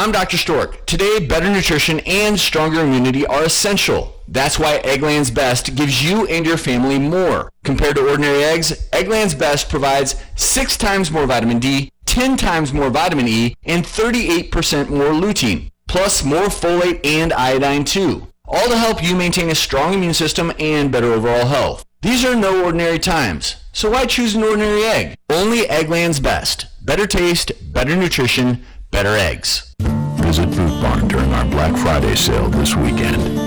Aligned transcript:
I'm 0.00 0.12
Dr. 0.12 0.38
Stork. 0.38 0.86
Today, 0.86 1.18
better 1.18 1.50
nutrition 1.50 2.00
and 2.06 2.40
stronger 2.40 2.80
immunity 2.80 3.26
are 3.26 3.42
essential. 3.42 4.14
That's 4.26 4.58
why 4.58 4.78
Eggland's 4.78 5.30
Best 5.30 5.74
gives 5.74 6.02
you 6.02 6.26
and 6.28 6.46
your 6.46 6.56
family 6.56 6.98
more. 6.98 7.50
Compared 7.64 7.96
to 7.96 8.08
ordinary 8.08 8.42
eggs, 8.42 8.88
Eggland's 8.92 9.34
Best 9.34 9.68
provides 9.68 10.16
6 10.36 10.78
times 10.78 11.10
more 11.10 11.26
vitamin 11.26 11.58
D, 11.58 11.92
10 12.06 12.38
times 12.38 12.72
more 12.72 12.88
vitamin 12.88 13.28
E, 13.28 13.54
and 13.64 13.84
38% 13.84 14.88
more 14.88 15.12
lutein, 15.12 15.70
plus 15.86 16.24
more 16.24 16.46
folate 16.46 17.04
and 17.04 17.34
iodine 17.34 17.84
too. 17.84 18.26
All 18.46 18.70
to 18.70 18.78
help 18.78 19.04
you 19.04 19.14
maintain 19.14 19.50
a 19.50 19.54
strong 19.54 19.92
immune 19.92 20.14
system 20.14 20.50
and 20.58 20.90
better 20.90 21.12
overall 21.12 21.44
health. 21.44 21.84
These 22.00 22.24
are 22.24 22.34
no 22.34 22.64
ordinary 22.64 22.98
times, 22.98 23.56
so 23.74 23.90
why 23.90 24.06
choose 24.06 24.34
an 24.34 24.44
ordinary 24.44 24.82
egg? 24.82 25.18
Only 25.28 25.64
Eggland's 25.64 26.20
Best. 26.20 26.68
Better 26.82 27.06
taste, 27.06 27.52
better 27.74 27.94
nutrition, 27.94 28.64
better 28.90 29.16
eggs. 29.16 29.74
Visit 30.20 30.50
Boot 30.50 30.82
Barn 30.82 31.08
during 31.08 31.32
our 31.32 31.44
Black 31.46 31.76
Friday 31.76 32.14
sale 32.14 32.48
this 32.48 32.74
weekend. 32.76 33.38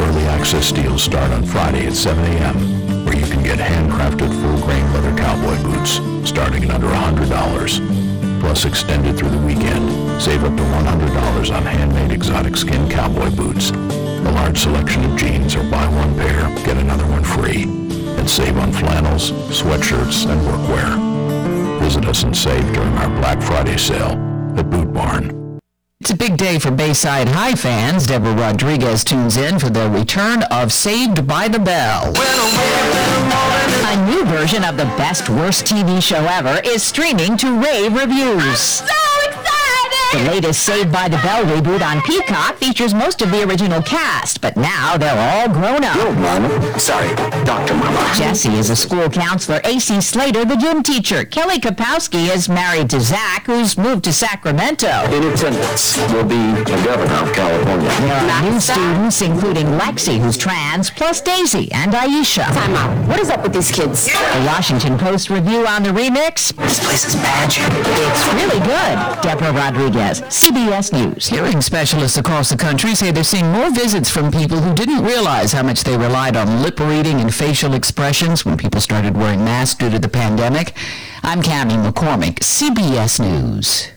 Early 0.00 0.24
access 0.24 0.72
deals 0.72 1.02
start 1.02 1.30
on 1.30 1.44
Friday 1.44 1.86
at 1.86 1.92
7 1.92 2.24
a.m., 2.24 3.04
where 3.04 3.16
you 3.16 3.26
can 3.26 3.42
get 3.42 3.58
handcrafted 3.58 4.30
full-grain 4.40 4.92
leather 4.92 5.16
cowboy 5.16 5.62
boots 5.62 6.00
starting 6.28 6.64
at 6.64 6.70
under 6.70 6.88
$100. 6.88 8.40
Plus, 8.40 8.64
extended 8.64 9.16
through 9.16 9.30
the 9.30 9.38
weekend, 9.38 10.22
save 10.22 10.44
up 10.44 10.56
to 10.56 10.62
$100 10.62 11.56
on 11.56 11.62
handmade 11.64 12.10
exotic 12.10 12.56
skin 12.56 12.88
cowboy 12.90 13.30
boots. 13.30 13.70
A 13.70 14.32
large 14.32 14.58
selection 14.58 15.04
of 15.04 15.16
jeans 15.16 15.54
or 15.54 15.62
buy 15.70 15.86
one 15.86 16.14
pair, 16.16 16.48
get 16.64 16.76
another 16.76 17.06
one 17.06 17.24
free. 17.24 17.64
And 18.18 18.28
save 18.28 18.56
on 18.58 18.72
flannels, 18.72 19.32
sweatshirts, 19.50 20.26
and 20.30 20.40
workwear. 20.42 21.80
Visit 21.80 22.06
us 22.06 22.22
and 22.22 22.36
save 22.36 22.64
during 22.72 22.94
our 22.94 23.08
Black 23.20 23.42
Friday 23.42 23.76
sale 23.76 24.33
at 24.58 24.70
Boot 24.70 24.92
Barn. 24.92 25.58
It's 26.00 26.10
a 26.10 26.16
big 26.16 26.36
day 26.36 26.58
for 26.58 26.70
Bayside 26.70 27.28
High 27.28 27.54
fans. 27.54 28.06
Deborah 28.06 28.34
Rodriguez 28.34 29.04
tunes 29.04 29.36
in 29.36 29.58
for 29.58 29.70
the 29.70 29.88
return 29.88 30.42
of 30.50 30.72
Saved 30.72 31.26
by 31.26 31.48
the 31.48 31.58
Bell. 31.58 32.12
A 33.86 34.06
new 34.06 34.24
version 34.26 34.64
of 34.64 34.76
the 34.76 34.84
best 34.96 35.30
worst 35.30 35.64
TV 35.64 36.02
show 36.02 36.26
ever 36.26 36.60
is 36.64 36.82
streaming 36.82 37.36
to 37.38 37.58
rave 37.58 37.94
reviews. 37.94 38.82
The 40.12 40.30
latest 40.30 40.64
Saved 40.64 40.92
by 40.92 41.08
the 41.08 41.16
Bell 41.18 41.44
reboot 41.44 41.82
on 41.82 42.00
Peacock 42.02 42.56
features 42.56 42.94
most 42.94 43.20
of 43.20 43.30
the 43.32 43.42
original 43.48 43.82
cast, 43.82 44.40
but 44.40 44.56
now 44.56 44.96
they're 44.96 45.18
all 45.18 45.48
grown 45.52 45.82
up. 45.82 45.96
Mama. 45.96 46.78
Sorry, 46.78 47.08
Dr. 47.44 47.74
Mama. 47.74 48.12
Jesse 48.16 48.52
is 48.54 48.70
a 48.70 48.76
school 48.76 49.08
counselor, 49.10 49.60
AC 49.64 50.00
Slater 50.00 50.44
the 50.44 50.56
gym 50.56 50.82
teacher. 50.82 51.24
Kelly 51.24 51.58
Kapowski 51.58 52.32
is 52.32 52.48
married 52.48 52.90
to 52.90 53.00
Zach, 53.00 53.46
who's 53.46 53.76
moved 53.76 54.04
to 54.04 54.12
Sacramento. 54.12 54.86
In 55.10 55.24
attendance 55.24 55.98
will 56.12 56.24
be 56.24 56.52
the 56.62 56.80
governor 56.84 57.14
of 57.14 57.32
California. 57.34 57.88
There 57.88 58.14
are 58.14 58.42
new 58.50 58.60
students, 58.60 59.20
including 59.20 59.66
Lexi, 59.66 60.18
who's 60.20 60.38
trans, 60.38 60.90
plus 60.90 61.20
Daisy 61.20 61.72
and 61.72 61.92
Aisha. 61.92 62.44
Time 62.54 62.74
out. 62.76 63.08
What 63.08 63.18
is 63.18 63.30
up 63.30 63.42
with 63.42 63.52
these 63.52 63.70
kids? 63.72 64.06
The 64.06 64.44
Washington 64.46 64.96
Post 64.96 65.28
review 65.28 65.66
on 65.66 65.82
the 65.82 65.90
remix? 65.90 66.54
This 66.56 66.78
place 66.84 67.04
is 67.06 67.16
magic. 67.16 67.64
It's 67.68 68.26
really 68.34 68.60
good. 68.60 69.22
Deborah 69.22 69.52
Rodriguez, 69.52 70.03
CBS 70.12 70.92
News. 70.92 71.26
Hearing 71.26 71.60
specialists 71.62 72.18
across 72.18 72.50
the 72.50 72.56
country 72.56 72.94
say 72.94 73.10
they're 73.10 73.24
seeing 73.24 73.50
more 73.50 73.70
visits 73.70 74.10
from 74.10 74.30
people 74.30 74.60
who 74.60 74.74
didn't 74.74 75.02
realize 75.02 75.52
how 75.52 75.62
much 75.62 75.82
they 75.82 75.96
relied 75.96 76.36
on 76.36 76.62
lip 76.62 76.78
reading 76.78 77.20
and 77.20 77.34
facial 77.34 77.74
expressions 77.74 78.44
when 78.44 78.56
people 78.56 78.80
started 78.80 79.16
wearing 79.16 79.44
masks 79.44 79.78
due 79.78 79.90
to 79.90 79.98
the 79.98 80.08
pandemic. 80.08 80.76
I'm 81.22 81.40
Cami 81.40 81.82
McCormick, 81.82 82.40
CBS 82.40 83.18
News. 83.18 83.88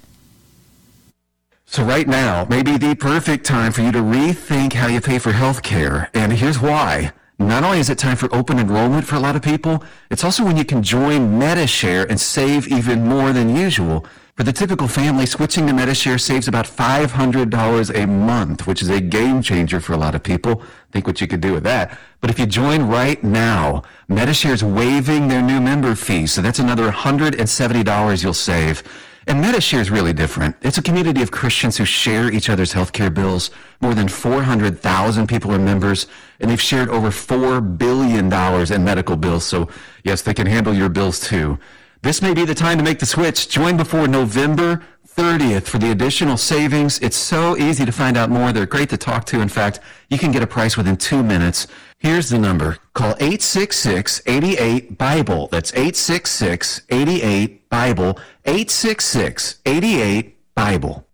So 1.66 1.84
right 1.84 2.08
now 2.08 2.46
may 2.50 2.64
be 2.64 2.78
the 2.78 2.96
perfect 2.96 3.46
time 3.46 3.74
for 3.74 3.82
you 3.82 3.92
to 3.92 4.00
rethink 4.00 4.74
how 4.74 4.88
you 4.88 5.02
pay 5.02 5.20
for 5.20 5.34
health 5.34 5.62
care. 5.62 6.10
And 6.14 6.32
here's 6.32 6.60
why. 6.60 7.12
Not 7.40 7.64
only 7.64 7.80
is 7.80 7.90
it 7.90 8.00
time 8.00 8.16
for 8.16 8.34
open 8.34 8.58
enrollment 8.58 9.06
for 9.06 9.16
a 9.16 9.20
lot 9.20 9.36
of 9.36 9.42
people, 9.42 9.84
it's 10.10 10.24
also 10.24 10.44
when 10.44 10.58
you 10.58 10.66
can 10.66 10.82
join 10.82 11.40
MediShare 11.40 12.10
and 12.10 12.20
save 12.20 12.68
even 12.70 13.06
more 13.06 13.32
than 13.34 13.56
usual. 13.56 14.06
For 14.38 14.44
the 14.44 14.54
typical 14.54 14.88
family, 14.88 15.26
switching 15.26 15.66
to 15.66 15.74
MediShare 15.74 16.22
saves 16.22 16.48
about 16.48 16.68
$500 16.68 17.96
a 17.96 18.06
month, 18.06 18.68
which 18.68 18.84
is 18.84 18.90
a 18.90 19.02
game 19.02 19.42
changer 19.42 19.80
for 19.80 19.94
a 19.94 19.98
lot 19.98 20.14
of 20.14 20.22
people. 20.22 20.62
Think 20.92 21.08
what 21.08 21.20
you 21.20 21.26
could 21.26 21.42
do 21.42 21.54
with 21.54 21.64
that. 21.64 21.98
But 22.22 22.30
if 22.30 22.38
you 22.38 22.46
join 22.46 22.84
right 22.84 23.24
now, 23.24 23.82
MediShare's 24.08 24.64
waiving 24.64 25.28
their 25.28 25.42
new 25.42 25.60
member 25.60 25.96
fee, 25.96 26.28
so 26.28 26.44
that's 26.44 26.60
another 26.60 26.92
$170 26.92 28.24
you'll 28.24 28.34
save. 28.36 28.84
And 29.26 29.44
MediShare 29.44 29.80
is 29.80 29.90
really 29.90 30.14
different. 30.14 30.56
It's 30.62 30.78
a 30.78 30.84
community 30.84 31.24
of 31.24 31.32
Christians 31.32 31.76
who 31.76 31.86
share 31.86 32.32
each 32.32 32.48
other's 32.48 32.72
healthcare 32.72 33.12
bills. 33.12 33.50
More 33.82 33.96
than 33.96 34.08
400,000 34.08 35.26
people 35.26 35.52
are 35.52 35.58
members, 35.58 36.06
and 36.40 36.52
they've 36.52 36.62
shared 36.62 36.90
over 36.90 37.10
$4 37.10 37.80
billion 37.80 38.32
in 38.72 38.84
medical 38.86 39.16
bills. 39.16 39.46
So, 39.46 39.68
yes, 40.04 40.22
they 40.22 40.36
can 40.36 40.46
handle 40.46 40.76
your 40.76 40.90
bills 40.90 41.20
too. 41.20 41.58
This 42.02 42.22
may 42.22 42.34
be 42.34 42.46
the 42.46 42.56
time 42.56 42.78
to 42.78 42.84
make 42.84 43.00
the 43.00 43.06
switch. 43.06 43.50
Join 43.50 43.76
before 43.76 44.08
November 44.08 44.82
30th 45.08 45.64
for 45.64 45.80
the 45.80 45.92
additional 45.92 46.38
savings. 46.38 47.00
It's 47.00 47.18
so 47.18 47.58
easy 47.58 47.84
to 47.86 47.92
find 47.92 48.16
out 48.16 48.30
more. 48.30 48.52
They're 48.52 48.68
great 48.68 48.90
to 48.90 48.98
talk 48.98 49.26
to. 49.26 49.42
In 49.42 49.50
fact, 49.50 49.80
you 50.10 50.20
can 50.20 50.32
get 50.32 50.44
a 50.44 50.48
price 50.48 50.78
within 50.78 50.96
two 50.96 51.24
minutes. 51.24 51.66
Here's 51.98 52.30
the 52.30 52.38
number. 52.38 52.78
Call 52.94 53.16
866-88-BIBLE. 53.16 55.48
That's 55.48 55.72
866-88-BIBLE. 55.72 58.20
866-88-BIBLE. 58.46 61.07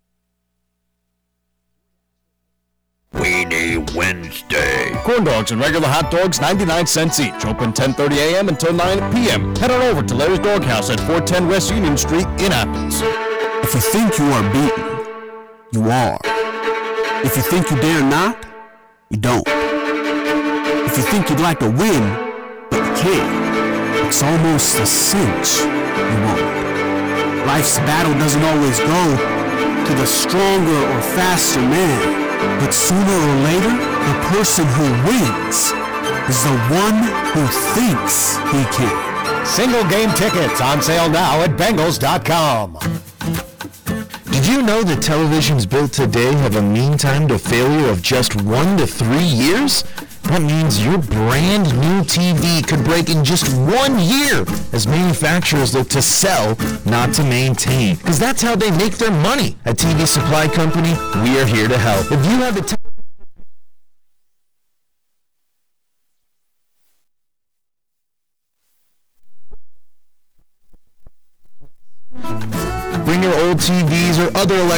Weenie 3.13 3.93
Wednesday. 3.95 4.91
Corn 5.03 5.23
dogs 5.23 5.51
and 5.51 5.61
regular 5.61 5.87
hot 5.87 6.09
dogs, 6.11 6.41
99 6.41 6.87
cents 6.87 7.19
each. 7.19 7.45
Open 7.45 7.71
10:30 7.71 8.17
a.m. 8.17 8.49
until 8.49 8.73
9 8.73 9.13
p.m. 9.13 9.55
Head 9.55 9.71
on 9.71 9.81
over 9.81 10.01
to 10.01 10.15
Larry's 10.15 10.39
Doghouse 10.39 10.89
at 10.89 10.99
410 10.99 11.47
West 11.47 11.71
Union 11.71 11.95
Street 11.97 12.25
in 12.39 12.51
Athens. 12.51 13.01
If 13.63 13.73
you 13.75 13.81
think 13.81 14.17
you 14.17 14.25
are 14.25 14.43
beaten, 14.51 14.85
you 15.71 15.89
are. 15.89 16.19
If 17.23 17.37
you 17.37 17.43
think 17.43 17.69
you 17.69 17.77
dare 17.77 18.03
not, 18.03 18.45
you 19.09 19.17
don't. 19.17 19.47
If 19.47 20.97
you 20.97 21.03
think 21.03 21.29
you'd 21.29 21.39
like 21.39 21.59
to 21.59 21.69
win, 21.69 22.03
but 22.69 22.79
you 22.81 22.93
can't, 22.97 24.05
it's 24.05 24.21
almost 24.23 24.75
a 24.75 24.85
cinch 24.85 25.61
you 25.61 26.19
won't. 26.25 27.45
Life's 27.45 27.77
battle 27.79 28.13
doesn't 28.13 28.43
always 28.43 28.79
go 28.79 29.03
to 29.85 29.93
the 30.01 30.07
stronger 30.07 30.79
or 30.93 31.01
faster 31.13 31.61
man. 31.61 32.22
But 32.59 32.71
sooner 32.71 33.17
or 33.29 33.35
later, 33.43 33.73
the 33.73 34.15
person 34.31 34.65
who 34.77 34.87
wins 35.07 35.73
is 36.29 36.43
the 36.43 36.57
one 36.71 36.99
who 37.33 37.45
thinks 37.75 38.37
he 38.51 38.63
can. 38.75 39.45
Single 39.45 39.83
game 39.89 40.09
tickets 40.11 40.61
on 40.61 40.81
sale 40.81 41.09
now 41.09 41.41
at 41.41 41.51
Bengals.com. 41.51 42.77
Did 44.31 44.45
you 44.47 44.61
know 44.61 44.83
that 44.83 44.99
televisions 44.99 45.69
built 45.69 45.93
today 45.93 46.31
have 46.33 46.55
a 46.55 46.61
mean 46.61 46.97
time 46.97 47.27
to 47.27 47.37
failure 47.37 47.89
of 47.89 48.01
just 48.01 48.41
one 48.41 48.77
to 48.77 48.87
three 48.87 49.23
years? 49.23 49.83
That 50.23 50.41
means 50.41 50.83
your 50.83 50.97
brand 50.97 51.65
new 51.79 52.01
TV 52.03 52.65
could 52.65 52.83
break 52.83 53.09
in 53.09 53.23
just 53.23 53.47
one 53.55 53.99
year 53.99 54.45
as 54.71 54.87
manufacturers 54.87 55.73
look 55.73 55.89
to 55.89 56.01
sell, 56.01 56.57
not 56.85 57.13
to 57.15 57.23
maintain. 57.23 57.97
Because 57.97 58.19
that's 58.19 58.41
how 58.41 58.55
they 58.55 58.71
make 58.71 58.97
their 58.97 59.11
money. 59.11 59.57
At 59.65 59.77
TV 59.77 60.07
Supply 60.07 60.47
Company, 60.47 60.93
we 61.21 61.39
are 61.39 61.45
here 61.45 61.67
to 61.67 61.77
help. 61.77 62.11
If 62.11 62.25
you 62.25 62.37
have 62.41 62.55
the 62.55 62.61
time 62.61 62.92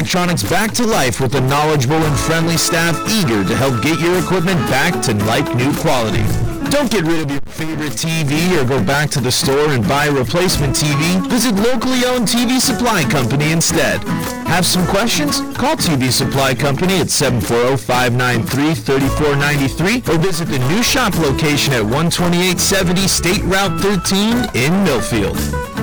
electronics 0.05 0.43
back 0.43 0.71
to 0.71 0.85
life 0.85 1.19
with 1.19 1.33
a 1.33 1.41
knowledgeable 1.41 1.95
and 1.95 2.15
friendly 2.19 2.57
staff 2.57 2.95
eager 3.09 3.43
to 3.43 3.55
help 3.55 3.81
get 3.81 3.99
your 3.99 4.19
equipment 4.19 4.59
back 4.69 5.01
to 5.01 5.15
like-new 5.25 5.73
quality. 5.77 6.21
Don't 6.69 6.91
get 6.91 7.05
rid 7.05 7.21
of 7.21 7.31
your 7.31 7.41
favorite 7.47 7.93
TV 7.93 8.55
or 8.55 8.63
go 8.67 8.83
back 8.83 9.09
to 9.09 9.19
the 9.19 9.31
store 9.31 9.71
and 9.71 9.83
buy 9.87 10.05
a 10.05 10.11
replacement 10.11 10.75
TV. 10.75 11.27
Visit 11.27 11.55
locally 11.55 12.05
owned 12.05 12.27
TV 12.27 12.59
Supply 12.59 13.03
Company 13.09 13.51
instead. 13.51 13.99
Have 14.45 14.67
some 14.67 14.85
questions? 14.85 15.39
Call 15.57 15.75
TV 15.75 16.11
Supply 16.11 16.53
Company 16.53 16.99
at 16.99 17.07
740-593-3493 17.07 20.07
or 20.07 20.19
visit 20.19 20.49
the 20.49 20.59
new 20.69 20.83
shop 20.83 21.17
location 21.17 21.73
at 21.73 21.81
12870 21.81 23.07
State 23.07 23.41
Route 23.45 23.81
13 23.81 24.51
in 24.53 24.71
Millfield. 24.85 25.74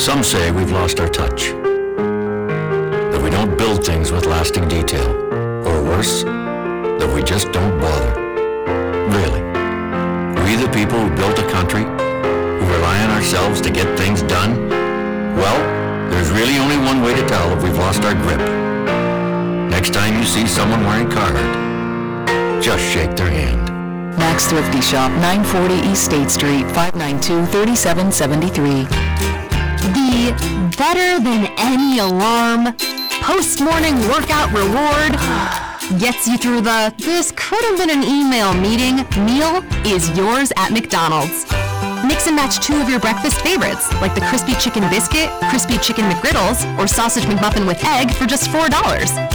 Some 0.00 0.24
say 0.24 0.50
we've 0.50 0.72
lost 0.72 0.98
our 0.98 1.10
touch. 1.10 1.50
That 1.50 3.20
we 3.22 3.28
don't 3.28 3.58
build 3.58 3.84
things 3.84 4.10
with 4.10 4.24
lasting 4.24 4.66
detail. 4.66 5.10
Or 5.68 5.82
worse, 5.84 6.24
that 6.24 7.12
we 7.14 7.22
just 7.22 7.52
don't 7.52 7.78
bother. 7.78 8.14
Really. 9.12 9.42
We 10.40 10.56
the 10.56 10.70
people 10.72 10.98
who 10.98 11.14
built 11.14 11.38
a 11.38 11.46
country, 11.50 11.82
who 11.82 12.66
rely 12.72 13.04
on 13.04 13.10
ourselves 13.10 13.60
to 13.60 13.70
get 13.70 13.98
things 13.98 14.22
done, 14.22 14.70
well, 15.36 15.60
There's 16.10 16.30
really 16.30 16.56
only 16.56 16.78
one 16.78 17.02
way 17.02 17.14
to 17.14 17.26
tell 17.28 17.52
if 17.58 17.62
we've 17.62 17.76
lost 17.76 18.02
our 18.02 18.14
grip. 18.14 18.40
Next 19.70 19.92
time 19.92 20.16
you 20.18 20.24
see 20.24 20.46
someone 20.46 20.82
wearing 20.86 21.10
Carhartt, 21.10 22.62
just 22.62 22.82
shake 22.82 23.16
their 23.16 23.28
hand. 23.28 23.68
Max 24.18 24.46
Thrifty 24.46 24.80
Shop, 24.80 25.10
940 25.20 25.74
East 25.90 26.06
State 26.06 26.30
Street, 26.30 26.64
592-3773. 26.72 29.39
Better 30.76 31.22
than 31.22 31.46
any 31.56 32.00
alarm 32.00 32.74
post-morning 33.22 33.96
workout 34.08 34.50
reward 34.50 35.12
gets 36.00 36.26
you 36.26 36.36
through 36.36 36.62
the 36.62 36.92
this 36.98 37.30
could 37.36 37.62
have 37.66 37.78
been 37.78 37.90
an 37.90 38.02
email 38.02 38.52
meeting 38.52 39.06
meal 39.24 39.62
is 39.86 40.10
yours 40.18 40.52
at 40.56 40.72
McDonald's. 40.72 41.44
Mix 42.04 42.26
and 42.26 42.34
match 42.34 42.58
two 42.58 42.80
of 42.80 42.88
your 42.88 42.98
breakfast 42.98 43.40
favorites, 43.40 43.92
like 44.02 44.16
the 44.16 44.20
crispy 44.22 44.54
chicken 44.54 44.82
biscuit, 44.90 45.30
crispy 45.48 45.78
chicken 45.78 46.04
McGriddles, 46.10 46.66
or 46.76 46.88
sausage 46.88 47.24
McMuffin 47.24 47.64
with 47.64 47.78
egg 47.84 48.10
for 48.10 48.26
just 48.26 48.50
$4. 48.50 48.66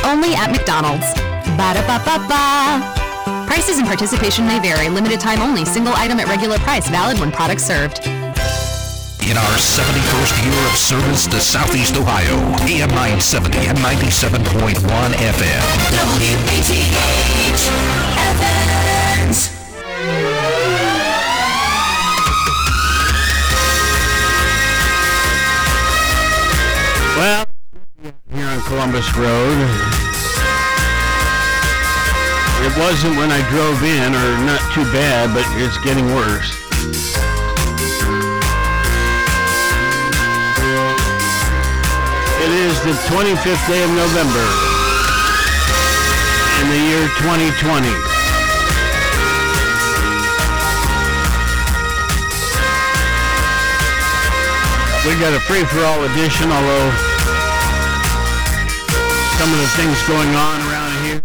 Only 0.03 0.33
at 0.33 0.51
McDonald's. 0.51 1.07
Ba-da-ba-ba-ba. 1.55 3.47
Prices 3.47 3.77
and 3.77 3.87
participation 3.87 4.45
may 4.45 4.59
vary. 4.59 4.89
Limited 4.89 5.21
time 5.21 5.39
only. 5.39 5.63
Single 5.63 5.93
item 5.93 6.19
at 6.19 6.27
regular 6.27 6.57
price. 6.59 6.89
Valid 6.89 7.19
when 7.19 7.31
product 7.31 7.61
served. 7.61 7.99
In 9.25 9.37
our 9.37 9.57
71st 9.57 10.45
year 10.45 10.69
of 10.69 10.77
service 10.77 11.25
to 11.25 11.41
Southeast 11.41 11.97
Ohio, 11.97 12.37
AM 12.69 12.89
970 12.89 13.57
and 13.57 13.77
97.1 13.79 14.77
FM. 15.17 15.61
WATH 18.21 18.41
Athens. 18.45 19.49
Well, 27.17 27.45
here 28.31 28.45
on 28.45 28.61
Columbus 28.61 29.09
Road. 29.17 29.57
It 32.61 32.77
wasn't 32.77 33.17
when 33.17 33.31
I 33.31 33.41
drove 33.49 33.81
in, 33.81 34.13
or 34.13 34.37
not 34.45 34.61
too 34.73 34.85
bad, 34.93 35.33
but 35.33 35.45
it's 35.57 35.79
getting 35.83 36.05
worse. 36.13 37.14
It 42.45 42.51
is 42.51 42.79
the 42.81 42.93
25th 43.09 43.67
day 43.67 43.81
of 43.83 43.89
November 43.89 44.45
in 46.61 46.69
the 46.69 46.77
year 46.77 47.09
2020. 47.17 47.89
We 55.01 55.17
got 55.19 55.33
a 55.33 55.39
free-for-all 55.39 56.03
edition, 56.05 56.51
although 56.51 56.91
some 59.41 59.49
of 59.49 59.57
the 59.57 59.71
things 59.73 59.97
going 60.05 60.29
on 60.29 60.61
around 60.69 60.93
here. 61.03 61.21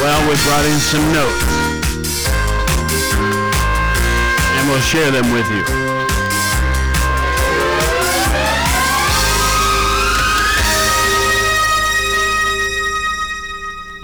Well, 0.00 0.20
we 0.30 0.34
brought 0.48 0.64
in 0.64 0.80
some 0.80 1.04
notes. 1.12 1.44
And 4.56 4.70
we'll 4.70 4.80
share 4.80 5.10
them 5.10 5.30
with 5.30 5.46
you. 5.50 5.85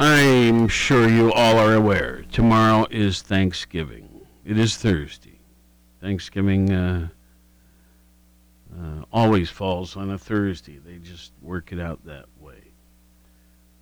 I'm 0.04 0.66
sure 0.66 1.08
you 1.08 1.32
all 1.32 1.58
are 1.58 1.74
aware. 1.74 2.24
Tomorrow 2.32 2.88
is 2.90 3.22
Thanksgiving. 3.22 4.26
It 4.44 4.58
is 4.58 4.76
Thursday. 4.76 5.38
Thanksgiving 6.00 6.72
uh, 6.72 7.08
uh, 8.76 9.04
always 9.12 9.48
falls 9.48 9.96
on 9.96 10.10
a 10.10 10.18
Thursday. 10.18 10.80
They 10.84 10.96
just 10.96 11.30
work 11.40 11.70
it 11.70 11.78
out 11.78 12.04
that 12.04 12.24
way. 12.40 12.72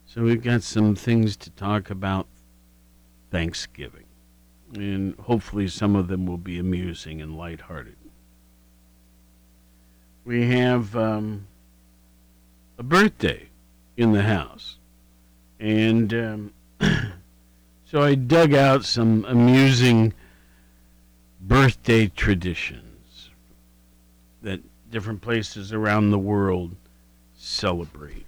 So 0.05 0.21
we've 0.21 0.43
got 0.43 0.63
some 0.63 0.95
things 0.95 1.39
to 1.39 1.51
talk 1.53 1.89
about 1.89 2.27
Thanksgiving. 3.31 4.05
And 4.75 5.15
hopefully 5.21 5.69
some 5.69 5.97
of 5.97 6.09
them 6.09 6.27
will 6.27 6.37
be 6.37 6.59
amusing 6.59 7.23
and 7.23 7.35
lighthearted. 7.35 7.97
We 10.27 10.51
have 10.51 10.95
um, 10.95 11.47
a 12.77 12.83
birthday 12.83 13.49
in 13.97 14.13
the 14.13 14.25
house. 14.25 14.77
And 15.61 16.13
um, 16.15 16.53
so 17.85 18.03
I 18.03 18.15
dug 18.15 18.55
out 18.55 18.85
some 18.85 19.27
amusing 19.27 20.15
birthday 21.41 22.09
traditions 22.09 23.31
that 24.43 24.61
different 24.91 25.21
places 25.21 25.73
around 25.73 26.11
the 26.11 26.19
world 26.19 26.75
celebrate 27.37 28.25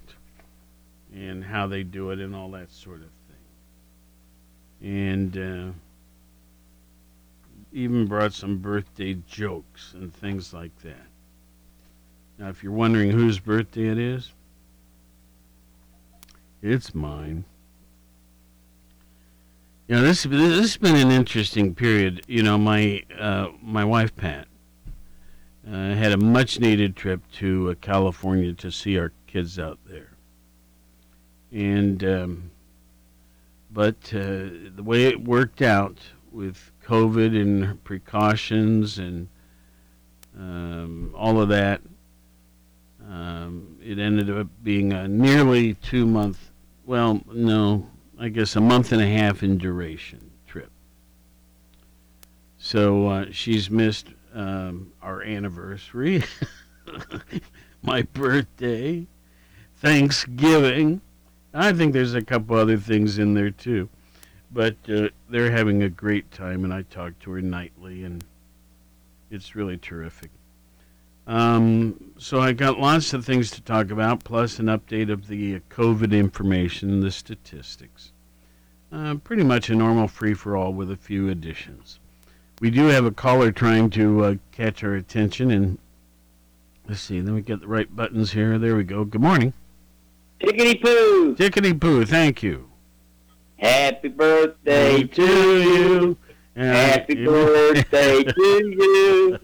and 1.15 1.43
how 1.45 1.67
they 1.67 1.83
do 1.83 2.11
it 2.11 2.19
and 2.21 2.37
all 2.37 2.51
that 2.51 2.71
sort 2.71 3.01
of 3.01 3.09
thing. 4.81 4.91
And 4.91 5.37
uh, 5.39 5.73
even 7.73 8.07
brought 8.07 8.35
some 8.35 8.59
birthday 8.59 9.17
jokes 9.27 9.95
and 9.95 10.13
things 10.15 10.53
like 10.53 10.77
that. 10.83 11.07
Now, 12.39 12.49
if 12.49 12.63
you're 12.63 12.73
wondering 12.73 13.11
whose 13.11 13.39
birthday 13.39 13.89
it 13.89 13.99
is, 13.99 14.33
it's 16.63 16.95
mine. 16.95 17.45
You 19.89 19.97
know, 19.97 20.03
this 20.03 20.23
this 20.23 20.59
has 20.59 20.77
been 20.77 20.95
an 20.95 21.11
interesting 21.11 21.75
period. 21.75 22.23
You 22.29 22.43
know, 22.45 22.57
my 22.57 23.03
uh, 23.19 23.49
my 23.61 23.85
wife 23.85 24.15
Pat 24.15 24.47
uh, 25.67 25.95
had 25.95 26.13
a 26.13 26.17
much 26.17 26.61
needed 26.61 26.95
trip 26.95 27.21
to 27.33 27.71
uh, 27.71 27.75
California 27.81 28.53
to 28.55 28.71
see 28.71 28.97
our 28.97 29.13
kids 29.27 29.59
out 29.59 29.81
there, 29.85 30.13
and 31.51 32.03
um, 32.05 32.51
but 33.71 33.97
uh, 34.15 34.49
the 34.77 34.83
way 34.85 35.07
it 35.07 35.25
worked 35.25 35.63
out 35.63 35.99
with 36.31 36.71
COVID 36.85 37.39
and 37.39 37.83
precautions 37.85 38.99
and 38.99 39.29
um, 40.39 41.13
all 41.15 41.41
of 41.41 41.49
that, 41.51 41.83
um, 43.07 43.77
it 43.83 43.99
ended 43.99 44.31
up 44.31 44.47
being 44.63 44.93
a 44.93 45.07
nearly 45.07 45.75
two 45.75 46.07
month 46.07 46.52
well, 46.93 47.23
no, 47.33 47.89
I 48.19 48.29
guess 48.29 48.55
a 48.55 48.61
month 48.61 48.93
and 48.93 49.01
a 49.01 49.07
half 49.07 49.43
in 49.43 49.57
duration 49.57 50.31
trip. 50.47 50.71
So 52.59 53.09
uh, 53.09 53.25
she's 53.33 53.71
missed 53.71 54.09
um, 54.35 54.93
our 55.01 55.23
anniversary, 55.23 56.23
my 57.83 58.03
birthday, 58.03 59.07
Thanksgiving. 59.77 61.01
I 61.55 61.73
think 61.73 61.95
there's 61.95 62.13
a 62.13 62.21
couple 62.21 62.57
other 62.57 62.77
things 62.77 63.17
in 63.17 63.33
there 63.33 63.51
too. 63.51 63.89
But 64.51 64.77
uh, 64.87 65.09
they're 65.31 65.51
having 65.51 65.85
a 65.85 65.89
great 65.89 66.31
time, 66.31 66.63
and 66.63 66.75
I 66.75 66.83
talk 66.83 67.19
to 67.21 67.31
her 67.31 67.41
nightly, 67.41 68.05
and 68.05 68.23
it's 69.31 69.57
really 69.57 69.79
terrific. 69.79 70.29
Um, 71.27 72.13
so 72.19 72.41
I 72.41 72.53
got 72.53 72.79
lots 72.79 73.13
of 73.13 73.25
things 73.25 73.51
to 73.53 73.63
talk 73.63 73.91
about, 73.91 74.25
plus 74.25 74.59
an 74.59 74.67
update 74.67 75.11
of 75.11 75.29
the 75.29 75.61
COVID 75.71 76.13
information, 76.13 77.01
the 77.01 77.11
statistics. 77.11 78.13
Uh, 78.93 79.15
pretty 79.17 79.43
much 79.43 79.71
a 79.71 79.75
normal 79.75 80.09
free 80.09 80.35
for 80.35 80.57
all 80.57 80.73
with 80.73 80.91
a 80.91 80.97
few 80.97 81.29
additions. 81.29 81.99
We 82.61 82.71
do 82.71 82.87
have 82.87 83.05
a 83.05 83.11
caller 83.11 83.51
trying 83.51 83.91
to 83.91 84.25
uh, 84.25 84.35
catch 84.53 84.85
our 84.85 84.95
attention, 84.95 85.51
and 85.51 85.79
let's 86.89 87.01
see. 87.01 87.21
Then 87.21 87.35
we 87.35 87.43
get 87.43 87.61
the 87.61 87.67
right 87.67 87.95
buttons 87.95 88.33
here. 88.33 88.59
There 88.59 88.77
we 88.77 88.85
go. 88.85 89.05
Good 89.05 89.23
morning. 89.23 89.53
Tickety 90.41 90.81
poo. 90.83 91.35
Tickety 91.37 91.81
poo. 91.81 92.05
Thank 92.05 92.43
you. 92.43 92.69
Happy 93.57 94.09
birthday 94.09 95.05
to 95.05 95.63
you. 95.63 96.19
Happy 96.57 97.25
birthday 97.25 98.25
to 98.25 98.41
you. 98.41 99.39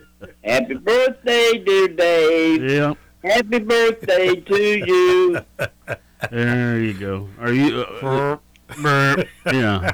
Happy 0.48 0.74
birthday, 0.74 1.62
dear 1.62 1.88
Dave. 1.88 2.70
Yeah. 2.70 2.94
Happy 3.22 3.58
birthday 3.58 4.36
to 4.36 4.86
you. 4.86 5.40
There 6.32 6.80
you 6.80 6.94
go. 6.94 7.28
Are 7.38 7.52
you? 7.52 7.82
Uh, 8.02 8.38
uh, 8.84 9.22
yeah. 9.52 9.92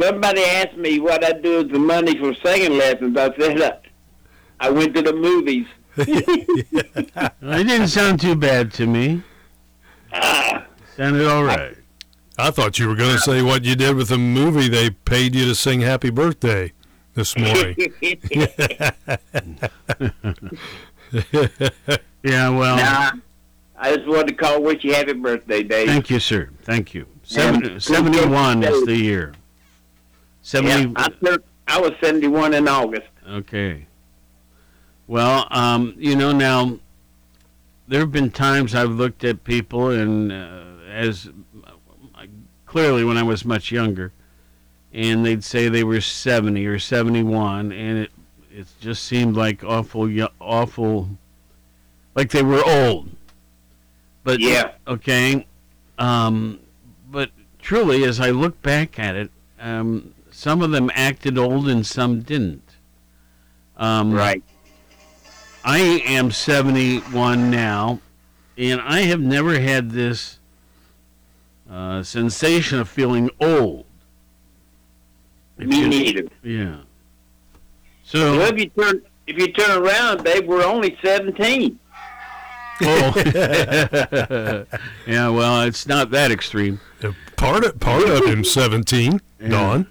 Somebody 0.00 0.42
asked 0.42 0.78
me 0.78 1.00
what 1.00 1.22
I 1.22 1.32
do 1.32 1.58
with 1.58 1.70
the 1.70 1.78
money 1.78 2.18
for 2.18 2.32
singing 2.42 2.78
lessons. 2.78 3.14
I 3.14 3.36
said 3.36 3.60
uh, 3.60 3.76
I 4.58 4.70
went 4.70 4.94
to 4.94 5.02
the 5.02 5.12
movies. 5.12 5.66
It 5.96 7.66
didn't 7.66 7.88
sound 7.88 8.22
too 8.22 8.34
bad 8.34 8.72
to 8.74 8.86
me. 8.86 9.22
Sounded 10.96 11.26
all 11.28 11.44
right. 11.44 11.76
I 12.38 12.50
thought 12.50 12.78
you 12.78 12.88
were 12.88 12.96
going 12.96 13.12
to 13.12 13.20
say 13.20 13.42
what 13.42 13.64
you 13.64 13.76
did 13.76 13.96
with 13.96 14.08
the 14.08 14.18
movie 14.18 14.68
they 14.68 14.88
paid 14.90 15.34
you 15.34 15.44
to 15.44 15.54
sing 15.54 15.82
Happy 15.82 16.08
Birthday 16.08 16.72
this 17.14 17.36
morning. 17.38 17.76
yeah, 22.22 22.48
well. 22.48 22.76
Nah, 22.76 23.12
I 23.76 23.96
just 23.96 24.06
wanted 24.06 24.28
to 24.28 24.34
call 24.34 24.62
wish 24.62 24.84
you 24.84 24.94
happy 24.94 25.12
birthday, 25.14 25.62
Dave. 25.62 25.88
Thank 25.88 26.10
you, 26.10 26.20
sir. 26.20 26.50
Thank 26.62 26.94
you. 26.94 27.06
Seven, 27.22 27.64
And- 27.64 27.82
71 27.82 28.62
is 28.62 28.84
the 28.84 28.96
year. 28.96 29.32
70. 30.42 30.82
Yeah, 30.82 30.92
I, 30.96 31.38
I 31.68 31.80
was 31.80 31.92
71 32.02 32.52
in 32.54 32.68
August. 32.68 33.08
Okay. 33.26 33.86
Well, 35.06 35.46
um, 35.50 35.94
you 35.96 36.16
know, 36.16 36.32
now 36.32 36.78
there 37.88 38.00
have 38.00 38.12
been 38.12 38.30
times 38.30 38.74
I've 38.74 38.90
looked 38.90 39.24
at 39.24 39.44
people, 39.44 39.88
and 39.90 40.30
uh, 40.32 40.64
as 40.90 41.30
uh, 41.66 42.26
clearly 42.66 43.04
when 43.04 43.16
I 43.16 43.22
was 43.22 43.44
much 43.44 43.70
younger, 43.72 44.12
and 44.94 45.26
they'd 45.26 45.42
say 45.42 45.68
they 45.68 45.84
were 45.84 46.00
70 46.00 46.64
or 46.66 46.78
71, 46.78 47.72
and 47.72 47.98
it 47.98 48.10
it 48.50 48.68
just 48.80 49.02
seemed 49.02 49.34
like 49.34 49.64
awful, 49.64 50.08
awful, 50.40 51.08
like 52.14 52.30
they 52.30 52.42
were 52.44 52.62
old. 52.64 53.10
But 54.22 54.38
yeah, 54.38 54.72
okay. 54.86 55.44
Um, 55.98 56.60
but 57.10 57.30
truly, 57.58 58.04
as 58.04 58.20
I 58.20 58.30
look 58.30 58.62
back 58.62 58.96
at 59.00 59.16
it, 59.16 59.32
um, 59.58 60.14
some 60.30 60.62
of 60.62 60.70
them 60.70 60.88
acted 60.94 61.36
old 61.36 61.68
and 61.68 61.84
some 61.84 62.20
didn't. 62.20 62.76
Um, 63.76 64.12
right. 64.12 64.42
I 65.64 65.78
am 66.06 66.30
71 66.30 67.50
now, 67.50 68.00
and 68.56 68.80
I 68.80 69.00
have 69.00 69.20
never 69.20 69.58
had 69.58 69.90
this 69.90 70.38
uh, 71.68 72.04
sensation 72.04 72.78
of 72.78 72.88
feeling 72.88 73.30
old. 73.40 73.86
If 75.58 75.68
Me 75.68 75.80
you, 75.80 75.88
neither. 75.88 76.28
Yeah. 76.42 76.76
So 78.04 78.38
well, 78.38 78.52
if 78.52 78.58
you 78.58 78.68
turn 78.70 79.02
if 79.26 79.38
you 79.38 79.52
turn 79.52 79.82
around, 79.82 80.22
babe, 80.22 80.46
we're 80.46 80.64
only 80.64 80.98
17. 81.02 81.78
oh. 82.82 83.12
yeah, 85.06 85.28
well, 85.28 85.62
it's 85.62 85.86
not 85.86 86.10
that 86.10 86.30
extreme. 86.30 86.80
Uh, 87.02 87.12
part 87.36 87.64
of, 87.64 87.80
part 87.80 88.08
of 88.08 88.26
him 88.26 88.44
17, 88.44 89.20
yeah. 89.40 89.48
Don. 89.48 89.86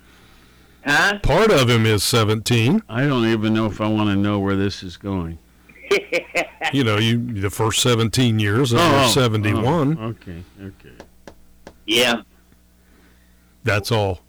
Huh? 0.85 1.19
Part 1.23 1.51
of 1.51 1.69
him 1.69 1.85
is 1.85 2.03
17. 2.03 2.83
I 2.89 3.05
don't 3.05 3.25
even 3.25 3.53
know 3.53 3.65
if 3.67 3.79
I 3.79 3.87
want 3.87 4.09
to 4.09 4.15
know 4.15 4.39
where 4.39 4.55
this 4.55 4.83
is 4.83 4.97
going. 4.97 5.39
you 6.73 6.83
know, 6.83 6.97
you 6.97 7.17
the 7.41 7.49
first 7.49 7.81
17 7.81 8.39
years, 8.39 8.73
and 8.73 8.81
oh, 8.81 9.01
you're 9.01 9.09
71. 9.09 9.97
Oh, 9.97 10.03
okay, 10.07 10.43
okay. 10.61 11.05
Yeah. 11.85 12.21
That's 13.63 13.91
all. 13.91 14.21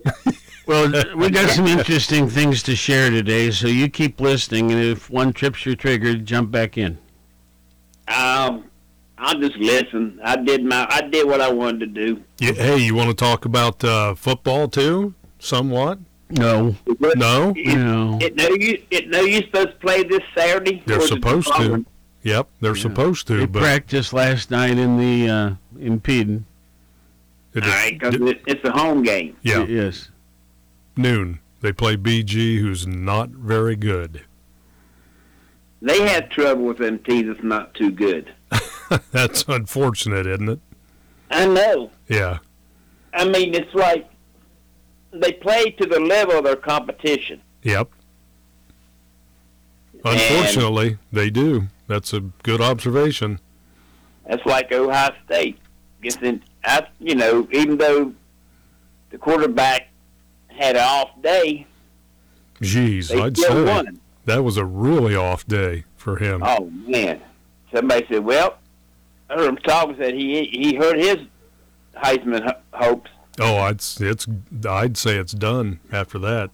Well, 0.66 1.16
we 1.16 1.30
got 1.30 1.50
some 1.50 1.66
interesting 1.78 2.28
things 2.28 2.62
to 2.64 2.76
share 2.76 3.10
today, 3.10 3.50
so 3.50 3.66
you 3.66 3.88
keep 3.88 4.20
listening, 4.20 4.70
and 4.70 4.80
if 4.80 5.10
one 5.10 5.32
trips 5.32 5.66
your 5.66 5.76
trigger, 5.76 6.14
jump 6.16 6.50
back 6.50 6.78
in. 6.78 6.98
Um, 8.08 8.70
I'll 9.18 9.38
just 9.38 9.56
listen. 9.56 10.20
I 10.22 10.36
did 10.36 10.64
my, 10.64 10.86
I 10.90 11.02
did 11.02 11.26
what 11.26 11.40
I 11.40 11.50
wanted 11.50 11.80
to 11.80 11.86
do. 11.86 12.22
Yeah, 12.38 12.52
hey, 12.52 12.78
you 12.78 12.94
want 12.94 13.10
to 13.10 13.14
talk 13.14 13.44
about 13.44 13.82
uh, 13.82 14.14
football 14.14 14.68
too, 14.68 15.14
somewhat? 15.38 15.98
No. 16.30 16.76
No. 16.96 17.52
It, 17.56 17.76
no. 17.76 18.18
It 18.20 18.36
know 18.36 18.48
you. 18.48 18.82
It 18.90 19.08
know 19.08 19.20
you 19.20 19.38
supposed 19.42 19.68
to 19.68 19.76
play 19.76 20.02
this 20.02 20.22
Saturday. 20.36 20.82
They're 20.86 21.00
supposed 21.00 21.48
to. 21.56 21.84
Yep, 22.22 22.48
they're 22.60 22.74
yeah. 22.74 22.82
supposed 22.82 23.26
to. 23.26 23.38
They 23.40 23.46
but 23.46 23.60
practiced 23.60 24.12
last 24.12 24.50
night 24.50 24.78
in 24.78 24.96
the 24.96 25.30
uh, 25.30 25.54
in 25.78 26.00
Peden. 26.00 26.46
All 27.54 27.60
right, 27.60 27.92
because 27.98 28.14
it, 28.14 28.42
it's 28.46 28.64
a 28.64 28.72
home 28.72 29.02
game. 29.02 29.36
Yeah. 29.42 29.64
Yes. 29.64 30.10
Noon. 30.96 31.40
They 31.60 31.72
play 31.72 31.96
BG, 31.96 32.58
who's 32.58 32.86
not 32.86 33.30
very 33.30 33.76
good. 33.76 34.24
They 35.80 36.06
have 36.08 36.28
trouble 36.30 36.64
with 36.64 36.78
them 36.78 36.98
teams 36.98 37.28
that's 37.28 37.42
not 37.42 37.74
too 37.74 37.90
good. 37.90 38.32
that's 39.10 39.44
unfortunate, 39.48 40.26
isn't 40.26 40.48
it? 40.48 40.60
I 41.30 41.46
know. 41.46 41.90
Yeah. 42.08 42.38
I 43.12 43.24
mean, 43.24 43.54
it's 43.54 43.74
like 43.74 44.08
they 45.12 45.32
play 45.32 45.70
to 45.70 45.86
the 45.86 46.00
level 46.00 46.38
of 46.38 46.44
their 46.44 46.56
competition. 46.56 47.40
Yep. 47.62 47.88
Unfortunately, 50.04 50.88
and 50.88 50.98
they 51.12 51.30
do. 51.30 51.68
That's 51.86 52.12
a 52.12 52.20
good 52.20 52.60
observation. 52.60 53.40
That's 54.26 54.44
like 54.44 54.72
Ohio 54.72 55.14
State. 55.24 55.58
Gets 56.02 56.16
in, 56.16 56.42
you 56.98 57.14
know, 57.14 57.48
even 57.52 57.78
though 57.78 58.12
the 59.10 59.18
quarterback 59.18 59.88
had 60.56 60.76
an 60.76 60.82
off 60.82 61.10
day. 61.22 61.66
Jeez, 62.60 63.10
I'd 63.18 63.36
say 63.36 63.64
won. 63.64 64.00
that 64.24 64.44
was 64.44 64.56
a 64.56 64.64
really 64.64 65.16
off 65.16 65.46
day 65.46 65.84
for 65.96 66.16
him. 66.16 66.42
Oh 66.44 66.70
man! 66.70 67.20
Somebody 67.72 68.06
said, 68.08 68.24
"Well, 68.24 68.58
I 69.28 69.34
heard 69.34 69.48
him 69.48 69.56
talking. 69.58 69.96
Said 69.98 70.14
he 70.14 70.44
he 70.44 70.74
hurt 70.74 70.96
his 70.96 71.18
Heisman 71.96 72.54
hopes." 72.72 73.10
Oh, 73.40 73.56
I'd 73.56 73.76
it's 73.76 74.26
I'd 74.68 74.96
say 74.96 75.16
it's 75.16 75.32
done 75.32 75.80
after 75.90 76.18
that. 76.20 76.50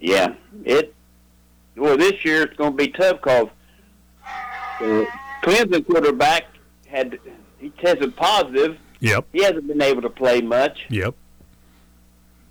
Yeah, 0.00 0.34
it. 0.64 0.94
Well, 1.76 1.96
this 1.96 2.24
year 2.24 2.42
it's 2.42 2.56
going 2.56 2.72
to 2.72 2.76
be 2.76 2.88
tough 2.88 3.16
because 3.22 3.48
the 4.80 5.02
uh, 5.02 5.06
Clemson 5.42 5.86
quarterback 5.86 6.44
had 6.88 7.18
he 7.58 7.70
tested 7.70 8.16
positive. 8.16 8.78
Yep. 9.00 9.26
He 9.32 9.44
hasn't 9.44 9.68
been 9.68 9.82
able 9.82 10.02
to 10.02 10.10
play 10.10 10.40
much. 10.40 10.86
Yep. 10.90 11.14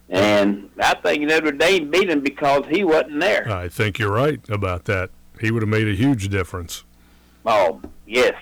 And 0.10 0.70
I 0.80 0.96
think 0.96 1.24
Notre 1.24 1.52
Dame 1.52 1.90
beat 1.92 2.10
him 2.10 2.22
because 2.22 2.66
he 2.70 2.84
wasn't 2.84 3.20
there. 3.20 3.50
I 3.52 3.68
think 3.68 4.00
you're 4.00 4.14
right 4.14 4.40
about 4.50 4.86
that. 4.86 5.10
He 5.40 5.52
would 5.52 5.62
have 5.62 5.70
made 5.70 5.88
a 5.88 5.96
huge 5.96 6.30
difference. 6.30 6.84
Oh, 7.46 7.82
yes. 8.06 8.36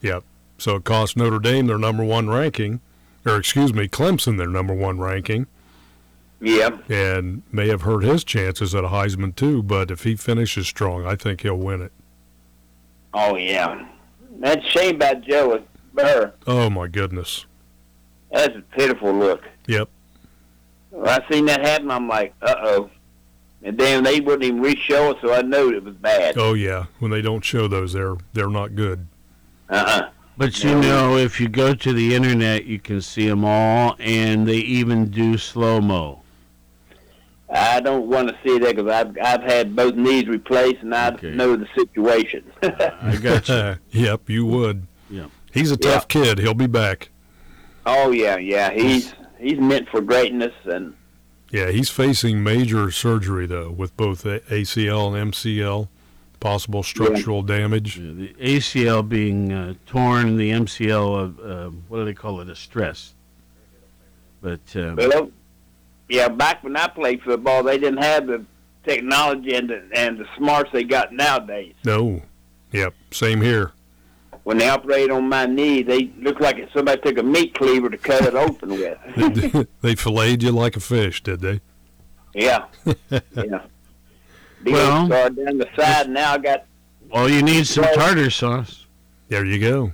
Yep. 0.00 0.24
So 0.58 0.76
it 0.76 0.84
cost 0.84 1.16
Notre 1.16 1.38
Dame 1.38 1.66
their 1.66 1.78
number 1.78 2.04
one 2.04 2.28
ranking 2.28 2.80
or 3.26 3.36
excuse 3.36 3.74
me, 3.74 3.88
Clemson, 3.88 4.38
their 4.38 4.46
number 4.46 4.72
one 4.72 5.00
ranking. 5.00 5.46
Yeah. 6.40 6.78
And 6.88 7.42
may 7.50 7.68
have 7.68 7.82
hurt 7.82 8.04
his 8.04 8.22
chances 8.22 8.74
at 8.74 8.84
a 8.84 8.88
Heisman 8.88 9.34
too, 9.34 9.62
but 9.62 9.90
if 9.90 10.04
he 10.04 10.16
finishes 10.16 10.68
strong, 10.68 11.04
I 11.04 11.16
think 11.16 11.40
he'll 11.40 11.56
win 11.56 11.82
it. 11.82 11.92
Oh 13.12 13.36
yeah. 13.36 13.86
That's 14.38 14.64
a 14.64 14.68
shame 14.68 14.96
about 14.96 15.22
Joe 15.22 15.62
Burrow. 15.92 16.32
Oh 16.46 16.70
my 16.70 16.86
goodness. 16.86 17.46
That's 18.30 18.54
a 18.54 18.60
pitiful 18.60 19.12
look. 19.12 19.42
Yep. 19.66 19.88
When 20.96 21.08
I 21.10 21.20
seen 21.30 21.44
that 21.44 21.60
happen, 21.60 21.90
I'm 21.90 22.08
like, 22.08 22.34
uh 22.40 22.54
oh. 22.62 22.90
And 23.62 23.76
then 23.76 24.02
they 24.02 24.20
wouldn't 24.20 24.44
even 24.44 24.60
re-show 24.60 25.10
it, 25.10 25.18
so 25.20 25.32
I 25.32 25.42
knew 25.42 25.74
it 25.74 25.84
was 25.84 25.94
bad. 25.96 26.38
Oh 26.38 26.54
yeah, 26.54 26.86
when 27.00 27.10
they 27.10 27.20
don't 27.20 27.44
show 27.44 27.68
those, 27.68 27.92
they're 27.92 28.16
they're 28.32 28.48
not 28.48 28.74
good. 28.74 29.06
Uh 29.68 29.84
uh 29.86 30.08
but 30.38 30.62
you 30.64 30.74
know, 30.74 31.16
if 31.16 31.40
you 31.40 31.48
go 31.48 31.74
to 31.74 31.92
the 31.92 32.14
internet, 32.14 32.64
you 32.64 32.78
can 32.78 33.00
see 33.00 33.26
them 33.26 33.44
all, 33.44 33.96
and 33.98 34.46
they 34.46 34.56
even 34.56 35.10
do 35.10 35.38
slow 35.38 35.80
mo. 35.80 36.22
I 37.48 37.80
don't 37.80 38.08
want 38.08 38.28
to 38.28 38.36
see 38.44 38.58
that 38.58 38.76
because 38.76 38.90
I've 38.90 39.16
I've 39.22 39.42
had 39.42 39.76
both 39.76 39.94
knees 39.96 40.26
replaced, 40.28 40.82
and 40.82 40.94
I 40.94 41.12
okay. 41.12 41.30
know 41.30 41.56
the 41.56 41.68
situation. 41.74 42.44
I 42.62 43.16
got 43.22 43.48
you. 43.48 43.76
yep, 43.90 44.28
you 44.28 44.46
would. 44.46 44.86
Yeah, 45.10 45.26
he's 45.52 45.70
a 45.70 45.76
tough 45.76 46.06
yep. 46.08 46.08
kid. 46.08 46.38
He'll 46.38 46.54
be 46.54 46.66
back. 46.66 47.10
Oh 47.84 48.10
yeah, 48.10 48.36
yeah. 48.36 48.72
He's 48.72 49.14
he's 49.38 49.58
meant 49.58 49.88
for 49.88 50.00
greatness, 50.00 50.54
and 50.64 50.94
yeah, 51.50 51.70
he's 51.70 51.90
facing 51.90 52.42
major 52.42 52.90
surgery 52.90 53.46
though 53.46 53.70
with 53.70 53.96
both 53.96 54.24
ACL 54.24 55.16
and 55.16 55.32
MCL 55.32 55.88
possible 56.40 56.82
structural 56.82 57.40
yeah. 57.40 57.58
damage. 57.58 57.98
Yeah, 57.98 58.12
the 58.12 58.34
ACL 58.34 59.08
being 59.08 59.52
uh, 59.52 59.74
torn, 59.86 60.28
and 60.28 60.40
the 60.40 60.50
MCL, 60.50 61.38
uh, 61.44 61.70
what 61.88 61.98
do 61.98 62.04
they 62.04 62.14
call 62.14 62.40
it, 62.40 62.48
a 62.48 62.56
stress. 62.56 63.14
But 64.42 64.60
uh, 64.76 64.94
well, 64.96 65.30
yeah, 66.08 66.28
back 66.28 66.62
when 66.62 66.76
I 66.76 66.88
played 66.88 67.22
football, 67.22 67.62
they 67.62 67.78
didn't 67.78 68.02
have 68.02 68.26
the 68.26 68.44
technology 68.84 69.54
and 69.54 69.68
the, 69.68 69.88
and 69.94 70.18
the 70.18 70.26
smarts 70.36 70.70
they 70.72 70.84
got 70.84 71.12
nowadays. 71.12 71.74
No, 71.84 72.22
yep, 72.72 72.94
same 73.10 73.40
here. 73.40 73.72
When 74.46 74.58
they 74.58 74.68
operated 74.68 75.10
on 75.10 75.28
my 75.28 75.46
knee, 75.46 75.82
they 75.82 76.12
looked 76.20 76.40
like 76.40 76.56
somebody 76.72 77.00
took 77.00 77.18
a 77.18 77.22
meat 77.22 77.54
cleaver 77.54 77.90
to 77.90 77.98
cut 77.98 78.24
it 78.24 78.34
open 78.34 78.68
with. 78.70 79.68
they 79.80 79.96
filleted 79.96 80.44
you 80.44 80.52
like 80.52 80.76
a 80.76 80.80
fish, 80.80 81.20
did 81.20 81.40
they? 81.40 81.60
Yeah, 82.32 82.66
yeah 83.10 83.62
well, 84.64 85.08
down 85.30 85.58
the 85.58 85.68
side. 85.76 86.10
Now 86.10 86.34
I 86.34 86.38
got. 86.38 86.64
Well, 87.10 87.28
you 87.28 87.42
need 87.42 87.66
some 87.66 87.84
tartar 87.94 88.30
sauce. 88.30 88.86
There 89.28 89.44
you 89.44 89.58
go. 89.58 89.92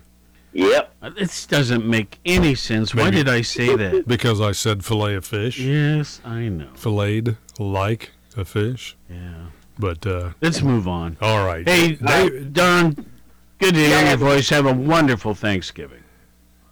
Yep. 0.52 0.94
Uh, 1.00 1.11
this 1.11 1.47
doesn't 1.47 1.87
make 1.87 2.18
any 2.26 2.54
sense. 2.54 2.94
Maybe 2.94 3.04
Why 3.04 3.11
did 3.11 3.28
I 3.28 3.42
say 3.42 3.75
that? 3.75 4.06
Because 4.06 4.40
I 4.40 4.52
said 4.52 4.85
fillet 4.85 5.14
of 5.14 5.25
fish. 5.25 5.59
Yes, 5.59 6.21
I 6.25 6.49
know. 6.49 6.68
Filleted 6.75 7.38
like 7.59 8.11
a 8.37 8.44
fish. 8.44 8.97
Yeah. 9.09 9.47
But 9.78 10.06
uh, 10.06 10.32
let's 10.42 10.61
move 10.61 10.87
on. 10.87 11.16
All 11.23 11.47
right. 11.47 11.66
Hey, 11.66 11.99
uh, 12.04 12.28
Don, 12.52 13.12
good 13.62 13.75
to 13.75 13.81
hear 13.81 14.07
your 14.09 14.16
voice. 14.16 14.49
Have 14.49 14.66
a 14.66 14.73
wonderful 14.73 15.35
Thanksgiving. 15.35 16.02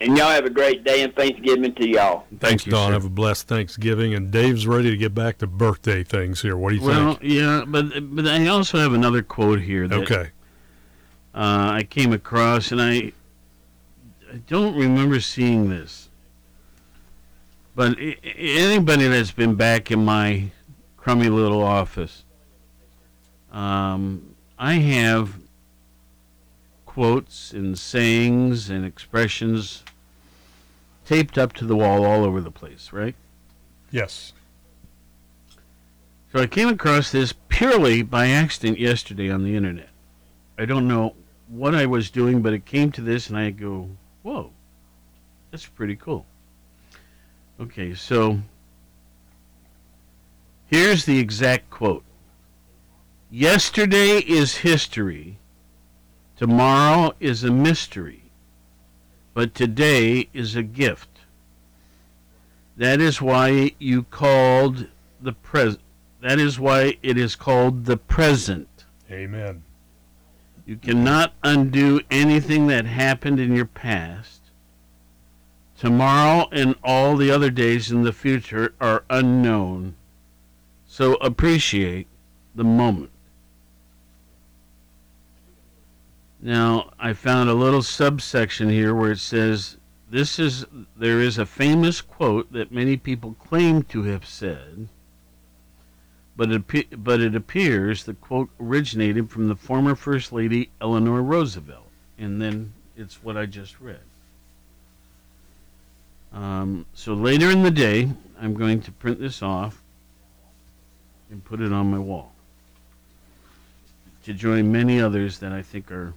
And 0.00 0.16
y'all 0.16 0.30
have 0.30 0.44
a 0.44 0.50
great 0.50 0.82
day 0.82 1.02
and 1.02 1.14
Thanksgiving 1.14 1.73
to 1.75 1.88
y'all. 1.88 2.25
Thanks, 2.30 2.40
Thank 2.40 2.66
you, 2.66 2.73
Don. 2.73 2.88
Sir. 2.88 2.92
Have 2.94 3.04
a 3.04 3.11
blessed 3.11 3.47
Thanksgiving. 3.47 4.14
And 4.14 4.30
Dave's 4.32 4.66
ready 4.66 4.90
to 4.90 4.97
get 4.97 5.14
back 5.14 5.38
to 5.38 5.47
birthday 5.47 6.02
things 6.02 6.42
here. 6.42 6.56
What 6.56 6.70
do 6.70 6.76
you 6.76 6.82
well, 6.82 7.14
think? 7.14 7.20
Well, 7.20 7.30
yeah, 7.30 7.64
but 7.66 8.14
but 8.16 8.26
I 8.26 8.47
also 8.49 8.78
have 8.78 8.92
another 8.92 9.23
quote 9.23 9.61
here. 9.61 9.87
That, 9.87 10.00
okay. 10.00 10.30
Uh, 11.32 11.70
I 11.75 11.87
came 11.88 12.12
across, 12.12 12.73
and 12.73 12.82
I 12.82 13.12
I 14.32 14.38
don't 14.49 14.75
remember 14.75 15.20
seeing 15.20 15.70
this. 15.70 16.09
But 17.76 17.99
anybody 18.25 19.06
that's 19.06 19.30
been 19.30 19.54
back 19.54 19.92
in 19.92 20.04
my 20.04 20.50
crummy 20.97 21.28
little 21.28 21.62
office, 21.62 22.25
um, 23.52 24.35
I 24.59 24.75
have 24.75 25.35
quotes 27.00 27.54
and 27.54 27.78
sayings 27.78 28.69
and 28.69 28.85
expressions 28.85 29.83
taped 31.07 31.38
up 31.38 31.54
to 31.54 31.64
the 31.64 31.75
wall 31.75 32.04
all 32.04 32.25
over 32.25 32.42
the 32.42 32.50
place, 32.50 32.92
right? 32.92 33.14
Yes. 33.90 34.35
So 36.30 36.40
I 36.40 36.47
came 36.47 36.69
across 36.69 37.11
this 37.11 37.33
purely 37.49 38.02
by 38.02 38.28
accident 38.28 38.78
yesterday 38.78 39.30
on 39.30 39.45
the 39.45 39.57
internet. 39.57 39.88
I 40.59 40.66
don't 40.66 40.87
know 40.87 41.14
what 41.49 41.75
I 41.75 41.87
was 41.87 42.11
doing, 42.11 42.42
but 42.42 42.52
it 42.52 42.66
came 42.66 42.92
to 42.92 43.00
this, 43.00 43.30
and 43.30 43.38
I 43.38 43.49
go, 43.49 43.88
whoa, 44.23 44.50
that's 45.50 45.64
pretty 45.64 45.97
cool. 45.97 46.26
Okay, 47.59 47.95
so 47.95 48.40
here's 50.66 51.07
the 51.07 51.19
exact 51.19 51.71
quote 51.71 52.04
Yesterday 53.30 54.19
is 54.19 54.57
history, 54.57 55.38
tomorrow 56.40 57.12
is 57.20 57.44
a 57.44 57.50
mystery, 57.50 58.23
but 59.35 59.54
today 59.54 60.26
is 60.32 60.56
a 60.56 60.62
gift. 60.62 61.20
That 62.78 62.99
is 62.99 63.20
why 63.20 63.73
you 63.78 64.04
called 64.04 64.87
the 65.20 65.35
present. 65.35 65.82
That 66.23 66.38
is 66.38 66.59
why 66.59 66.97
it 67.02 67.18
is 67.18 67.37
called 67.37 67.85
the 67.85 67.99
present. 67.99 68.87
Amen. 69.11 69.64
You 70.64 70.76
cannot 70.76 71.35
undo 71.42 72.00
anything 72.11 72.68
that 72.68 72.87
happened 72.87 73.38
in 73.38 73.54
your 73.54 73.66
past. 73.66 74.40
Tomorrow 75.78 76.49
and 76.52 76.75
all 76.82 77.18
the 77.18 77.30
other 77.30 77.50
days 77.50 77.90
in 77.90 78.02
the 78.02 78.14
future 78.14 78.73
are 78.80 79.04
unknown. 79.11 79.94
So 80.87 81.16
appreciate 81.16 82.06
the 82.54 82.64
moment. 82.64 83.11
Now, 86.42 86.90
I 86.99 87.12
found 87.12 87.50
a 87.50 87.54
little 87.54 87.82
subsection 87.82 88.70
here 88.70 88.94
where 88.94 89.12
it 89.12 89.18
says 89.18 89.76
this 90.11 90.38
is 90.38 90.66
there 90.97 91.20
is 91.20 91.38
a 91.38 91.47
famous 91.47 92.00
quote 92.00 92.52
that 92.52 92.73
many 92.73 92.97
people 92.97 93.37
claim 93.38 93.82
to 93.85 94.04
have 94.04 94.26
said 94.26 94.88
but 96.40 96.50
it, 96.50 97.04
but 97.04 97.20
it 97.20 97.35
appears 97.35 98.04
the 98.04 98.14
quote 98.14 98.49
originated 98.59 99.28
from 99.28 99.49
the 99.49 99.54
former 99.54 99.94
First 99.94 100.32
Lady 100.32 100.70
Eleanor 100.80 101.23
Roosevelt, 101.23 101.90
and 102.18 102.40
then 102.40 102.73
it's 102.97 103.23
what 103.23 103.37
I 103.37 103.44
just 103.44 103.78
read. 103.78 104.00
Um, 106.32 106.87
so 106.94 107.12
later 107.12 107.50
in 107.50 107.62
the 107.62 107.70
day, 107.70 108.09
I'm 108.40 108.54
going 108.54 108.80
to 108.80 108.90
print 108.90 109.20
this 109.20 109.42
off 109.42 109.82
and 111.30 111.44
put 111.44 111.61
it 111.61 111.75
on 111.75 111.90
my 111.90 111.99
wall 111.99 112.32
to 114.25 114.32
join 114.32 114.73
many 114.73 114.99
others 114.99 115.40
that 115.40 115.52
I 115.52 115.61
think 115.61 115.92
are 115.92 116.14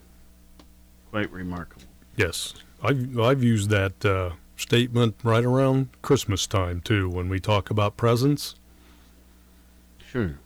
quite 1.13 1.31
remarkable. 1.31 1.83
Yes, 2.15 2.55
I've 2.81 3.19
I've 3.19 3.43
used 3.43 3.69
that 3.69 4.03
uh, 4.03 4.31
statement 4.57 5.15
right 5.21 5.45
around 5.45 5.89
Christmas 6.01 6.47
time 6.47 6.81
too 6.81 7.07
when 7.07 7.29
we 7.29 7.39
talk 7.39 7.69
about 7.69 7.97
presents. 7.97 8.55
Sure. 10.09 10.39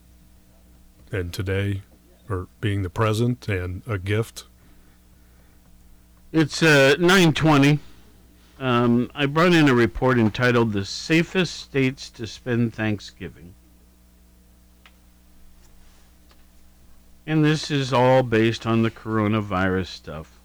And 1.09 1.31
today, 1.31 1.83
or 2.29 2.49
being 2.59 2.83
the 2.83 2.89
present 2.89 3.47
and 3.47 3.81
a 3.87 3.97
gift. 3.97 4.43
It's 6.33 6.61
uh, 6.61 6.95
920. 6.99 7.79
Um, 8.59 9.09
I 9.15 9.25
brought 9.25 9.53
in 9.53 9.69
a 9.69 9.73
report 9.73 10.19
entitled 10.19 10.73
The 10.73 10.83
Safest 10.83 11.55
States 11.55 12.09
to 12.09 12.27
Spend 12.27 12.73
Thanksgiving. 12.73 13.53
And 17.25 17.45
this 17.45 17.71
is 17.71 17.93
all 17.93 18.21
based 18.21 18.67
on 18.67 18.81
the 18.81 18.91
coronavirus 18.91 19.87
stuff. 19.87 20.36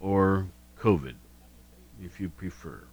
Or 0.00 0.46
COVID, 0.78 1.14
if 2.02 2.20
you 2.20 2.28
prefer 2.28 2.84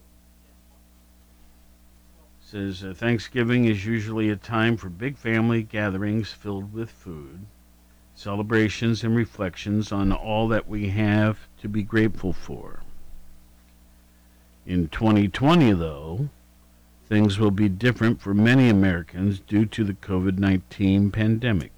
says 2.46 2.84
uh, 2.84 2.94
Thanksgiving 2.94 3.66
is 3.66 3.88
usually 3.88 4.30
a 4.30 4.36
time 4.36 4.78
for 4.78 4.88
big 4.88 5.18
family 5.18 5.64
gatherings 5.64 6.32
filled 6.32 6.72
with 6.72 6.92
food, 6.92 7.40
celebrations, 8.14 9.04
and 9.04 9.16
reflections 9.16 9.92
on 9.92 10.12
all 10.12 10.48
that 10.48 10.68
we 10.68 10.90
have 10.90 11.48
to 11.60 11.68
be 11.68 11.82
grateful 11.82 12.32
for. 12.32 12.84
In 14.66 14.90
2020, 14.90 15.74
though, 15.74 16.30
things 17.10 17.40
will 17.40 17.52
be 17.52 17.68
different 17.68 18.22
for 18.22 18.36
many 18.36 18.70
Americans 18.70 19.40
due 19.40 19.66
to 19.66 19.84
the 19.84 19.94
COVID 19.94 20.38
19 20.38 21.10
pandemic. 21.10 21.75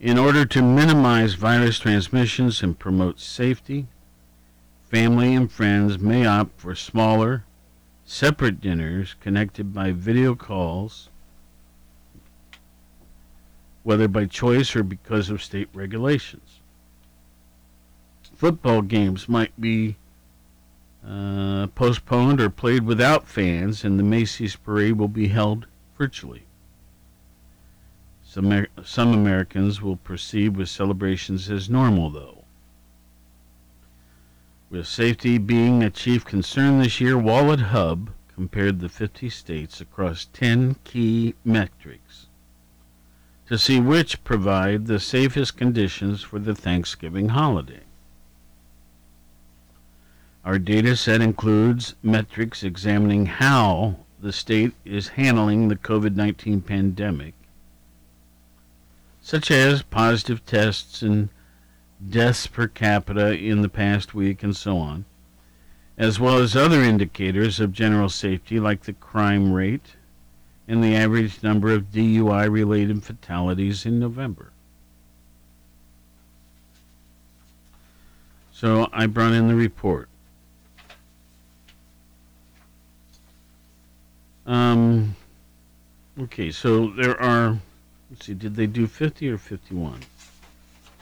In 0.00 0.16
order 0.16 0.46
to 0.46 0.62
minimize 0.62 1.34
virus 1.34 1.80
transmissions 1.80 2.62
and 2.62 2.78
promote 2.78 3.18
safety, 3.18 3.88
family 4.88 5.34
and 5.34 5.50
friends 5.50 5.98
may 5.98 6.24
opt 6.24 6.60
for 6.60 6.76
smaller, 6.76 7.44
separate 8.04 8.60
dinners 8.60 9.16
connected 9.20 9.74
by 9.74 9.90
video 9.90 10.36
calls, 10.36 11.08
whether 13.82 14.06
by 14.06 14.26
choice 14.26 14.76
or 14.76 14.84
because 14.84 15.30
of 15.30 15.42
state 15.42 15.68
regulations. 15.74 16.60
Football 18.36 18.82
games 18.82 19.28
might 19.28 19.60
be 19.60 19.96
uh, 21.04 21.66
postponed 21.74 22.40
or 22.40 22.50
played 22.50 22.84
without 22.84 23.26
fans, 23.26 23.82
and 23.82 23.98
the 23.98 24.04
Macy's 24.04 24.54
parade 24.54 24.92
will 24.92 25.08
be 25.08 25.26
held 25.26 25.66
virtually. 25.96 26.44
Some, 28.30 28.66
some 28.84 29.14
Americans 29.14 29.80
will 29.80 29.96
proceed 29.96 30.54
with 30.54 30.68
celebrations 30.68 31.50
as 31.50 31.70
normal, 31.70 32.10
though. 32.10 32.44
With 34.68 34.86
safety 34.86 35.38
being 35.38 35.82
a 35.82 35.88
chief 35.88 36.26
concern 36.26 36.78
this 36.78 37.00
year, 37.00 37.14
WalletHub 37.14 38.08
compared 38.34 38.80
the 38.80 38.90
50 38.90 39.30
states 39.30 39.80
across 39.80 40.26
10 40.26 40.76
key 40.84 41.36
metrics 41.42 42.26
to 43.46 43.56
see 43.56 43.80
which 43.80 44.22
provide 44.24 44.86
the 44.86 45.00
safest 45.00 45.56
conditions 45.56 46.22
for 46.22 46.38
the 46.38 46.54
Thanksgiving 46.54 47.30
holiday. 47.30 47.84
Our 50.44 50.58
data 50.58 50.96
set 50.96 51.22
includes 51.22 51.94
metrics 52.02 52.62
examining 52.62 53.24
how 53.24 53.96
the 54.20 54.34
state 54.34 54.74
is 54.84 55.08
handling 55.08 55.68
the 55.68 55.76
COVID 55.76 56.14
19 56.14 56.60
pandemic, 56.60 57.32
such 59.28 59.50
as 59.50 59.82
positive 59.82 60.42
tests 60.46 61.02
and 61.02 61.28
deaths 62.08 62.46
per 62.46 62.66
capita 62.66 63.36
in 63.36 63.60
the 63.60 63.68
past 63.68 64.14
week, 64.14 64.42
and 64.42 64.56
so 64.56 64.78
on, 64.78 65.04
as 65.98 66.18
well 66.18 66.38
as 66.38 66.56
other 66.56 66.82
indicators 66.82 67.60
of 67.60 67.70
general 67.70 68.08
safety 68.08 68.58
like 68.58 68.84
the 68.84 68.92
crime 68.94 69.52
rate 69.52 69.96
and 70.66 70.82
the 70.82 70.96
average 70.96 71.42
number 71.42 71.74
of 71.74 71.90
DUI 71.92 72.50
related 72.50 73.04
fatalities 73.04 73.84
in 73.84 74.00
November. 74.00 74.50
So 78.50 78.88
I 78.94 79.04
brought 79.04 79.34
in 79.34 79.46
the 79.46 79.54
report. 79.54 80.08
Um, 84.46 85.14
okay, 86.18 86.50
so 86.50 86.88
there 86.88 87.20
are, 87.20 87.58
let's 88.10 88.26
see, 88.26 88.34
did 88.34 88.56
they 88.56 88.66
do 88.66 88.86
50 88.86 89.28
or 89.28 89.38
51? 89.38 90.00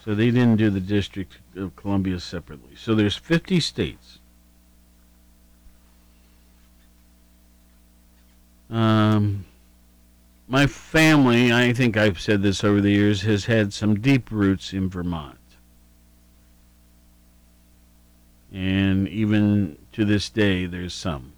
So 0.05 0.15
they 0.15 0.31
didn't 0.31 0.57
do 0.57 0.71
the 0.71 0.81
District 0.81 1.39
of 1.57 1.75
Columbia 1.75 2.21
separately. 2.21 2.77
So 2.77 2.95
there's 2.95 3.17
50 3.17 3.59
states. 3.61 4.19
Um, 8.71 9.45
my 10.49 10.67
family, 10.67 11.53
I 11.53 11.73
think 11.73 11.97
I've 11.97 12.21
said 12.21 12.43
this 12.43 12.63
over 12.63 12.81
the 12.81 12.91
years, 12.91 13.23
has 13.23 13.47
had 13.47 13.73
some 13.73 14.01
deep 14.01 14.31
roots 14.31 14.73
in 14.73 14.89
Vermont. 14.89 15.39
And 18.53 19.09
even 19.09 19.77
to 19.93 20.05
this 20.05 20.31
day, 20.31 20.67
there's 20.67 20.95
some. 20.95 21.33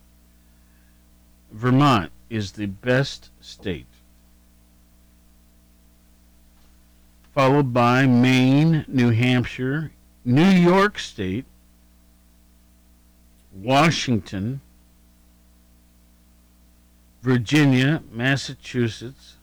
Vermont 1.51 2.13
is 2.29 2.53
the 2.53 2.67
best 2.67 3.31
state 3.41 3.88
followed 7.39 7.73
by 7.73 8.05
Maine, 8.05 8.85
New 8.89 9.11
Hampshire, 9.11 9.93
New 10.25 10.43
York 10.43 10.99
State, 10.99 11.45
Washington, 13.55 14.61
Virginia, 17.23 18.03
Massachusetts, 18.11 19.37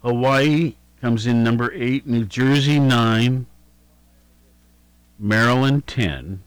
Hawaii 0.00 0.76
comes 1.02 1.26
in 1.26 1.44
number 1.44 1.70
8, 1.74 2.06
New 2.06 2.24
Jersey 2.24 2.80
9, 2.80 3.44
Maryland 5.18 5.86
10, 5.86 6.42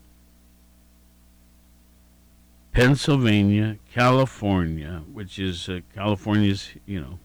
Pennsylvania, 2.71 3.77
California, 3.93 5.03
which 5.13 5.37
is 5.37 5.69
uh, 5.69 5.81
California's, 5.93 6.71
you 6.87 6.99
know, 6.99 7.19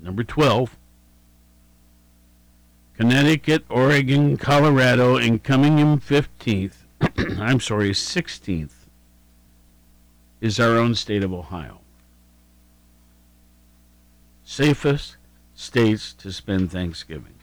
number 0.00 0.22
12, 0.22 0.76
Connecticut, 3.04 3.66
Oregon, 3.68 4.38
Colorado, 4.38 5.18
and 5.18 5.44
coming 5.44 5.78
in 5.78 6.00
15th, 6.00 6.76
I'm 7.38 7.60
sorry, 7.60 7.90
16th, 7.90 8.72
is 10.40 10.58
our 10.58 10.78
own 10.78 10.94
state 10.94 11.22
of 11.22 11.30
Ohio. 11.30 11.80
Safest 14.42 15.18
states 15.54 16.14
to 16.14 16.32
spend 16.32 16.72
Thanksgiving. 16.72 17.34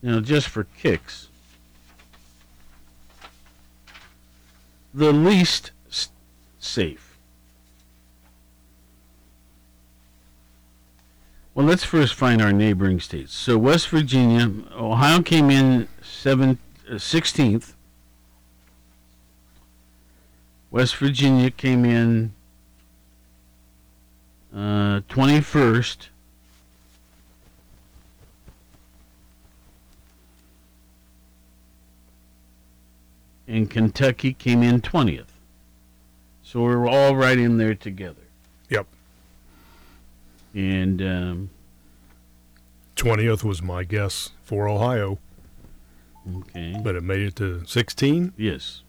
Now, 0.00 0.20
just 0.20 0.48
for 0.48 0.64
kicks, 0.64 1.28
the 4.94 5.12
least 5.12 5.72
safe. 6.58 7.05
Well, 11.56 11.64
let's 11.64 11.84
first 11.84 12.12
find 12.12 12.42
our 12.42 12.52
neighboring 12.52 13.00
states. 13.00 13.32
So, 13.32 13.56
West 13.56 13.88
Virginia, 13.88 14.52
Ohio 14.74 15.22
came 15.22 15.48
in 15.48 15.88
seven, 16.02 16.58
uh, 16.86 16.96
16th. 16.96 17.72
West 20.70 20.96
Virginia 20.96 21.50
came 21.50 21.86
in 21.86 22.34
uh, 24.54 25.00
21st. 25.08 26.08
And 33.48 33.70
Kentucky 33.70 34.34
came 34.34 34.62
in 34.62 34.82
20th. 34.82 35.24
So 36.42 36.60
we're 36.60 36.86
all 36.86 37.16
right 37.16 37.38
in 37.38 37.56
there 37.56 37.74
together. 37.74 38.25
And 40.56 41.02
um, 41.02 41.50
20th 42.96 43.44
was 43.44 43.60
my 43.60 43.84
guess 43.84 44.30
for 44.42 44.66
Ohio. 44.66 45.18
Okay. 46.34 46.80
But 46.82 46.96
it 46.96 47.02
made 47.02 47.20
it 47.20 47.36
to 47.36 47.62
16? 47.66 48.32
Yes. 48.38 48.82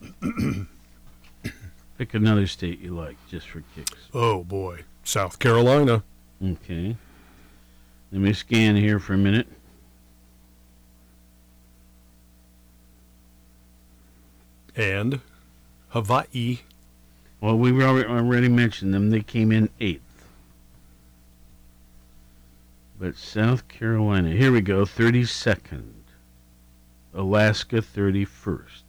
Pick 1.98 2.14
another 2.14 2.46
state 2.46 2.80
you 2.80 2.94
like, 2.94 3.16
just 3.28 3.48
for 3.48 3.64
kicks. 3.74 3.92
Oh, 4.14 4.44
boy. 4.44 4.84
South 5.02 5.40
Carolina. 5.40 6.04
Okay. 6.42 6.96
Let 8.12 8.20
me 8.20 8.32
scan 8.32 8.76
here 8.76 9.00
for 9.00 9.14
a 9.14 9.18
minute. 9.18 9.48
And 14.76 15.20
Hawaii. 15.88 16.60
Well, 17.40 17.58
we 17.58 17.72
already, 17.82 18.08
already 18.08 18.48
mentioned 18.48 18.94
them. 18.94 19.10
They 19.10 19.22
came 19.22 19.50
in 19.50 19.70
eighth. 19.80 20.02
But 23.00 23.16
South 23.16 23.66
Carolina, 23.66 24.28
here 24.30 24.52
we 24.52 24.60
go, 24.60 24.84
32nd. 24.84 25.94
Alaska, 27.14 27.76
31st. 27.76 28.82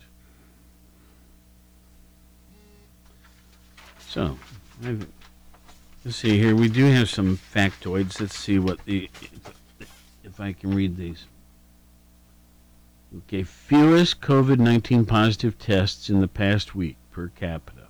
So, 4.00 4.38
I, 4.84 4.97
let's 6.04 6.17
see 6.17 6.38
here. 6.38 6.54
We 6.54 6.67
do 6.67 6.86
have 6.88 7.10
some 7.10 7.38
factoids. 7.38 8.19
Let's 8.19 8.38
see 8.38 8.60
what 8.60 8.84
the, 8.84 9.10
if 10.26 10.41
I 10.41 10.52
can 10.52 10.76
read 10.76 10.97
these. 10.97 11.26
Okay, 13.17 13.43
fewest 13.43 14.19
COVID 14.19 14.60
19 14.60 15.06
positive 15.06 15.58
tests 15.58 16.10
in 16.10 16.19
the 16.19 16.28
past 16.28 16.76
week 16.76 16.97
per 17.12 17.30
capita. 17.30 17.88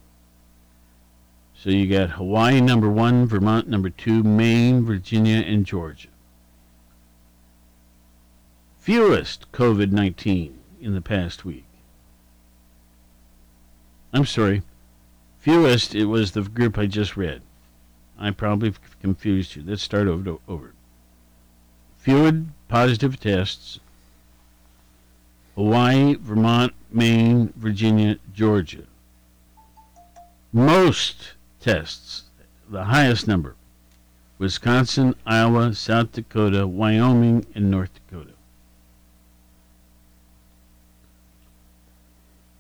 So 1.56 1.72
you 1.72 1.88
got 1.88 2.12
Hawaii 2.12 2.62
number 2.62 2.90
one, 2.90 3.26
Vermont 3.26 3.68
number 3.68 3.90
two, 3.90 4.24
Maine, 4.24 4.84
Virginia, 4.84 5.38
and 5.38 5.66
Georgia. 5.66 6.11
Fewest 8.82 9.52
COVID 9.52 9.92
19 9.92 10.58
in 10.82 10.96
the 10.96 11.02
past 11.02 11.46
week. 11.46 11.66
I'm 14.12 14.26
sorry. 14.26 14.64
Fewest, 15.40 15.94
it 15.94 16.06
was 16.06 16.32
the 16.32 16.42
group 16.42 16.80
I 16.80 16.88
just 16.88 17.16
read. 17.16 17.44
I 18.18 18.32
probably 18.32 18.74
confused 19.00 19.56
you. 19.56 19.64
Let's 19.64 19.84
start 19.84 20.08
over. 20.08 20.38
over. 20.48 20.74
Fewer 22.00 22.44
positive 22.70 23.20
tests 23.20 23.80
Hawaii, 25.54 26.16
Vermont, 26.16 26.74
Maine, 26.92 27.54
Virginia, 27.56 28.18
Georgia. 28.34 28.86
Most 30.52 31.34
tests, 31.60 32.24
the 32.68 32.86
highest 32.86 33.28
number, 33.28 33.56
Wisconsin, 34.40 35.14
Iowa, 35.24 35.76
South 35.76 36.14
Dakota, 36.14 36.66
Wyoming, 36.66 37.46
and 37.54 37.70
North 37.70 37.92
Dakota. 37.94 38.31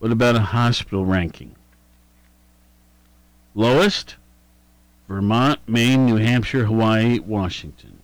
What 0.01 0.11
about 0.11 0.35
a 0.35 0.39
hospital 0.39 1.05
ranking? 1.05 1.53
Lowest? 3.53 4.15
Vermont, 5.07 5.59
Maine, 5.67 6.07
New 6.07 6.15
Hampshire, 6.15 6.65
Hawaii, 6.65 7.19
Washington. 7.19 7.99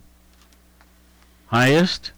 Highest? 1.48 2.12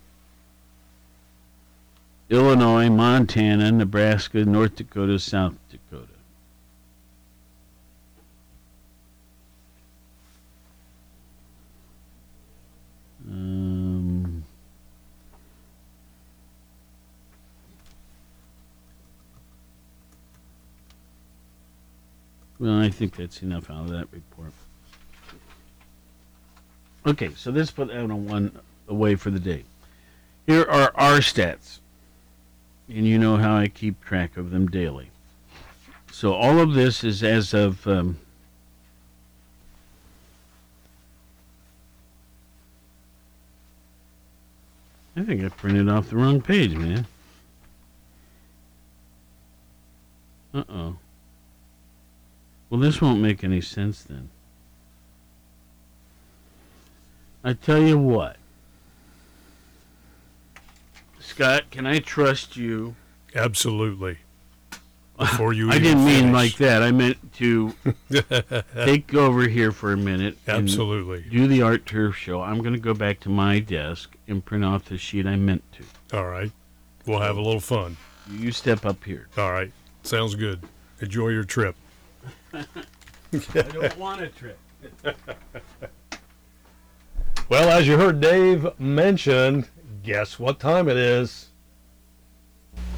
Illinois, 2.29 2.90
Montana, 2.90 3.73
Nebraska, 3.73 4.45
North 4.45 4.77
Dakota, 4.77 5.19
South 5.19 5.55
Dakota. 5.71 6.12
Um, 13.31 14.00
well, 22.61 22.81
I 22.81 22.90
think 22.90 23.16
that's 23.16 23.42
enough 23.42 23.68
out 23.70 23.87
of 23.87 23.88
that 23.88 24.07
report. 24.12 24.53
Okay, 27.07 27.31
so 27.35 27.51
let's 27.51 27.73
put 27.73 27.88
that 27.88 27.96
on 27.96 28.27
one 28.27 28.57
away 28.87 29.16
for 29.16 29.31
the 29.31 29.40
day. 29.40 29.64
Here 30.46 30.62
are 30.62 30.92
our 30.94 31.18
stats 31.18 31.81
and 32.90 33.07
you 33.07 33.18
know 33.18 33.37
how 33.37 33.57
I 33.57 33.68
keep 33.68 34.05
track 34.05 34.37
of 34.37 34.51
them 34.51 34.68
daily. 34.68 35.11
So 36.11 36.35
all 36.35 36.59
of 36.59 36.75
this 36.75 37.05
is 37.05 37.23
as 37.23 37.55
of 37.55 37.87
um, 37.87 38.18
I 45.16 45.23
think 45.23 45.44
I 45.44 45.49
printed 45.49 45.88
off 45.88 46.11
the 46.11 46.16
wrong 46.16 46.40
page, 46.40 46.75
man. 46.75 47.07
Uh 50.53 50.64
oh. 50.68 50.96
Well, 52.71 52.81
this 52.81 53.03
won't 53.03 53.21
make 53.21 53.43
any 53.43 53.61
sense 53.61 54.05
then. 54.05 54.31
I 57.43 57.55
tell 57.55 57.83
you 57.83 57.99
what. 57.99 58.37
Scott, 61.19 61.71
can 61.71 61.87
I 61.87 61.99
trust 61.99 62.57
you? 62.57 62.95
Absolutely. 63.35 64.19
Before 65.19 65.53
you 65.53 65.71
I 65.71 65.79
didn't 65.79 66.05
mean 66.05 66.33
like 66.33 66.57
that. 66.57 66.83
I 66.83 66.93
meant 66.93 67.19
to 67.35 67.75
take 68.75 69.15
over 69.15 69.43
here 69.49 69.73
for 69.73 69.93
a 69.93 69.97
minute. 69.97 70.39
and 70.47 70.63
Absolutely. 70.63 71.25
Do 71.29 71.47
the 71.47 71.61
art 71.61 71.85
turf 71.87 72.17
show. 72.17 72.41
I'm 72.41 72.59
going 72.59 72.73
to 72.73 72.81
go 72.81 72.95
back 72.95 73.21
to 73.21 73.29
my 73.29 73.59
desk 73.59 74.17
and 74.29 74.45
print 74.45 74.65
off 74.65 74.87
the 74.87 74.97
sheet 74.97 75.27
I 75.27 75.37
meant 75.37 75.63
to. 75.73 76.17
All 76.17 76.27
right. 76.27 76.51
We'll 77.07 77.21
have 77.21 77.37
a 77.37 77.43
little 77.43 77.61
fun. 77.61 77.97
You 78.31 78.53
step 78.53 78.87
up 78.87 79.05
here. 79.05 79.29
All 79.37 79.51
right. 79.53 79.73
Sounds 80.05 80.35
good. 80.35 80.63
Enjoy 81.01 81.29
your 81.29 81.45
trip. 81.45 81.75
I 82.53 82.65
don't 83.33 83.97
want 83.99 84.23
a 84.23 84.29
trip. 84.29 84.59
Well, 87.49 87.69
as 87.69 87.87
you 87.87 87.97
heard 87.97 88.21
Dave 88.21 88.69
mention, 88.79 89.67
guess 90.03 90.39
what 90.39 90.61
time 90.61 90.89
it 90.89 90.97
is? 90.97 91.49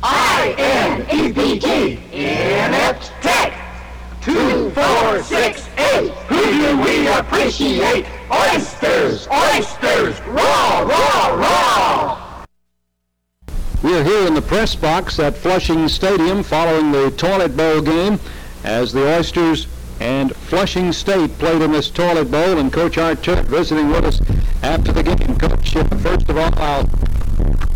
I-N-E-P-T, 0.02 1.98
Inept 2.12 3.12
Tech. 3.22 3.58
Two, 4.20 4.70
four, 4.70 5.22
six, 5.22 5.68
eight. 5.78 6.10
Who 6.28 6.40
do 6.40 6.80
we 6.80 7.08
appreciate? 7.08 8.06
Oysters, 8.30 9.26
oysters, 9.28 10.20
raw, 10.28 10.80
raw, 10.80 11.34
raw. 11.34 12.44
We 13.82 13.96
are 13.96 14.04
here 14.04 14.26
in 14.26 14.34
the 14.34 14.42
press 14.42 14.76
box 14.76 15.18
at 15.18 15.36
Flushing 15.36 15.88
Stadium 15.88 16.42
following 16.42 16.92
the 16.92 17.10
Toilet 17.12 17.56
Bowl 17.56 17.80
game 17.80 18.20
as 18.64 18.92
the 18.92 19.16
Oysters 19.16 19.66
and 20.00 20.34
Flushing 20.34 20.92
State 20.92 21.38
played 21.38 21.62
in 21.62 21.72
this 21.72 21.90
Toilet 21.90 22.30
Bowl 22.30 22.58
and 22.58 22.72
Coach 22.72 22.98
Art 22.98 23.22
Turf 23.22 23.46
visiting 23.46 23.88
with 23.90 24.04
us 24.04 24.20
after 24.62 24.92
the 24.92 25.02
game. 25.02 25.36
Coach, 25.38 25.76
uh, 25.76 25.84
first 25.98 26.28
of 26.28 26.36
all, 26.36 26.52
I'll, 26.58 26.88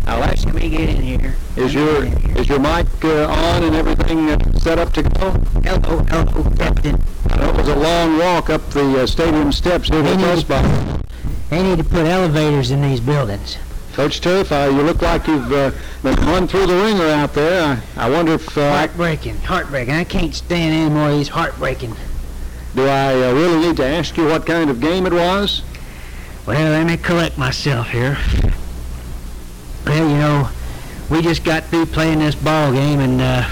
I'll 0.05 0.23
ask 0.23 0.45
Let 0.45 0.55
me 0.55 0.69
get 0.69 0.89
in 0.89 1.01
here. 1.01 1.35
is 1.55 1.73
your 1.73 2.05
is 2.37 2.47
your 2.49 2.59
mic 2.59 2.87
uh, 3.03 3.27
on 3.27 3.63
and 3.63 3.75
everything 3.75 4.29
uh, 4.29 4.59
set 4.59 4.79
up 4.79 4.93
to 4.93 5.03
go? 5.03 5.31
Hello, 5.63 5.99
hello, 6.09 6.49
Captain. 6.57 6.95
It 6.95 7.55
was 7.55 7.67
a 7.67 7.75
long 7.75 8.17
walk 8.17 8.49
up 8.49 8.69
the 8.71 9.03
uh, 9.03 9.07
stadium 9.07 9.51
steps 9.51 9.89
here 9.89 10.01
to 10.01 10.09
the 10.09 10.15
press 10.17 10.43
box. 10.43 11.03
They 11.49 11.63
need 11.63 11.77
to 11.77 11.83
put 11.83 12.05
elevators 12.05 12.71
in 12.71 12.81
these 12.81 12.99
buildings. 12.99 13.57
Coach 13.97 14.21
Turf, 14.21 14.51
uh, 14.51 14.69
you 14.71 14.83
look 14.83 15.01
like 15.01 15.25
you've 15.25 15.51
uh, 15.51 15.71
been 16.03 16.15
run 16.27 16.47
through 16.47 16.67
the 16.67 16.75
ringer 16.75 17.07
out 17.07 17.33
there. 17.33 17.81
I, 17.97 18.05
I 18.05 18.09
wonder 18.11 18.33
if... 18.33 18.55
Uh, 18.55 18.69
heartbreaking, 18.69 19.37
heartbreaking. 19.37 19.95
I 19.95 20.03
can't 20.03 20.35
stand 20.35 20.75
any 20.75 20.93
more 20.93 21.09
of 21.09 21.17
these 21.17 21.29
heartbreaking. 21.29 21.95
Do 22.75 22.85
I 22.85 23.15
uh, 23.15 23.33
really 23.33 23.59
need 23.59 23.77
to 23.77 23.83
ask 23.83 24.15
you 24.15 24.25
what 24.27 24.45
kind 24.45 24.69
of 24.69 24.79
game 24.79 25.07
it 25.07 25.13
was? 25.13 25.63
Well, 26.45 26.73
let 26.73 26.85
me 26.85 26.97
collect 26.97 27.39
myself 27.39 27.89
here. 27.89 28.19
Well, 29.87 30.07
you 30.07 30.17
know, 30.17 30.49
we 31.09 31.23
just 31.23 31.43
got 31.43 31.63
through 31.63 31.87
playing 31.87 32.19
this 32.19 32.35
ball 32.35 32.71
game, 32.73 32.99
and 32.99 33.19
uh, 33.19 33.49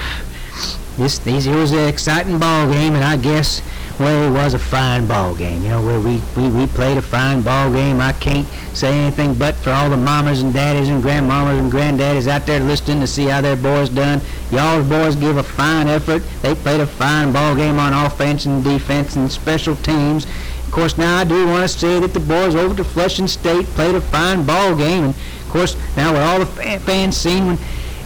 this, 0.96 1.18
these, 1.18 1.48
it 1.48 1.56
was 1.56 1.72
an 1.72 1.90
exciting 1.90 2.38
ball 2.38 2.72
game, 2.72 2.94
and 2.94 3.04
I 3.04 3.18
guess 3.18 3.64
well, 4.00 4.30
it 4.30 4.32
was 4.32 4.54
a 4.54 4.60
fine 4.60 5.08
ball 5.08 5.36
game. 5.36 5.64
You 5.64 5.70
know, 5.70 5.86
where 5.86 6.00
we, 6.00 6.22
we, 6.36 6.50
we 6.50 6.68
played 6.68 6.98
a 6.98 7.02
fine 7.02 7.42
ball 7.42 7.72
game. 7.72 8.02
I 8.02 8.12
can't 8.14 8.48
say 8.74 9.00
anything 9.00 9.34
but 9.36 9.56
for 9.56 9.72
all 9.72 9.90
the 9.90 9.98
mamas 9.98 10.42
and 10.42 10.54
daddies 10.54 10.90
and 10.90 11.02
grandmamas 11.02 11.60
and 11.60 11.72
granddaddies 11.72 12.28
out 12.28 12.46
there 12.46 12.60
listening 12.60 13.00
to 13.00 13.08
see 13.08 13.26
how 13.26 13.40
their 13.42 13.56
boys 13.56 13.90
done. 13.90 14.20
Y'all's 14.52 14.88
boys 14.88 15.16
give 15.16 15.38
a 15.38 15.44
fine 15.44 15.88
effort. 15.88 16.24
They 16.42 16.56
played 16.56 16.82
a 16.82 16.88
fine 16.88 17.32
ball 17.32 17.56
game 17.56 17.80
on 17.80 17.94
offense 17.94 18.46
and 18.46 18.64
defense 18.64 19.16
and 19.16 19.32
special 19.32 19.76
teams. 19.78 20.26
Of 20.66 20.72
course, 20.72 20.98
now 20.98 21.20
I 21.20 21.24
do 21.24 21.48
want 21.48 21.64
to 21.64 21.70
say 21.70 22.00
that 22.02 22.14
the 22.14 22.20
boys 22.20 22.54
over 22.54 22.76
to 22.76 22.84
Flushing 22.84 23.28
State 23.28 23.66
played 23.68 23.96
a 23.96 24.02
fine 24.02 24.46
ball 24.46 24.76
game. 24.76 25.06
And 25.06 25.16
of 25.16 25.50
course, 25.50 25.78
now 25.96 26.12
with 26.12 26.22
all 26.22 26.40
the 26.40 26.80
fans 26.80 27.16
seen 27.16 27.46
when 27.46 27.58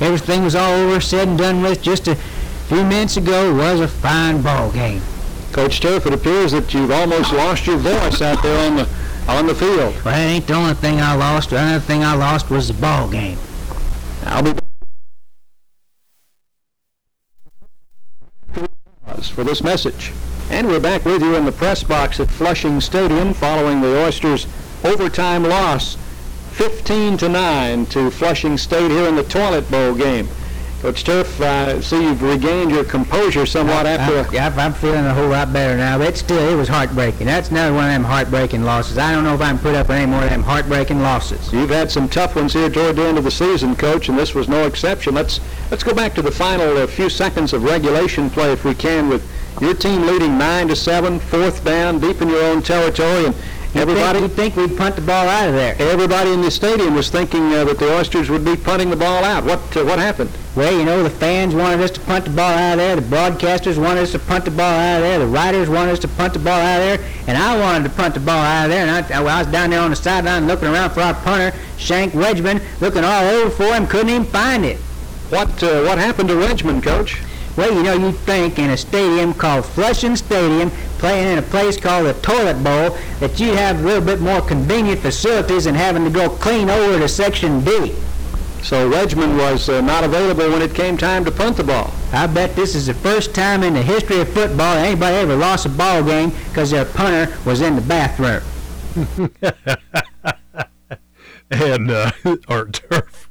everything 0.02 0.44
was 0.44 0.54
all 0.54 0.74
over, 0.74 1.02
said 1.02 1.28
and 1.28 1.38
done 1.38 1.64
with, 1.64 1.82
just 1.82 2.08
a 2.08 2.16
few 2.68 2.84
minutes 2.84 3.18
ago 3.18 3.56
was 3.56 3.80
a 3.80 3.88
fine 3.88 4.44
ball 4.44 4.72
game. 4.72 5.02
Coach 5.52 5.82
Turf, 5.82 6.06
it 6.06 6.14
appears 6.14 6.52
that 6.52 6.74
you've 6.74 6.92
almost 6.92 7.34
lost 7.34 7.66
your 7.68 7.78
voice 7.78 8.22
out 8.22 8.42
there 8.44 8.70
on 8.70 8.78
the 8.78 8.90
on 9.28 9.46
the 9.46 9.56
field. 9.56 9.94
Well, 9.96 10.04
that 10.06 10.18
ain't 10.18 10.48
the 10.48 10.54
only 10.54 10.74
thing 10.74 11.00
I 11.00 11.16
lost. 11.16 11.52
The 11.52 11.60
only 11.60 11.80
thing 11.80 12.04
I 12.04 12.16
lost 12.16 12.50
was 12.50 12.68
the 12.68 12.74
ball 12.74 13.10
game. 13.10 13.38
I'll 14.26 14.44
be 14.44 14.54
for 19.28 19.44
this 19.44 19.64
message. 19.64 20.12
And 20.50 20.68
we're 20.68 20.80
back 20.80 21.06
with 21.06 21.22
you 21.22 21.36
in 21.36 21.46
the 21.46 21.52
press 21.52 21.84
box 21.84 22.20
at 22.20 22.30
Flushing 22.30 22.82
Stadium 22.82 23.34
following 23.34 23.82
the 23.82 24.04
Oysters' 24.04 24.48
overtime 24.84 25.44
loss, 25.44 25.96
15 26.52 27.18
to 27.18 27.30
9 27.30 27.86
to 27.88 28.10
Flushing 28.12 28.58
State 28.58 28.90
here 28.90 29.08
in 29.08 29.16
the 29.16 29.24
Toilet 29.24 29.70
Bowl 29.70 29.94
game. 29.94 30.28
Coach 30.82 31.04
Turf, 31.04 31.42
uh, 31.42 31.82
see 31.82 32.02
you've 32.02 32.22
regained 32.24 32.72
your 32.72 32.86
composure 32.86 33.46
somewhat 33.46 33.86
I, 33.86 33.96
after. 33.96 34.38
I, 34.38 34.66
I'm 34.66 34.74
feeling 34.74 35.06
a 35.06 35.14
whole 35.14 35.28
lot 35.28 35.52
better 35.52 35.76
now, 35.76 35.98
but 35.98 36.16
still, 36.16 36.54
it 36.54 36.56
was 36.56 36.70
heartbreaking. 36.70 37.28
That's 37.28 37.50
another 37.50 37.76
one 37.76 37.86
of 37.88 37.92
them 37.92 38.06
heartbreaking 38.06 38.64
losses. 38.64 38.98
I 38.98 39.14
don't 39.14 39.26
know 39.26 39.36
if 39.36 39.42
I 39.42 39.50
can 39.50 39.60
put 39.60 39.76
up 39.76 39.90
any 39.90 40.06
more 40.06 40.24
of 40.24 40.30
them 40.30 40.42
heartbreaking 40.42 41.02
losses. 41.02 41.52
You've 41.52 41.70
had 41.70 41.92
some 41.92 42.08
tough 42.08 42.38
ones 42.38 42.54
here 42.54 42.70
toward 42.70 42.96
the 42.96 43.04
end 43.04 43.18
of 43.18 43.26
the 43.26 43.32
season, 43.32 43.76
Coach, 43.76 44.08
and 44.08 44.18
this 44.18 44.34
was 44.34 44.48
no 44.48 44.66
exception. 44.66 45.16
Let's 45.16 45.42
let's 45.70 45.84
go 45.84 45.94
back 45.94 46.16
to 46.16 46.22
the 46.22 46.32
final 46.32 46.78
uh, 46.78 46.88
few 46.88 47.10
seconds 47.10 47.52
of 47.52 47.64
regulation 47.64 48.30
play, 48.30 48.54
if 48.54 48.64
we 48.64 48.74
can, 48.74 49.10
with 49.10 49.30
your 49.60 49.74
team 49.74 50.04
leading 50.08 50.38
nine 50.38 50.70
to 50.70 50.78
seven, 50.78 51.20
fourth 51.20 51.66
down, 51.66 52.00
deep 52.00 52.22
in 52.22 52.30
your 52.30 52.44
own 52.44 52.62
territory, 52.62 53.26
and 53.26 53.36
Everybody, 53.76 54.20
would 54.20 54.32
think, 54.32 54.56
we'd 54.56 54.76
punt 54.76 54.96
the 54.96 55.02
ball 55.04 55.28
out 55.28 55.50
of 55.50 55.54
there. 55.54 55.76
Everybody 55.78 56.32
in 56.32 56.42
the 56.42 56.50
stadium 56.50 56.96
was 56.96 57.12
thinking 57.12 57.54
uh, 57.54 57.66
that 57.66 57.78
the 57.78 57.96
Oysters 57.98 58.28
would 58.28 58.44
be 58.44 58.56
punting 58.56 58.90
the 58.90 58.96
ball 58.96 59.24
out. 59.24 59.44
What 59.44 59.60
uh, 59.78 59.86
what 59.86 60.00
happened? 60.00 60.32
Well, 60.60 60.78
you 60.78 60.84
know, 60.84 61.04
the 61.04 61.10
fans 61.10 61.56
wanted 61.56 61.80
us 61.80 61.92
to 61.92 62.02
punt 62.02 62.26
the 62.26 62.32
ball 62.32 62.52
out 62.52 62.74
of 62.74 62.80
there. 62.80 62.96
The 62.98 63.02
broadcasters 63.02 63.82
wanted 63.82 64.02
us 64.02 64.12
to 64.12 64.20
punt 64.20 64.44
the 64.44 64.52
ball 64.52 64.74
out 64.74 64.98
of 64.98 65.04
there. 65.04 65.18
The 65.18 65.26
writers 65.26 65.70
wanted 65.70 65.94
us 65.94 66.00
to 66.00 66.10
punt 66.10 66.34
the 66.34 66.40
ball 66.40 66.60
out 66.60 66.82
of 66.82 67.00
there. 67.00 67.10
And 67.28 67.38
I 67.38 67.58
wanted 67.58 67.88
to 67.88 67.96
punt 67.96 68.14
the 68.14 68.20
ball 68.20 68.44
out 68.44 68.66
of 68.66 68.72
there. 68.72 68.86
And 68.86 68.92
I, 68.92 69.20
I 69.20 69.22
was 69.22 69.48
down 69.48 69.70
there 69.70 69.80
on 69.80 69.92
the 69.92 69.96
sideline 69.96 70.48
looking 70.48 70.68
around 70.68 70.90
for 70.90 71.00
our 71.00 71.14
punter, 71.14 71.58
Shank 71.78 72.12
Wedgman, 72.12 72.62
looking 72.82 73.06
all 73.06 73.24
over 73.24 73.50
for 73.50 73.74
him, 73.74 73.88
couldn't 73.88 74.10
even 74.10 74.26
find 74.26 74.66
it. 74.66 74.76
What 75.30 75.64
uh, 75.64 75.84
what 75.84 75.98
happened 75.98 76.28
to 76.28 76.36
Wedgman, 76.36 76.84
Coach? 76.84 77.22
Well, 77.56 77.74
you 77.74 77.82
know, 77.82 77.94
you'd 77.94 78.18
think 78.18 78.60
in 78.60 78.72
a 78.72 78.76
stadium 78.76 79.34
called 79.34 79.66
Flushing 79.66 80.18
Stadium, 80.18 80.72
playing 80.98 81.32
in 81.32 81.38
a 81.38 81.42
place 81.42 81.78
called 81.78 82.08
the 82.08 82.16
Toilet 82.16 82.62
Bowl, 82.62 82.98
that 83.22 83.40
you'd 83.40 83.56
have 83.56 83.80
a 83.80 83.88
little 83.88 84.04
bit 84.04 84.20
more 84.20 84.42
convenient 84.42 85.00
facilities 85.00 85.64
than 85.64 85.76
having 85.76 86.04
to 86.04 86.10
go 86.10 86.30
clean 86.30 86.70
over 86.70 87.00
to 87.00 87.08
Section 87.08 87.64
D. 87.64 87.96
So 88.62 88.90
Wedgman 88.90 89.38
was 89.38 89.70
uh, 89.70 89.82
not 89.82 90.04
available 90.04 90.50
when 90.50 90.62
it 90.62 90.76
came 90.76 90.98
time 90.98 91.26
to 91.26 91.32
punt 91.32 91.58
the 91.58 91.64
ball. 91.64 91.92
I 92.12 92.28
bet 92.28 92.56
this 92.56 92.76
is 92.76 92.88
the 92.88 92.94
first 92.94 93.34
time 93.34 93.64
in 93.64 93.74
the 93.74 93.82
history 93.82 94.20
of 94.20 94.30
football 94.30 94.76
that 94.76 94.86
anybody 94.86 95.16
ever 95.16 95.36
lost 95.36 95.66
a 95.66 95.70
ball 95.70 96.04
game 96.04 96.32
because 96.50 96.72
their 96.72 96.86
punter 96.86 97.36
was 97.46 97.62
in 97.62 97.76
the 97.76 97.82
bathroom. 97.82 98.44
and 101.52 101.92
uh, 101.92 102.12
Art 102.48 102.74
Turf 102.74 103.30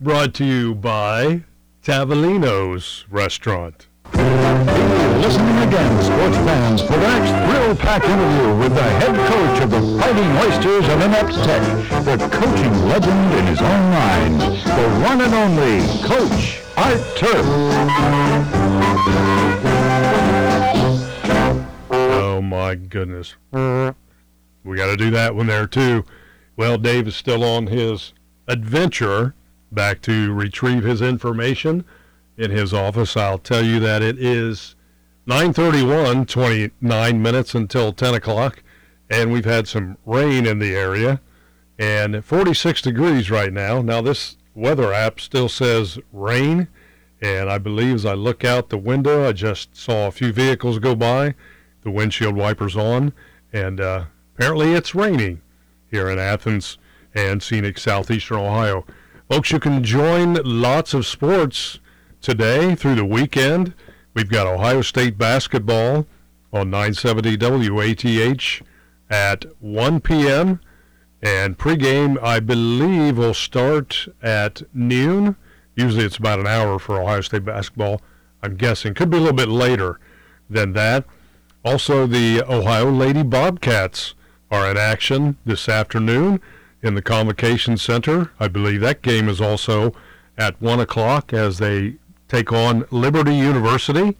brought 0.00 0.34
to 0.34 0.44
you 0.44 0.74
by 0.74 1.44
Tavolino's 1.82 3.04
Restaurant. 3.10 3.87
Listening 4.14 5.58
again, 5.68 6.02
sports 6.02 6.36
fans, 6.38 6.80
for 6.82 6.92
the 6.92 6.98
next 6.98 7.30
thrill-packed 7.50 8.04
interview 8.04 8.56
with 8.56 8.74
the 8.74 8.82
head 8.82 9.14
coach 9.28 9.62
of 9.62 9.70
the 9.70 9.80
Fighting 10.00 10.36
Oysters 10.38 10.88
of 10.88 11.00
Inept 11.00 11.34
Tech, 11.44 11.62
the 12.04 12.16
coaching 12.32 12.72
legend 12.88 13.34
in 13.34 13.46
his 13.46 13.60
own 13.60 13.90
mind, 13.90 14.40
the 14.40 14.88
one 15.06 15.20
and 15.20 15.34
only 15.34 15.80
Coach 16.02 16.62
Art 16.76 17.00
Turf. 17.16 17.46
Oh 21.90 22.40
my 22.42 22.74
goodness. 22.74 23.34
We 23.52 24.76
got 24.76 24.86
to 24.86 24.96
do 24.96 25.10
that 25.10 25.34
one 25.34 25.46
there 25.46 25.66
too. 25.66 26.04
Well, 26.56 26.78
Dave 26.78 27.06
is 27.08 27.16
still 27.16 27.44
on 27.44 27.66
his 27.68 28.12
adventure 28.46 29.34
back 29.70 30.00
to 30.02 30.32
retrieve 30.32 30.84
his 30.84 31.02
information 31.02 31.84
in 32.38 32.52
his 32.52 32.72
office. 32.72 33.16
I'll 33.16 33.38
tell 33.38 33.64
you 33.64 33.80
that 33.80 34.00
it 34.00 34.18
is 34.18 34.76
9:31, 35.26 36.26
29 36.26 37.20
minutes 37.22 37.54
until 37.54 37.92
10 37.92 38.14
o'clock, 38.14 38.62
and 39.10 39.32
we've 39.32 39.44
had 39.44 39.68
some 39.68 39.98
rain 40.06 40.46
in 40.46 40.60
the 40.60 40.74
area, 40.74 41.20
and 41.78 42.24
46 42.24 42.80
degrees 42.80 43.30
right 43.30 43.52
now. 43.52 43.82
Now 43.82 44.00
this 44.00 44.36
weather 44.54 44.92
app 44.92 45.20
still 45.20 45.48
says 45.48 45.98
rain, 46.12 46.68
and 47.20 47.50
I 47.50 47.58
believe 47.58 47.96
as 47.96 48.06
I 48.06 48.14
look 48.14 48.44
out 48.44 48.70
the 48.70 48.78
window, 48.78 49.28
I 49.28 49.32
just 49.32 49.76
saw 49.76 50.06
a 50.06 50.12
few 50.12 50.32
vehicles 50.32 50.78
go 50.78 50.94
by, 50.94 51.34
the 51.82 51.90
windshield 51.90 52.36
wipers 52.36 52.76
on, 52.76 53.12
and 53.52 53.80
uh, 53.80 54.04
apparently 54.34 54.72
it's 54.72 54.94
raining 54.94 55.40
here 55.90 56.08
in 56.08 56.18
Athens 56.18 56.78
and 57.14 57.42
scenic 57.42 57.78
southeastern 57.78 58.38
Ohio. 58.38 58.84
Folks, 59.28 59.50
you 59.50 59.58
can 59.58 59.82
join 59.82 60.34
lots 60.44 60.94
of 60.94 61.06
sports 61.06 61.80
today 62.20 62.74
through 62.74 62.96
the 62.96 63.04
weekend. 63.04 63.74
We've 64.14 64.28
got 64.28 64.46
Ohio 64.46 64.82
State 64.82 65.18
basketball 65.18 66.06
on 66.52 66.70
970 66.70 67.36
WATH 67.70 68.62
at 69.10 69.44
1 69.60 70.00
p.m. 70.00 70.60
And 71.22 71.58
pregame, 71.58 72.22
I 72.22 72.40
believe, 72.40 73.18
will 73.18 73.34
start 73.34 74.08
at 74.22 74.62
noon. 74.72 75.36
Usually 75.74 76.04
it's 76.04 76.16
about 76.16 76.40
an 76.40 76.46
hour 76.46 76.78
for 76.78 77.00
Ohio 77.00 77.20
State 77.20 77.44
basketball. 77.44 78.00
I'm 78.42 78.56
guessing. 78.56 78.94
Could 78.94 79.10
be 79.10 79.16
a 79.16 79.20
little 79.20 79.36
bit 79.36 79.48
later 79.48 79.98
than 80.48 80.72
that. 80.74 81.04
Also, 81.64 82.06
the 82.06 82.42
Ohio 82.48 82.90
Lady 82.90 83.22
Bobcats 83.22 84.14
are 84.50 84.70
in 84.70 84.76
action 84.76 85.36
this 85.44 85.68
afternoon 85.68 86.40
in 86.82 86.94
the 86.94 87.02
Convocation 87.02 87.76
Center. 87.76 88.30
I 88.38 88.48
believe 88.48 88.80
that 88.80 89.02
game 89.02 89.28
is 89.28 89.40
also 89.40 89.92
at 90.36 90.60
1 90.62 90.80
o'clock 90.80 91.32
as 91.32 91.58
they 91.58 91.96
take 92.28 92.52
on 92.52 92.84
Liberty 92.90 93.34
University. 93.34 94.16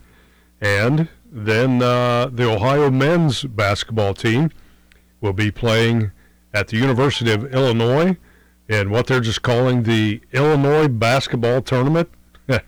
And 0.61 1.09
then 1.31 1.83
uh, 1.83 2.31
the 2.33 2.51
Ohio 2.51 2.91
men's 2.91 3.45
basketball 3.45 4.15
team 4.15 4.51
will 5.21 5.33
be 5.33 5.51
playing 5.51 6.11
at 6.53 6.69
the 6.69 6.77
University 6.77 7.33
of 7.33 7.53
Illinois 7.53 8.17
in 8.69 8.91
what 8.91 9.07
they're 9.07 9.21
just 9.21 9.43
calling 9.43 9.83
the 9.85 10.21
Illinois 10.33 10.89
Basketball 10.89 11.63
Tournament. 11.63 12.11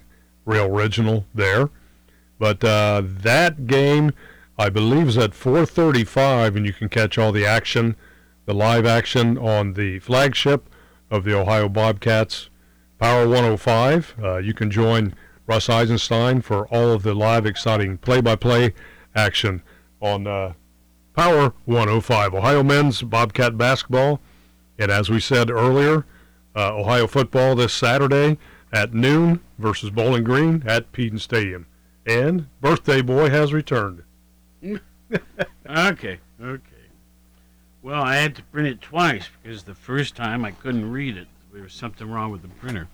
Real 0.45 0.67
original 0.67 1.25
there. 1.35 1.71
But 2.39 2.63
uh, 2.65 3.03
that 3.05 3.67
game, 3.67 4.13
I 4.59 4.71
believe, 4.71 5.09
is 5.09 5.19
at 5.19 5.33
4:35, 5.33 6.57
and 6.57 6.67
you 6.67 6.73
can 6.73 6.89
catch 6.89 7.19
all 7.19 7.33
the 7.33 7.45
action 7.45 7.97
the 8.51 8.55
live 8.55 8.85
action 8.85 9.39
on 9.39 9.75
the 9.75 10.01
flagship 10.01 10.69
of 11.09 11.23
the 11.23 11.33
Ohio 11.39 11.69
Bobcats, 11.69 12.51
Power 12.99 13.29
105. 13.29 14.17
Uh, 14.21 14.37
you 14.39 14.53
can 14.53 14.73
join 14.73 15.15
Russ 15.47 15.69
Eisenstein 15.69 16.43
for 16.43 16.67
all 16.69 16.93
of 16.93 17.03
the 17.03 17.15
live, 17.15 17.47
exciting 17.47 17.99
play-by-play 17.99 18.75
action 19.15 19.63
on 20.01 20.27
uh, 20.27 20.53
Power 21.15 21.55
105. 21.65 22.35
Ohio 22.35 22.63
men's 22.63 23.03
Bobcat 23.03 23.59
basketball, 23.59 24.21
and 24.79 24.91
as 24.91 25.11
we 25.11 25.21
said 25.21 25.51
earlier, 25.51 26.07
uh, 26.55 26.75
Ohio 26.77 27.07
football 27.07 27.55
this 27.55 27.73
Saturday 27.73 28.39
at 28.73 28.95
noon 28.95 29.41
versus 29.59 29.91
Bowling 29.91 30.25
Green 30.25 30.63
at 30.67 30.93
Peden 30.93 31.19
Stadium. 31.19 31.67
And 32.07 32.47
birthday 32.61 33.03
boy 33.03 33.31
has 33.31 33.53
returned. 33.53 34.03
okay, 34.65 36.19
okay. 36.43 36.71
Well, 37.83 38.03
I 38.03 38.17
had 38.17 38.35
to 38.37 38.43
print 38.45 38.69
it 38.69 38.81
twice 38.81 39.29
because 39.43 39.63
the 39.63 39.75
first 39.75 40.15
time 40.15 40.45
I 40.45 40.51
couldn't 40.51 40.91
read 40.91 41.17
it. 41.17 41.29
There 41.53 41.63
was 41.63 41.73
something 41.73 42.09
wrong 42.09 42.31
with 42.31 42.43
the 42.43 42.49
printer. 42.49 42.89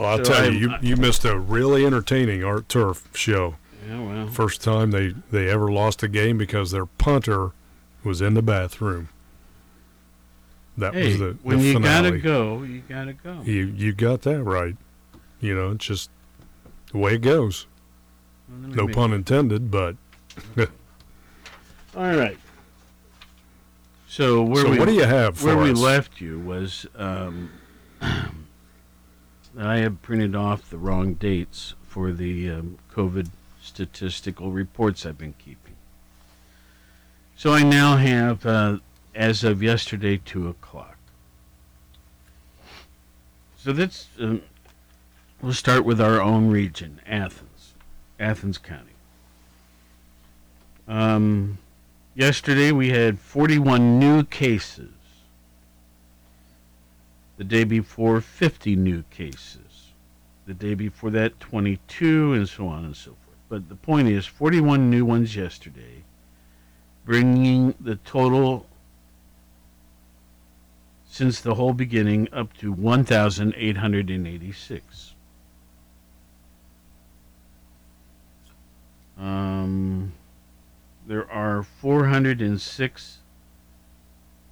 Well, 0.00 0.10
I'll 0.18 0.24
So 0.24 0.32
tell 0.32 0.42
I- 0.44 0.48
you, 0.48 0.70
you, 0.70 0.74
you 0.82 0.96
missed 0.96 1.24
a 1.24 1.38
really 1.38 1.84
entertaining 1.84 2.44
Art 2.44 2.68
Turf 2.68 3.08
show. 3.14 3.56
Yeah, 3.88 4.00
well. 4.00 4.28
First 4.28 4.62
time 4.62 4.90
they, 4.90 5.14
they 5.30 5.48
ever 5.48 5.70
lost 5.70 6.02
a 6.02 6.08
game 6.08 6.36
because 6.38 6.70
their 6.70 6.86
punter 6.86 7.52
was 8.04 8.20
in 8.20 8.34
the 8.34 8.42
bathroom. 8.42 9.08
That 10.76 10.94
hey, 10.94 11.08
was 11.08 11.18
the, 11.18 11.24
the 11.26 11.34
when 11.42 11.58
you 11.60 11.72
finale. 11.72 12.10
gotta 12.10 12.18
go, 12.20 12.62
you 12.62 12.82
gotta 12.88 13.12
go. 13.14 13.40
You 13.44 13.66
you 13.76 13.92
got 13.92 14.22
that 14.22 14.42
right. 14.44 14.76
You 15.40 15.54
know, 15.56 15.72
it's 15.72 15.84
just 15.86 16.10
the 16.92 16.98
way 16.98 17.14
it 17.14 17.22
goes. 17.22 17.66
me 18.48 18.74
No 18.76 18.86
pun 18.86 19.12
intended, 19.12 19.70
but 19.72 19.96
All 20.56 20.66
right. 22.16 22.38
So 24.06 24.42
where 24.42 24.62
So 24.62 24.70
we, 24.70 24.78
what 24.78 24.86
do 24.86 24.94
you 24.94 25.04
have 25.04 25.42
Where 25.42 25.56
for 25.56 25.62
we 25.62 25.72
left 25.72 26.20
you 26.20 26.38
was 26.38 26.86
um, 26.94 27.50
I 29.66 29.78
have 29.78 30.02
printed 30.02 30.36
off 30.36 30.70
the 30.70 30.78
wrong 30.78 31.14
dates 31.14 31.74
for 31.86 32.12
the 32.12 32.50
um, 32.50 32.78
COVID 32.92 33.28
statistical 33.60 34.52
reports 34.52 35.04
I've 35.04 35.18
been 35.18 35.34
keeping. 35.34 35.74
So 37.36 37.52
I 37.52 37.62
now 37.62 37.96
have, 37.96 38.46
uh, 38.46 38.78
as 39.14 39.44
of 39.44 39.62
yesterday, 39.62 40.16
two 40.16 40.48
o'clock. 40.48 40.96
So 43.56 43.72
that's 43.72 44.08
um, 44.20 44.42
we'll 45.42 45.52
start 45.52 45.84
with 45.84 46.00
our 46.00 46.20
own 46.20 46.48
region, 46.48 47.00
Athens, 47.06 47.74
Athens 48.18 48.58
County. 48.58 48.84
Um, 50.86 51.58
yesterday 52.14 52.72
we 52.72 52.90
had 52.90 53.18
41 53.18 53.98
new 53.98 54.24
cases. 54.24 54.97
The 57.38 57.44
day 57.44 57.64
before, 57.64 58.20
50 58.20 58.76
new 58.76 59.04
cases. 59.10 59.92
The 60.46 60.54
day 60.54 60.74
before 60.74 61.10
that, 61.10 61.40
22, 61.40 62.34
and 62.34 62.48
so 62.48 62.66
on 62.66 62.84
and 62.84 62.96
so 62.96 63.16
forth. 63.24 63.36
But 63.48 63.68
the 63.68 63.76
point 63.76 64.08
is, 64.08 64.26
41 64.26 64.90
new 64.90 65.04
ones 65.04 65.36
yesterday, 65.36 66.02
bringing 67.04 67.76
the 67.80 67.94
total 67.96 68.66
since 71.06 71.40
the 71.40 71.54
whole 71.54 71.72
beginning 71.72 72.28
up 72.32 72.52
to 72.58 72.72
1,886. 72.72 75.14
Um, 79.16 80.12
there 81.06 81.30
are 81.30 81.62
406 81.62 83.18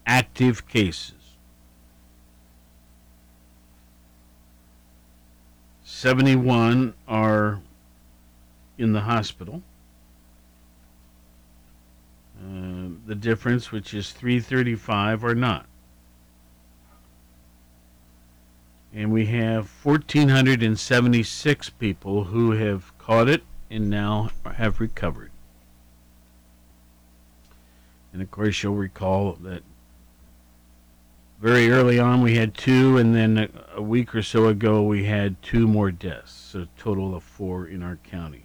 active 0.07 0.66
cases. 0.66 1.26
71 5.97 6.93
are 7.09 7.63
in 8.77 8.93
the 8.93 9.01
hospital. 9.01 9.63
Uh, 12.39 12.89
the 13.07 13.15
difference, 13.15 13.73
which 13.73 13.95
is 13.95 14.13
335, 14.13 15.25
are 15.25 15.35
not. 15.35 15.65
And 18.93 19.11
we 19.11 19.25
have 19.25 19.71
1,476 19.83 21.71
people 21.71 22.25
who 22.25 22.51
have 22.51 22.97
caught 22.99 23.31
it 23.31 23.43
and 23.71 23.89
now 23.89 24.29
have 24.57 24.81
recovered. 24.81 25.31
And 28.13 28.21
of 28.21 28.31
course, 28.31 28.63
you'll 28.63 28.75
recall 28.75 29.33
that 29.41 29.63
very 31.40 31.70
early 31.70 31.99
on 31.99 32.22
we 32.22 32.37
had 32.37 32.55
two, 32.55 32.96
and 32.96 33.14
then 33.14 33.38
a, 33.38 33.49
a 33.77 33.83
week 33.83 34.14
or 34.14 34.22
so 34.22 34.46
ago 34.46 34.83
we 34.83 35.05
had 35.05 35.40
two 35.42 35.66
more 35.68 35.90
deaths, 35.90 36.33
so 36.33 36.61
a 36.61 36.68
total 36.79 37.14
of 37.14 37.22
four 37.22 37.66
in 37.66 37.83
our 37.83 37.96
county. 37.96 38.44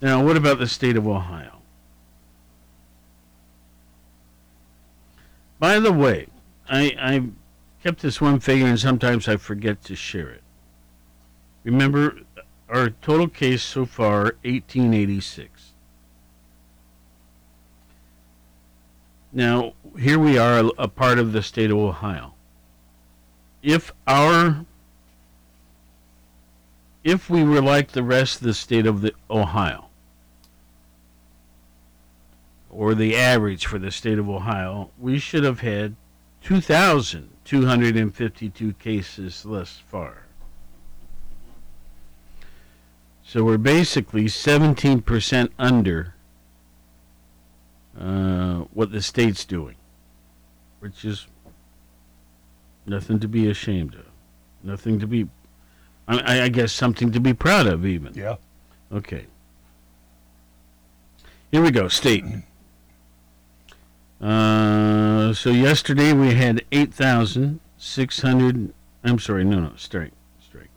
Now, 0.00 0.24
what 0.24 0.36
about 0.36 0.58
the 0.58 0.68
state 0.68 0.96
of 0.96 1.06
Ohio? 1.06 1.58
By 5.58 5.80
the 5.80 5.92
way, 5.92 6.28
I, 6.68 6.94
I 6.98 7.24
kept 7.82 8.00
this 8.00 8.20
one 8.20 8.38
figure, 8.38 8.66
and 8.66 8.78
sometimes 8.78 9.26
I 9.26 9.36
forget 9.36 9.82
to 9.84 9.96
share 9.96 10.30
it. 10.30 10.42
Remember, 11.64 12.20
our 12.68 12.90
total 12.90 13.28
case 13.28 13.62
so 13.62 13.84
far, 13.84 14.36
1886. 14.44 15.57
Now, 19.32 19.72
here 19.98 20.18
we 20.18 20.36
are, 20.38 20.70
a, 20.78 20.88
part 20.88 21.18
of 21.18 21.32
the 21.32 21.42
state 21.42 21.70
of 21.70 21.76
Ohio. 21.76 22.32
If 23.62 23.92
our 24.06 24.64
if 27.04 27.28
we 27.30 27.44
were 27.44 27.62
like 27.62 27.92
the 27.92 28.02
rest 28.02 28.40
of 28.40 28.46
the 28.46 28.54
state 28.54 28.86
of 28.86 29.02
the 29.02 29.12
Ohio, 29.30 29.86
or 32.70 32.94
the 32.94 33.16
average 33.16 33.66
for 33.66 33.78
the 33.78 33.90
state 33.90 34.18
of 34.18 34.28
Ohio, 34.28 34.90
we 34.98 35.18
should 35.18 35.44
have 35.44 35.60
had 35.60 35.96
2,252 36.42 38.72
cases 38.74 39.42
thus 39.42 39.80
far. 39.88 40.24
So 43.24 43.42
we're 43.44 43.56
basically 43.58 44.24
17% 44.24 45.50
under 45.58 46.14
uh, 48.00 48.64
what 48.74 48.92
the 48.92 49.02
state's 49.02 49.44
doing, 49.44 49.74
which 50.80 51.04
is 51.04 51.26
nothing 52.86 53.18
to 53.20 53.28
be 53.28 53.50
ashamed 53.50 53.94
of, 53.94 54.06
nothing 54.62 54.98
to 55.00 55.06
be, 55.06 55.28
I, 56.06 56.42
I 56.42 56.48
guess, 56.48 56.72
something 56.72 57.12
to 57.12 57.20
be 57.20 57.34
proud 57.34 57.66
of, 57.66 57.84
even. 57.84 58.14
Yeah. 58.14 58.36
Okay. 58.92 59.26
Here 61.50 61.62
we 61.62 61.70
go, 61.70 61.88
state. 61.88 62.24
Uh, 64.20 65.32
so 65.32 65.48
yesterday 65.50 66.12
we 66.12 66.34
had 66.34 66.64
8,600. 66.72 68.74
I'm 69.04 69.18
sorry, 69.18 69.44
no, 69.44 69.60
no, 69.60 69.72
straight, 69.76 70.12
straight. 70.40 70.68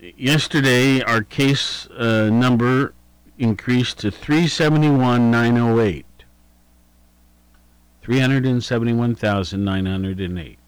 Yesterday 0.00 1.02
our 1.02 1.22
case 1.22 1.86
uh, 1.90 2.30
number 2.30 2.94
increased 3.38 4.00
to 4.00 4.10
371,908. 4.10 6.04
371,908, 8.02 10.58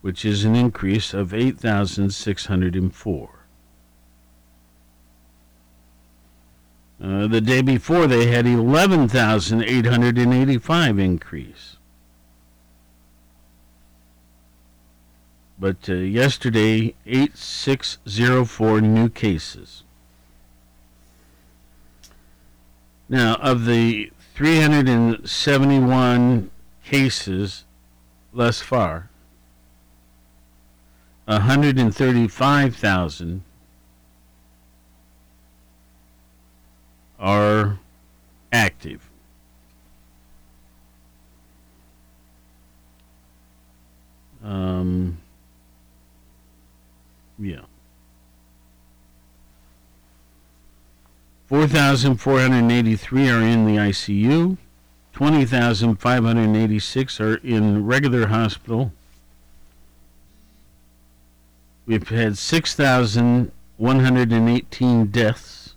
which 0.00 0.24
is 0.24 0.44
an 0.44 0.56
increase 0.56 1.14
of 1.14 1.32
8,604. 1.32 3.30
Uh, 7.00 7.28
the 7.28 7.40
day 7.40 7.62
before 7.62 8.08
they 8.08 8.26
had 8.26 8.44
11,885 8.44 10.98
increase. 10.98 11.76
But 15.60 15.88
uh, 15.88 15.94
yesterday, 15.94 16.96
8604 17.06 18.80
new 18.80 19.08
cases. 19.08 19.84
Now, 23.08 23.36
of 23.36 23.64
the 23.64 24.12
371 24.34 26.50
cases 26.84 27.64
thus 28.34 28.60
far, 28.60 29.08
135,000 31.24 33.42
are 37.18 37.78
active. 38.52 39.08
Um, 44.42 45.18
yeah. 47.38 47.62
4,483 51.48 53.30
are 53.30 53.40
in 53.40 53.64
the 53.64 53.76
ICU. 53.76 54.58
20,586 55.14 57.20
are 57.20 57.36
in 57.36 57.86
regular 57.86 58.26
hospital. 58.26 58.92
We've 61.86 62.06
had 62.06 62.36
6,118 62.36 65.06
deaths. 65.06 65.74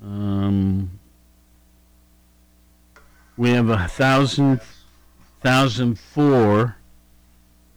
Um, 0.00 1.00
we 3.36 3.50
have 3.50 3.68
a 3.68 3.88
thousand, 3.88 4.60
thousand 5.42 5.98
four, 5.98 6.76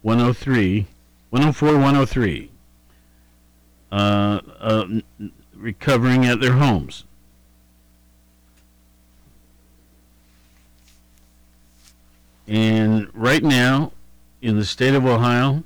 103, 0.02 0.86
104, 1.30 1.72
103. 1.72 2.51
Uh, 3.92 4.40
uh, 4.58 4.86
recovering 5.54 6.24
at 6.24 6.40
their 6.40 6.54
homes. 6.54 7.04
And 12.48 13.10
right 13.12 13.42
now, 13.42 13.92
in 14.40 14.58
the 14.58 14.64
state 14.64 14.94
of 14.94 15.04
Ohio, 15.04 15.62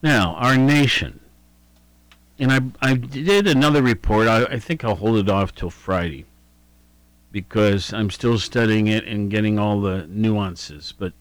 Now, 0.00 0.36
our 0.36 0.56
nation. 0.56 1.21
And 2.38 2.52
I, 2.52 2.60
I 2.80 2.94
did 2.94 3.46
another 3.46 3.82
report. 3.82 4.26
I, 4.26 4.44
I 4.44 4.58
think 4.58 4.84
I'll 4.84 4.96
hold 4.96 5.18
it 5.18 5.28
off 5.28 5.54
till 5.54 5.70
Friday 5.70 6.24
because 7.30 7.92
I'm 7.92 8.10
still 8.10 8.38
studying 8.38 8.88
it 8.88 9.04
and 9.04 9.30
getting 9.30 9.58
all 9.58 9.80
the 9.80 10.06
nuances. 10.08 10.92
But 10.96 11.12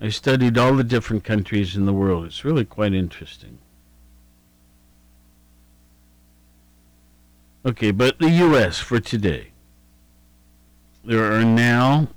I 0.00 0.08
studied 0.08 0.58
all 0.58 0.74
the 0.74 0.84
different 0.84 1.24
countries 1.24 1.76
in 1.76 1.86
the 1.86 1.92
world. 1.92 2.26
It's 2.26 2.44
really 2.44 2.64
quite 2.64 2.94
interesting. 2.94 3.58
Okay, 7.66 7.92
but 7.92 8.18
the 8.18 8.30
U.S. 8.30 8.78
for 8.78 9.00
today. 9.00 9.52
There 11.02 11.32
are 11.32 11.44
now 11.44 12.08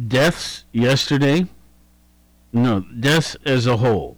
Deaths 0.07 0.63
yesterday? 0.71 1.47
No, 2.53 2.85
deaths 2.99 3.35
as 3.45 3.67
a 3.67 3.77
whole 3.77 4.17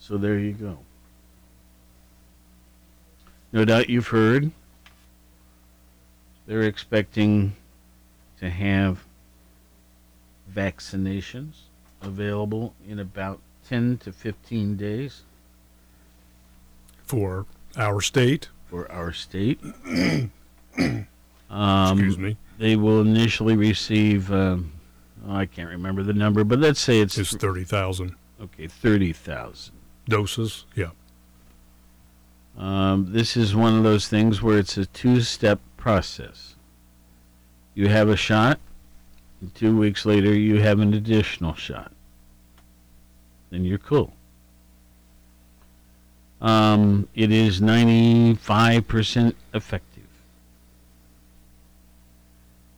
so 0.00 0.16
there 0.16 0.38
you 0.38 0.52
go. 0.52 0.78
No 3.56 3.64
doubt 3.64 3.88
you've 3.88 4.08
heard 4.08 4.50
they're 6.46 6.60
expecting 6.64 7.56
to 8.38 8.50
have 8.50 9.02
vaccinations 10.54 11.54
available 12.02 12.74
in 12.86 12.98
about 12.98 13.40
10 13.66 13.96
to 14.04 14.12
15 14.12 14.76
days. 14.76 15.22
For 17.06 17.46
our 17.78 18.02
state? 18.02 18.50
For 18.68 18.92
our 18.92 19.14
state. 19.14 19.58
um, 19.88 21.06
Excuse 21.48 22.18
me. 22.18 22.36
They 22.58 22.76
will 22.76 23.00
initially 23.00 23.56
receive. 23.56 24.30
Um, 24.30 24.70
oh, 25.26 25.34
I 25.34 25.46
can't 25.46 25.70
remember 25.70 26.02
the 26.02 26.12
number, 26.12 26.44
but 26.44 26.58
let's 26.58 26.78
say 26.78 27.00
it's 27.00 27.16
It's 27.16 27.34
30,000 27.34 28.14
okay, 28.42 28.66
thirty 28.66 29.14
thousand. 29.14 29.72
doses. 30.06 30.66
Yeah. 30.74 30.90
Um, 32.56 33.12
this 33.12 33.36
is 33.36 33.54
one 33.54 33.76
of 33.76 33.84
those 33.84 34.08
things 34.08 34.42
where 34.42 34.58
it's 34.58 34.76
a 34.76 34.86
two-step 34.86 35.60
process. 35.76 36.54
You 37.74 37.88
have 37.88 38.08
a 38.08 38.16
shot, 38.16 38.58
and 39.40 39.54
two 39.54 39.76
weeks 39.76 40.06
later 40.06 40.32
you 40.32 40.60
have 40.62 40.80
an 40.80 40.94
additional 40.94 41.54
shot. 41.54 41.92
Then 43.50 43.64
you're 43.64 43.78
cool. 43.78 44.14
Um, 46.40 47.08
it 47.14 47.30
is 47.30 47.60
95% 47.60 49.34
effective. 49.54 50.04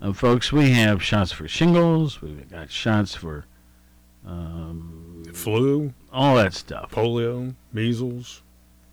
Now, 0.00 0.12
folks, 0.12 0.52
we 0.52 0.70
have 0.70 1.02
shots 1.02 1.32
for 1.32 1.48
shingles. 1.48 2.22
We've 2.22 2.48
got 2.50 2.70
shots 2.70 3.14
for 3.14 3.46
um, 4.26 5.24
flu, 5.32 5.92
all 6.12 6.36
that 6.36 6.54
stuff, 6.54 6.92
polio, 6.92 7.54
measles. 7.72 8.42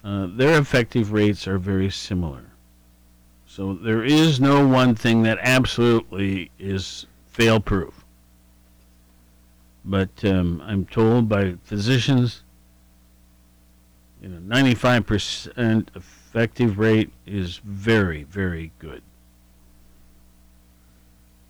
Uh, 0.05 0.27
their 0.29 0.59
effective 0.59 1.11
rates 1.11 1.47
are 1.47 1.57
very 1.57 1.89
similar. 1.89 2.45
So 3.47 3.73
there 3.73 4.03
is 4.03 4.39
no 4.39 4.67
one 4.67 4.93
thing 4.93 5.23
that 5.23 5.39
absolutely 5.41 6.51
is 6.59 7.07
fail 7.25 7.59
proof. 7.59 8.05
But 9.83 10.09
um, 10.23 10.61
I'm 10.63 10.85
told 10.85 11.27
by 11.27 11.55
physicians, 11.63 12.43
you 14.21 14.29
know, 14.29 14.55
95% 14.55 15.87
effective 15.95 16.77
rate 16.77 17.11
is 17.25 17.57
very, 17.63 18.23
very 18.23 18.71
good. 18.77 19.01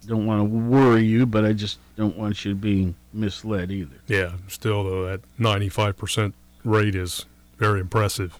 don't 0.07 0.25
want 0.25 0.39
to 0.39 0.45
worry 0.45 1.03
you, 1.03 1.25
but 1.25 1.43
I 1.43 1.51
just 1.51 1.79
don't 1.97 2.15
want 2.15 2.45
you 2.45 2.51
to 2.51 2.55
be 2.55 2.93
misled 3.11 3.69
either. 3.71 3.97
Yeah, 4.07 4.33
still 4.47 4.83
though 4.83 5.05
that 5.05 5.21
95% 5.39 6.33
rate 6.63 6.95
is 6.95 7.25
very 7.57 7.81
impressive. 7.81 8.39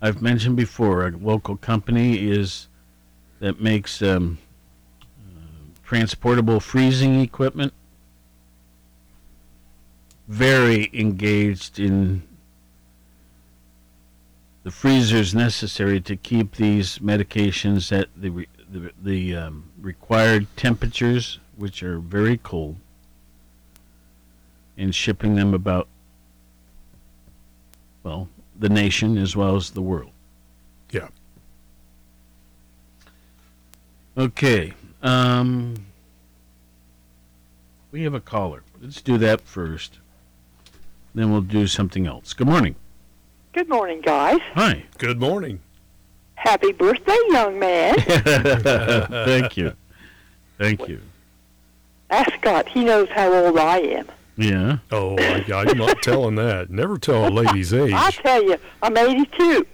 I've 0.00 0.20
mentioned 0.20 0.56
before, 0.56 1.06
a 1.06 1.10
local 1.10 1.56
company 1.56 2.28
is 2.30 2.68
that 3.40 3.60
makes 3.60 4.02
um, 4.02 4.38
uh, 5.18 5.40
transportable 5.84 6.60
freezing 6.60 7.20
equipment. 7.20 7.72
Very 10.28 10.90
engaged 10.92 11.78
in 11.78 12.22
the 14.64 14.70
freezers 14.70 15.34
necessary 15.34 16.00
to 16.00 16.16
keep 16.16 16.56
these 16.56 16.98
medications 16.98 17.96
at 17.96 18.08
the 18.16 18.30
re- 18.30 18.48
the, 18.68 18.90
the 19.00 19.36
um, 19.36 19.70
required 19.80 20.46
temperatures, 20.56 21.38
which 21.56 21.82
are 21.84 22.00
very 22.00 22.36
cold, 22.36 22.76
and 24.76 24.92
shipping 24.94 25.36
them 25.36 25.54
about 25.54 25.86
well 28.02 28.28
the 28.58 28.68
nation 28.68 29.18
as 29.18 29.36
well 29.36 29.56
as 29.56 29.70
the 29.70 29.82
world. 29.82 30.10
Yeah. 30.90 31.08
Okay. 34.16 34.72
Um, 35.02 35.86
we 37.92 38.02
have 38.02 38.14
a 38.14 38.20
caller. 38.20 38.62
Let's 38.80 39.02
do 39.02 39.18
that 39.18 39.42
first. 39.42 39.98
Then 41.14 41.30
we'll 41.32 41.40
do 41.40 41.66
something 41.66 42.06
else. 42.06 42.32
Good 42.32 42.46
morning. 42.46 42.76
Good 43.52 43.68
morning, 43.68 44.00
guys. 44.02 44.40
Hi. 44.54 44.84
Good 44.98 45.18
morning. 45.18 45.60
Happy 46.34 46.72
birthday, 46.72 47.16
young 47.30 47.58
man. 47.58 47.94
Thank 48.00 49.56
you. 49.56 49.72
Thank 50.58 50.88
you. 50.88 51.00
Ask 52.10 52.32
Scott. 52.34 52.68
He 52.68 52.84
knows 52.84 53.08
how 53.08 53.32
old 53.32 53.58
I 53.58 53.78
am. 53.78 54.06
Yeah. 54.36 54.78
Oh, 54.90 55.16
I, 55.18 55.44
I'm 55.50 55.78
not 55.78 56.02
telling 56.02 56.34
that. 56.36 56.70
Never 56.70 56.98
tell 56.98 57.26
a 57.26 57.30
lady's 57.30 57.72
age. 57.74 57.92
I 57.92 58.10
tell 58.10 58.42
you, 58.42 58.56
I'm 58.82 58.96
82. 58.96 59.66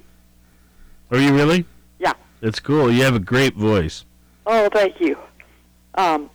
Are 1.11 1.19
you 1.19 1.35
really? 1.35 1.65
Yeah. 1.99 2.13
That's 2.41 2.61
cool. 2.61 2.91
You 2.91 3.03
have 3.05 3.15
a 3.15 3.21
great 3.21 3.55
voice. 3.55 4.05
Oh, 4.47 4.69
thank 4.73 5.01
you. 5.01 5.19
Um, 5.95 6.31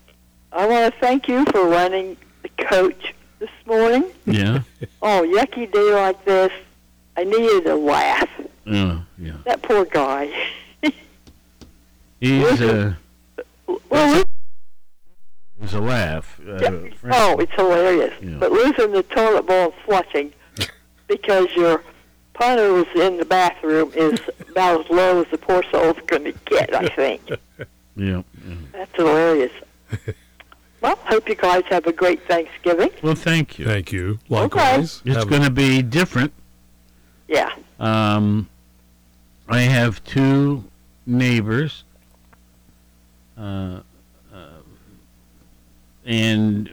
I 0.51 0.67
want 0.67 0.93
to 0.93 0.99
thank 0.99 1.27
you 1.27 1.45
for 1.45 1.67
running 1.67 2.15
the 2.43 2.49
coach 2.63 3.13
this 3.39 3.49
morning. 3.65 4.05
Yeah. 4.25 4.61
Oh, 5.01 5.21
yucky 5.25 5.71
day 5.71 5.93
like 5.93 6.25
this, 6.25 6.51
I 7.15 7.23
needed 7.23 7.67
a 7.67 7.75
laugh. 7.75 8.29
Yeah. 8.65 9.01
Yeah. 9.17 9.37
That 9.45 9.61
poor 9.61 9.85
guy. 9.85 10.31
He's 12.19 12.61
uh, 12.61 12.93
Well, 13.89 14.23
he's 15.61 15.73
a 15.73 15.79
laugh. 15.81 16.39
Uh, 16.47 16.57
Yeah. 16.61 16.89
Oh, 17.11 17.37
it's 17.39 17.51
hilarious. 17.53 18.13
Yeah. 18.21 18.37
But 18.39 18.51
losing 18.51 18.91
the 18.91 19.03
toilet 19.03 19.45
bowl 19.47 19.73
flushing 19.85 20.31
because 21.07 21.47
your 21.55 21.83
punter 22.33 22.73
was 22.73 22.87
in 22.95 23.17
the 23.17 23.25
bathroom 23.25 23.91
is 23.95 24.19
about 24.49 24.81
as 24.85 24.89
low 24.91 25.21
as 25.21 25.27
the 25.31 25.37
poor 25.37 25.63
soul's 25.71 25.97
going 26.07 26.25
to 26.25 26.33
get, 26.45 26.73
I 26.75 26.87
think. 26.89 27.21
Yeah. 27.99 28.21
That's 28.73 28.95
hilarious. 28.95 29.51
well, 30.81 30.95
hope 31.05 31.27
you 31.27 31.33
guys 31.33 31.63
have 31.69 31.87
a 31.87 31.91
great 31.91 32.21
Thanksgiving. 32.27 32.91
Well, 33.01 33.15
thank 33.15 33.57
you. 33.57 33.65
Thank 33.65 33.91
you. 33.91 34.19
Likewise. 34.29 35.01
It's 35.03 35.25
going 35.25 35.41
to 35.41 35.49
be 35.49 35.81
different. 35.81 36.31
Yeah. 37.27 37.51
Um, 37.79 38.47
I 39.49 39.61
have 39.61 40.03
two 40.03 40.63
neighbors, 41.07 41.85
uh, 43.35 43.79
and 46.07 46.69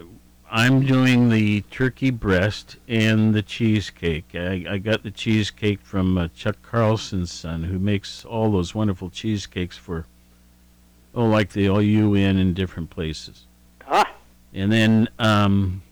I'm 0.50 0.86
doing 0.86 1.28
the 1.28 1.62
turkey 1.62 2.10
breast 2.10 2.76
and 2.86 3.34
the 3.34 3.42
cheesecake. 3.42 4.30
I, 4.34 4.64
I 4.68 4.78
got 4.78 5.02
the 5.02 5.10
cheesecake 5.10 5.80
from 5.82 6.16
uh, 6.16 6.28
Chuck 6.36 6.56
Carlson's 6.62 7.32
son, 7.32 7.64
who 7.64 7.80
makes 7.80 8.24
all 8.24 8.52
those 8.52 8.74
wonderful 8.74 9.10
cheesecakes 9.10 9.76
for, 9.76 10.06
oh, 11.14 11.26
like 11.26 11.50
the 11.50 11.66
OU 11.66 12.16
Inn 12.16 12.38
in 12.38 12.54
different 12.54 12.90
places. 12.90 13.46
Ah. 13.88 14.10
And 14.54 14.70
then, 14.70 15.08
um, 15.18 15.82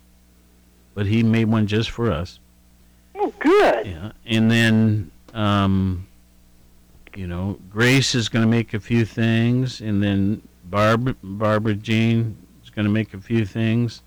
but 0.95 1.07
he 1.07 1.25
made 1.25 1.47
one 1.47 1.67
just 1.67 1.91
for 1.91 2.13
us. 2.13 2.39
Oh, 3.17 3.35
good. 3.41 3.87
Yeah, 3.87 4.13
and 4.25 4.49
then 4.49 5.11
um, 5.35 6.07
you 7.17 7.27
know, 7.27 7.59
Grace 7.71 8.15
is 8.15 8.29
going 8.29 8.45
to 8.45 8.49
make 8.49 8.75
a 8.75 8.81
few 8.81 9.05
things, 9.05 9.81
and 9.81 10.03
then 10.03 10.43
Barb, 10.65 11.17
Barbara 11.23 11.75
Jean 11.75 12.37
going 12.75 12.85
to 12.87 12.91
make 12.91 13.15
a 13.15 13.21
few 13.21 13.45
things, 13.45 14.03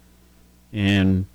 and 0.73 1.25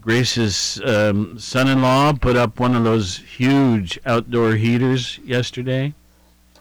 Grace's 0.00 0.80
um, 0.84 1.38
son-in-law 1.38 2.14
put 2.14 2.36
up 2.36 2.58
one 2.58 2.74
of 2.74 2.84
those 2.84 3.18
huge 3.18 3.98
outdoor 4.06 4.54
heaters 4.54 5.18
yesterday. 5.24 5.92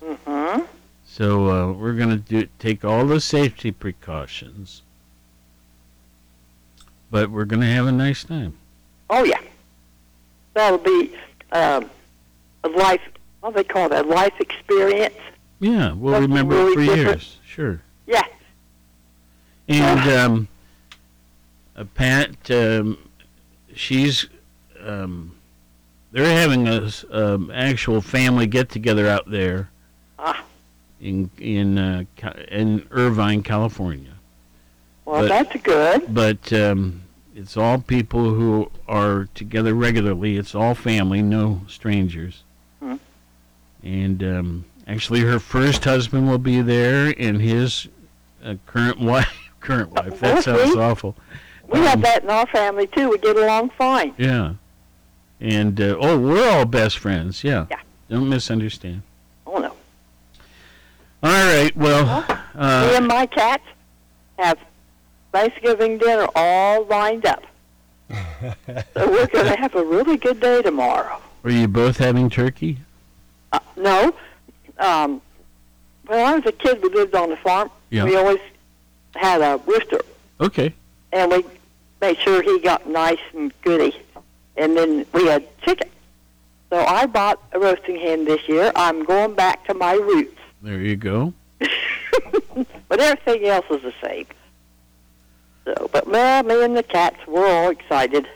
Mm-hmm. 0.01 0.63
So 1.05 1.49
uh, 1.49 1.71
we're 1.73 1.93
going 1.93 2.09
to 2.09 2.17
do 2.17 2.47
take 2.59 2.83
all 2.83 3.05
the 3.05 3.21
safety 3.21 3.71
precautions, 3.71 4.81
but 7.11 7.29
we're 7.29 7.45
going 7.45 7.61
to 7.61 7.67
have 7.67 7.87
a 7.87 7.91
nice 7.91 8.23
time. 8.23 8.57
Oh, 9.09 9.23
yeah. 9.23 9.39
That'll 10.53 10.79
be 10.79 11.15
um, 11.51 11.89
a 12.63 12.69
life, 12.69 13.01
what 13.41 13.51
do 13.51 13.57
they 13.57 13.63
call 13.63 13.89
that, 13.89 14.07
life 14.07 14.33
experience. 14.39 15.15
Yeah, 15.59 15.93
we'll 15.93 16.13
Something 16.15 16.31
remember 16.31 16.55
it 16.69 16.73
for 16.73 16.79
different. 16.81 16.97
years. 16.97 17.37
Sure. 17.45 17.81
Yeah. 18.05 18.25
And 19.67 19.99
um, 20.19 20.47
uh, 21.75 21.85
Pat, 21.95 22.49
um, 22.51 22.97
she's 23.75 24.27
um, 24.83 25.35
they're 26.11 26.25
having 26.41 26.67
a 26.67 26.89
um, 27.11 27.49
actual 27.51 28.01
family 28.01 28.45
get 28.47 28.69
together 28.69 29.07
out 29.07 29.29
there 29.29 29.69
Ah. 30.19 30.43
in 31.01 31.29
in 31.39 31.77
uh, 31.77 32.03
in 32.51 32.85
Irvine, 32.91 33.43
California. 33.43 34.11
Well, 35.05 35.21
But- 35.23 35.29
that's 35.29 35.63
good. 35.63 36.13
But 36.13 36.53
um, 36.53 37.01
it's 37.35 37.57
all 37.57 37.79
people 37.79 38.33
who 38.33 38.69
are 38.87 39.27
together 39.33 39.73
regularly. 39.73 40.37
It's 40.37 40.53
all 40.53 40.75
family, 40.75 41.21
no 41.21 41.61
strangers. 41.67 42.43
Hmm. 42.79 42.95
And 43.81 44.23
um, 44.23 44.65
actually, 44.87 45.21
her 45.21 45.39
first 45.39 45.83
husband 45.83 46.29
will 46.29 46.37
be 46.37 46.61
there, 46.61 47.13
and 47.17 47.41
his 47.41 47.87
uh, 48.45 48.55
current 48.67 48.99
wife. 49.11 49.42
Current 49.63 49.91
wife. 49.91 50.19
That 50.19 50.33
Well, 50.33 50.41
sounds 50.41 50.73
see? 50.73 50.79
awful. 50.79 51.15
We 51.67 51.79
have 51.79 52.01
that 52.01 52.23
in 52.23 52.29
our 52.29 52.45
family, 52.47 52.87
too. 52.87 53.09
We 53.09 53.17
get 53.17 53.35
along 53.37 53.71
fine. 53.71 54.13
Yeah. 54.17 54.53
And 55.39 55.79
uh, 55.79 55.95
oh, 55.99 56.19
we're 56.19 56.47
all 56.49 56.65
best 56.65 56.97
friends. 56.99 57.43
Yeah. 57.43 57.65
Yeah. 57.71 57.79
Don't 58.09 58.29
misunderstand. 58.29 59.01
Oh, 59.47 59.57
no. 59.57 59.73
All 61.23 61.31
right. 61.55 61.75
Well, 61.75 62.21
Me 62.27 62.35
uh, 62.55 62.93
and 62.95 63.07
my 63.07 63.25
cat 63.25 63.61
have 64.37 64.59
Thanksgiving 65.31 65.97
dinner 65.97 66.27
all 66.35 66.85
lined 66.85 67.25
up. 67.25 67.43
so 68.11 68.53
we're 68.95 69.27
going 69.27 69.45
to 69.47 69.55
have 69.57 69.73
a 69.75 69.83
really 69.83 70.17
good 70.17 70.39
day 70.41 70.61
tomorrow. 70.61 71.19
are 71.43 71.49
you 71.49 71.67
both 71.67 71.97
having 71.97 72.29
turkey? 72.29 72.77
Uh, 73.53 73.59
no. 73.77 74.13
Um, 74.77 75.21
when 76.07 76.19
I 76.19 76.35
was 76.35 76.45
a 76.45 76.51
kid, 76.51 76.83
we 76.83 76.89
lived 76.89 77.15
on 77.15 77.29
the 77.29 77.37
farm. 77.37 77.71
Yeah. 77.89 78.03
We 78.03 78.15
always 78.17 78.39
had 79.15 79.41
a 79.41 79.59
rooster, 79.65 80.01
Okay. 80.39 80.73
and 81.11 81.31
we 81.31 81.45
made 82.01 82.17
sure 82.19 82.41
he 82.41 82.59
got 82.59 82.87
nice 82.87 83.19
and 83.33 83.53
goody. 83.61 83.95
And 84.55 84.77
then 84.77 85.05
we 85.13 85.25
had 85.27 85.45
chicken. 85.61 85.89
So 86.69 86.79
I 86.79 87.05
bought 87.05 87.41
a 87.53 87.59
roasting 87.59 87.99
hen 87.99 88.25
this 88.25 88.47
year. 88.47 88.71
I'm 88.75 89.03
going 89.03 89.33
back 89.35 89.65
to 89.67 89.73
my 89.73 89.93
roots. 89.93 90.39
There 90.61 90.79
you 90.79 90.95
go. 90.95 91.33
but 92.87 92.99
everything 92.99 93.45
else 93.45 93.65
is 93.69 93.81
the 93.81 93.93
same. 94.03 94.25
So, 95.65 95.89
but 95.91 96.07
well, 96.07 96.43
me 96.43 96.63
and 96.63 96.75
the 96.75 96.83
cats, 96.83 97.17
we're 97.27 97.47
all 97.47 97.69
excited. 97.69 98.27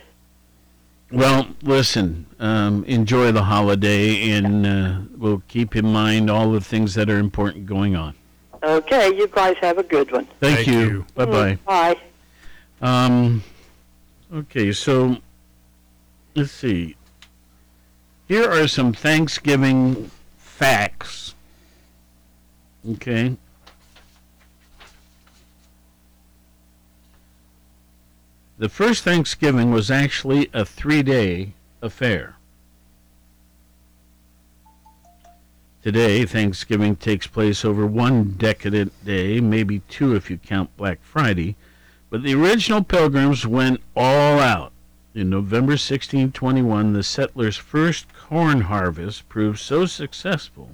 Well, 1.10 1.48
listen. 1.62 2.26
Um, 2.38 2.84
enjoy 2.84 3.32
the 3.32 3.42
holiday, 3.44 4.30
and 4.30 4.66
uh, 4.66 4.98
we'll 5.16 5.42
keep 5.48 5.74
in 5.76 5.86
mind 5.92 6.30
all 6.30 6.52
the 6.52 6.60
things 6.60 6.94
that 6.94 7.08
are 7.10 7.18
important 7.18 7.66
going 7.66 7.96
on. 7.96 8.14
Okay, 8.62 9.14
you 9.16 9.28
guys 9.28 9.56
have 9.60 9.78
a 9.78 9.82
good 9.82 10.10
one. 10.10 10.26
Thank, 10.40 10.66
you. 10.66 11.06
Bye 11.14 11.24
bye. 11.24 11.54
Mm, 11.54 11.64
Bye. 11.64 11.96
Um, 12.80 13.44
okay, 14.32 14.72
so 14.72 15.16
let's 16.34 16.50
see. 16.52 16.96
Here 18.26 18.50
are 18.50 18.68
some 18.68 18.92
Thanksgiving 18.92 20.10
facts. 20.36 21.34
Okay. 22.90 23.36
The 28.58 28.68
first 28.68 29.04
Thanksgiving 29.04 29.70
was 29.70 29.88
actually 29.90 30.50
a 30.52 30.64
three 30.64 31.02
day 31.02 31.52
affair. 31.80 32.37
Today, 35.88 36.26
Thanksgiving 36.26 36.96
takes 36.96 37.26
place 37.26 37.64
over 37.64 37.86
one 37.86 38.32
decadent 38.32 38.92
day, 39.06 39.40
maybe 39.40 39.80
two 39.88 40.14
if 40.14 40.28
you 40.28 40.36
count 40.36 40.76
Black 40.76 40.98
Friday, 41.02 41.56
but 42.10 42.22
the 42.22 42.34
original 42.34 42.84
pilgrims 42.84 43.46
went 43.46 43.80
all 43.96 44.38
out. 44.38 44.72
In 45.14 45.30
November 45.30 45.72
1621, 45.72 46.92
the 46.92 47.02
settlers' 47.02 47.56
first 47.56 48.04
corn 48.12 48.60
harvest 48.60 49.30
proved 49.30 49.60
so 49.60 49.86
successful. 49.86 50.72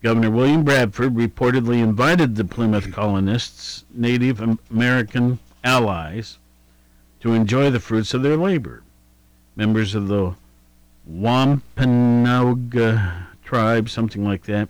Governor 0.00 0.30
William 0.30 0.62
Bradford 0.62 1.16
reportedly 1.16 1.82
invited 1.82 2.36
the 2.36 2.44
Plymouth 2.44 2.92
colonists, 2.92 3.84
Native 3.92 4.40
American 4.70 5.40
allies, 5.64 6.38
to 7.18 7.32
enjoy 7.32 7.68
the 7.68 7.80
fruits 7.80 8.14
of 8.14 8.22
their 8.22 8.36
labor. 8.36 8.84
Members 9.56 9.96
of 9.96 10.06
the 10.06 10.36
Wampanoag 11.04 12.76
tribe, 13.48 13.88
something 13.88 14.22
like 14.22 14.42
that, 14.42 14.68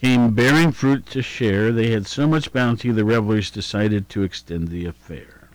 came 0.00 0.34
bearing 0.34 0.72
fruit 0.72 1.06
to 1.06 1.22
share. 1.22 1.70
They 1.70 1.92
had 1.92 2.04
so 2.04 2.26
much 2.26 2.52
bounty, 2.52 2.90
the 2.90 3.04
revelers 3.04 3.48
decided 3.48 4.08
to 4.08 4.24
extend 4.24 4.68
the 4.68 4.86
affair. 4.86 5.48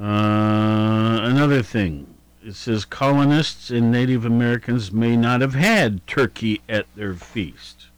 Uh, 0.00 1.20
another 1.22 1.62
thing. 1.62 2.14
It 2.42 2.54
says 2.54 2.86
colonists 2.86 3.70
and 3.70 3.92
Native 3.92 4.24
Americans 4.24 4.90
may 4.90 5.14
not 5.14 5.42
have 5.42 5.54
had 5.54 6.06
turkey 6.06 6.62
at 6.70 6.86
their 6.96 7.12
feast. 7.14 7.88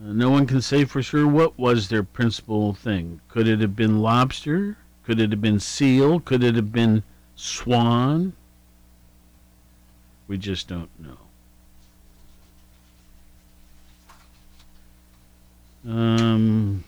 Uh, 0.00 0.12
no 0.12 0.30
one 0.30 0.46
can 0.46 0.62
say 0.62 0.84
for 0.84 1.02
sure 1.02 1.26
what 1.26 1.58
was 1.58 1.88
their 1.88 2.02
principal 2.02 2.72
thing. 2.72 3.20
Could 3.28 3.46
it 3.46 3.60
have 3.60 3.76
been 3.76 4.00
lobster? 4.00 4.78
Could 5.04 5.20
it 5.20 5.30
have 5.30 5.42
been 5.42 5.60
seal? 5.60 6.20
Could 6.20 6.42
it 6.42 6.54
have 6.54 6.72
been 6.72 7.02
swan? 7.36 8.32
We 10.26 10.38
just 10.38 10.68
don't 10.68 10.90
know. 10.98 11.18
Um, 15.86 16.84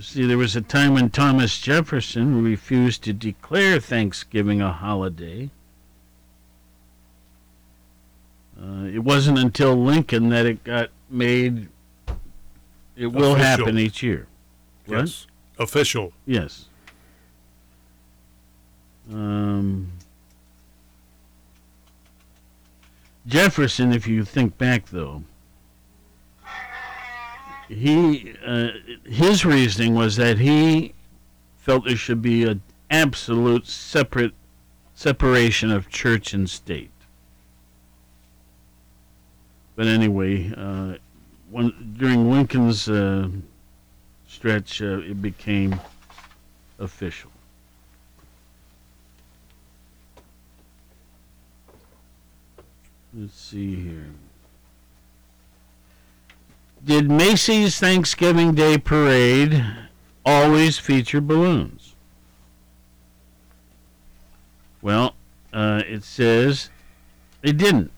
see, 0.00 0.24
there 0.24 0.38
was 0.38 0.56
a 0.56 0.60
time 0.60 0.94
when 0.94 1.10
Thomas 1.10 1.58
Jefferson 1.58 2.42
refused 2.42 3.02
to 3.04 3.12
declare 3.12 3.80
Thanksgiving 3.80 4.62
a 4.62 4.72
holiday. 4.72 5.50
Uh, 8.60 8.84
it 8.84 9.00
wasn't 9.00 9.38
until 9.38 9.76
Lincoln 9.76 10.30
that 10.30 10.46
it 10.46 10.64
got 10.64 10.90
made. 11.10 11.68
It 12.96 13.06
will 13.08 13.32
Official. 13.34 13.44
happen 13.44 13.78
each 13.78 14.02
year. 14.02 14.26
What? 14.86 14.98
Yes. 15.00 15.26
Official. 15.58 16.12
Yes. 16.24 16.66
Um, 19.12 19.92
Jefferson, 23.26 23.92
if 23.92 24.06
you 24.06 24.24
think 24.24 24.56
back, 24.58 24.86
though, 24.86 25.22
he 27.68 28.34
uh, 28.44 28.68
his 29.04 29.44
reasoning 29.44 29.94
was 29.94 30.16
that 30.16 30.38
he 30.38 30.94
felt 31.56 31.84
there 31.84 31.96
should 31.96 32.22
be 32.22 32.44
an 32.44 32.62
absolute 32.90 33.66
separate 33.66 34.32
separation 34.94 35.70
of 35.70 35.88
church 35.88 36.32
and 36.32 36.48
state. 36.48 36.90
But 39.74 39.86
anyway, 39.88 40.52
uh, 40.56 40.94
when, 41.50 41.94
during 41.96 42.30
Lincoln's 42.30 42.88
uh, 42.88 43.28
stretch, 44.26 44.82
uh, 44.82 44.98
it 44.98 45.20
became 45.22 45.78
official. 46.78 47.30
Let's 53.14 53.38
see 53.38 53.76
here. 53.76 54.06
Did 56.84 57.10
Macy's 57.10 57.78
Thanksgiving 57.78 58.54
Day 58.54 58.78
Parade 58.78 59.64
always 60.24 60.78
feature 60.78 61.20
balloons? 61.20 61.94
Well, 64.82 65.14
uh, 65.52 65.82
it 65.88 66.04
says 66.04 66.70
it 67.42 67.56
didn't. 67.56 67.90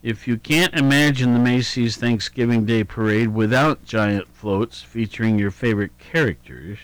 If 0.00 0.28
you 0.28 0.38
can't 0.38 0.74
imagine 0.74 1.32
the 1.32 1.40
Macy's 1.40 1.96
Thanksgiving 1.96 2.64
Day 2.64 2.84
Parade 2.84 3.34
without 3.34 3.84
giant 3.84 4.28
floats 4.28 4.80
featuring 4.80 5.40
your 5.40 5.50
favorite 5.50 5.98
characters, 5.98 6.78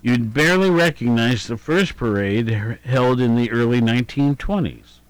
you'd 0.00 0.32
barely 0.32 0.70
recognize 0.70 1.46
the 1.46 1.58
first 1.58 1.98
parade 1.98 2.48
held 2.84 3.20
in 3.20 3.36
the 3.36 3.50
early 3.50 3.82
1920s. 3.82 5.00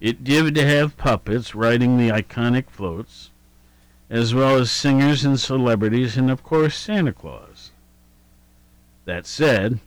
It 0.00 0.24
did 0.24 0.56
have 0.56 0.96
puppets 0.96 1.54
riding 1.54 1.98
the 1.98 2.08
iconic 2.08 2.70
floats, 2.70 3.28
as 4.08 4.34
well 4.34 4.56
as 4.56 4.70
singers 4.70 5.22
and 5.22 5.38
celebrities, 5.38 6.16
and 6.16 6.30
of 6.30 6.42
course 6.42 6.78
Santa 6.78 7.12
Claus. 7.12 7.72
That 9.04 9.26
said, 9.26 9.80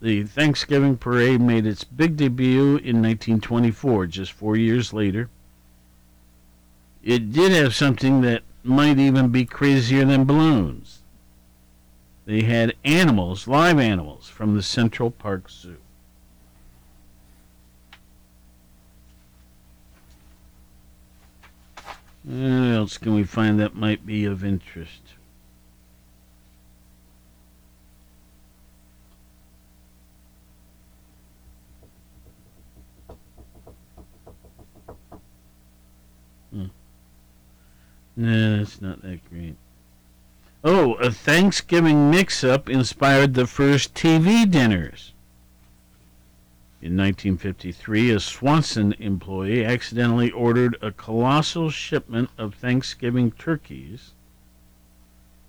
the 0.00 0.22
Thanksgiving 0.22 0.96
parade 0.96 1.42
made 1.42 1.66
its 1.66 1.84
big 1.84 2.16
debut 2.16 2.78
in 2.78 3.02
1924, 3.02 4.06
just 4.06 4.32
four 4.32 4.56
years 4.56 4.94
later. 4.94 5.28
It 7.02 7.32
did 7.32 7.50
have 7.52 7.74
something 7.74 8.20
that 8.20 8.42
might 8.62 8.98
even 8.98 9.28
be 9.30 9.44
crazier 9.44 10.04
than 10.04 10.24
balloons. 10.24 11.00
They 12.24 12.42
had 12.42 12.76
animals, 12.84 13.48
live 13.48 13.80
animals, 13.80 14.28
from 14.28 14.54
the 14.54 14.62
Central 14.62 15.10
Park 15.10 15.50
Zoo. 15.50 15.78
What 22.22 22.72
else 22.72 22.98
can 22.98 23.14
we 23.14 23.24
find 23.24 23.58
that 23.58 23.74
might 23.74 24.06
be 24.06 24.24
of 24.24 24.44
interest? 24.44 25.02
Hmm. 36.52 36.66
No, 38.16 38.58
that's 38.58 38.80
not 38.80 39.02
that 39.02 39.28
great. 39.30 39.56
Oh, 40.64 40.94
a 40.94 41.10
Thanksgiving 41.10 42.10
mix 42.10 42.44
up 42.44 42.68
inspired 42.68 43.34
the 43.34 43.46
first 43.46 43.94
TV 43.94 44.48
dinners. 44.48 45.12
In 46.80 46.96
1953, 46.96 48.10
a 48.10 48.20
Swanson 48.20 48.92
employee 48.98 49.64
accidentally 49.64 50.30
ordered 50.30 50.76
a 50.82 50.90
colossal 50.90 51.70
shipment 51.70 52.28
of 52.36 52.54
Thanksgiving 52.54 53.30
turkeys, 53.32 54.12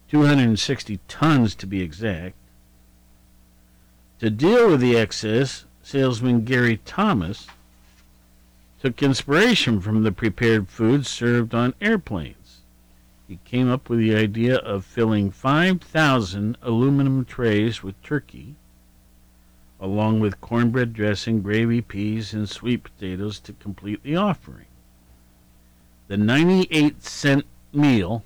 260 0.09 0.99
tons 1.07 1.55
to 1.55 1.65
be 1.65 1.81
exact. 1.81 2.35
To 4.19 4.29
deal 4.29 4.69
with 4.69 4.79
the 4.79 4.95
excess, 4.95 5.65
salesman 5.81 6.45
Gary 6.45 6.79
Thomas 6.85 7.47
took 8.79 9.01
inspiration 9.01 9.81
from 9.81 10.03
the 10.03 10.11
prepared 10.11 10.69
foods 10.69 11.07
served 11.07 11.55
on 11.55 11.73
airplanes. 11.81 12.42
He 13.27 13.39
came 13.45 13.69
up 13.69 13.89
with 13.89 13.99
the 13.99 14.15
idea 14.15 14.57
of 14.57 14.85
filling 14.85 15.31
5,000 15.31 16.57
aluminum 16.61 17.25
trays 17.25 17.81
with 17.81 18.01
turkey 18.01 18.55
along 19.83 20.21
with 20.21 20.39
cornbread 20.39 20.93
dressing, 20.93 21.41
gravy, 21.41 21.81
peas, 21.81 22.33
and 22.33 22.47
sweet 22.47 22.83
potatoes 22.83 23.37
to 23.37 23.51
complete 23.51 24.01
the 24.01 24.15
offering. 24.15 24.67
The 26.07 26.15
98 26.15 27.03
cent 27.03 27.45
meal 27.73 28.23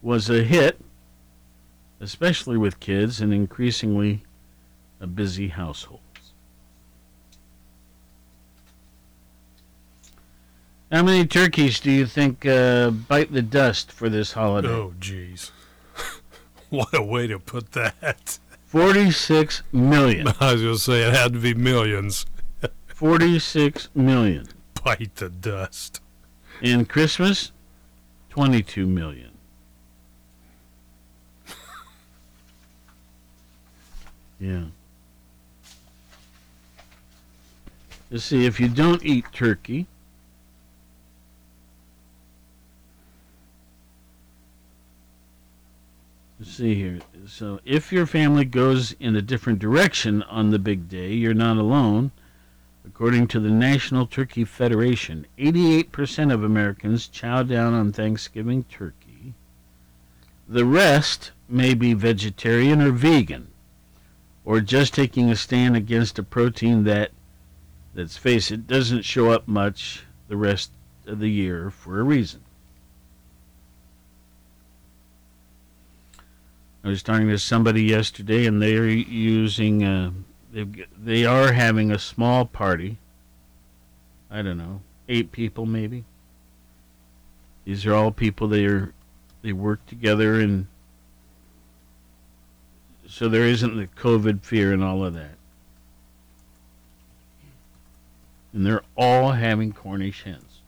was 0.00 0.30
a 0.30 0.42
hit, 0.42 0.80
especially 2.00 2.56
with 2.56 2.80
kids 2.80 3.20
and 3.20 3.34
increasingly 3.34 4.22
a 5.00 5.06
busy 5.06 5.48
households. 5.48 6.00
How 10.92 11.02
many 11.02 11.26
turkeys 11.26 11.80
do 11.80 11.90
you 11.90 12.04
think 12.04 12.44
uh, 12.44 12.90
bite 12.90 13.32
the 13.32 13.40
dust 13.40 13.90
for 13.90 14.10
this 14.10 14.32
holiday? 14.32 14.68
Oh, 14.68 14.92
jeez. 15.00 15.50
what 16.68 16.92
a 16.92 17.02
way 17.02 17.26
to 17.28 17.38
put 17.38 17.72
that. 17.72 18.38
46 18.66 19.62
million. 19.72 20.28
I 20.40 20.52
was 20.52 20.60
going 20.60 20.74
to 20.74 20.78
say 20.78 21.02
it 21.08 21.14
had 21.14 21.32
to 21.32 21.38
be 21.38 21.54
millions. 21.54 22.26
46 22.88 23.88
million. 23.94 24.46
Bite 24.84 25.14
the 25.14 25.30
dust. 25.30 26.02
And 26.60 26.86
Christmas, 26.86 27.52
22 28.28 28.86
million. 28.86 29.30
yeah. 34.38 34.64
Let's 38.10 38.24
see, 38.24 38.44
if 38.44 38.60
you 38.60 38.68
don't 38.68 39.02
eat 39.02 39.24
turkey, 39.32 39.86
let's 46.42 46.56
see 46.56 46.74
here. 46.74 46.98
So 47.24 47.60
if 47.64 47.92
your 47.92 48.04
family 48.04 48.44
goes 48.44 48.96
in 48.98 49.14
a 49.14 49.22
different 49.22 49.60
direction 49.60 50.24
on 50.24 50.50
the 50.50 50.58
big 50.58 50.88
day, 50.88 51.12
you're 51.12 51.34
not 51.34 51.56
alone. 51.56 52.10
According 52.84 53.28
to 53.28 53.38
the 53.38 53.48
National 53.48 54.08
Turkey 54.08 54.44
Federation, 54.44 55.24
88% 55.38 56.34
of 56.34 56.42
Americans 56.42 57.06
chow 57.06 57.44
down 57.44 57.74
on 57.74 57.92
Thanksgiving 57.92 58.64
turkey. 58.64 59.34
The 60.48 60.64
rest 60.64 61.30
may 61.48 61.74
be 61.74 61.94
vegetarian 61.94 62.82
or 62.82 62.90
vegan, 62.90 63.46
or 64.44 64.60
just 64.60 64.94
taking 64.94 65.30
a 65.30 65.36
stand 65.36 65.76
against 65.76 66.18
a 66.18 66.24
protein 66.24 66.82
that, 66.84 67.12
let's 67.94 68.16
face 68.16 68.50
it, 68.50 68.66
doesn't 68.66 69.02
show 69.02 69.30
up 69.30 69.46
much 69.46 70.06
the 70.26 70.36
rest 70.36 70.72
of 71.06 71.20
the 71.20 71.30
year 71.30 71.70
for 71.70 72.00
a 72.00 72.02
reason. 72.02 72.40
I 76.84 76.88
was 76.88 77.02
talking 77.02 77.28
to 77.28 77.38
somebody 77.38 77.84
yesterday, 77.84 78.46
and 78.46 78.60
they're 78.60 78.88
using. 78.88 79.84
Uh, 79.84 80.10
they 80.52 81.24
are 81.24 81.52
having 81.52 81.90
a 81.90 81.98
small 81.98 82.44
party. 82.44 82.98
I 84.30 84.42
don't 84.42 84.58
know, 84.58 84.80
eight 85.08 85.30
people 85.30 85.66
maybe. 85.66 86.04
These 87.64 87.86
are 87.86 87.94
all 87.94 88.10
people 88.10 88.48
they 88.48 88.64
are 88.64 88.92
they 89.42 89.52
work 89.52 89.84
together, 89.86 90.40
and 90.40 90.66
so 93.06 93.28
there 93.28 93.46
isn't 93.46 93.76
the 93.76 93.86
COVID 93.86 94.42
fear 94.42 94.72
and 94.72 94.82
all 94.82 95.04
of 95.04 95.14
that. 95.14 95.36
And 98.52 98.66
they're 98.66 98.82
all 98.96 99.32
having 99.32 99.72
Cornish 99.72 100.24
hens. 100.24 100.60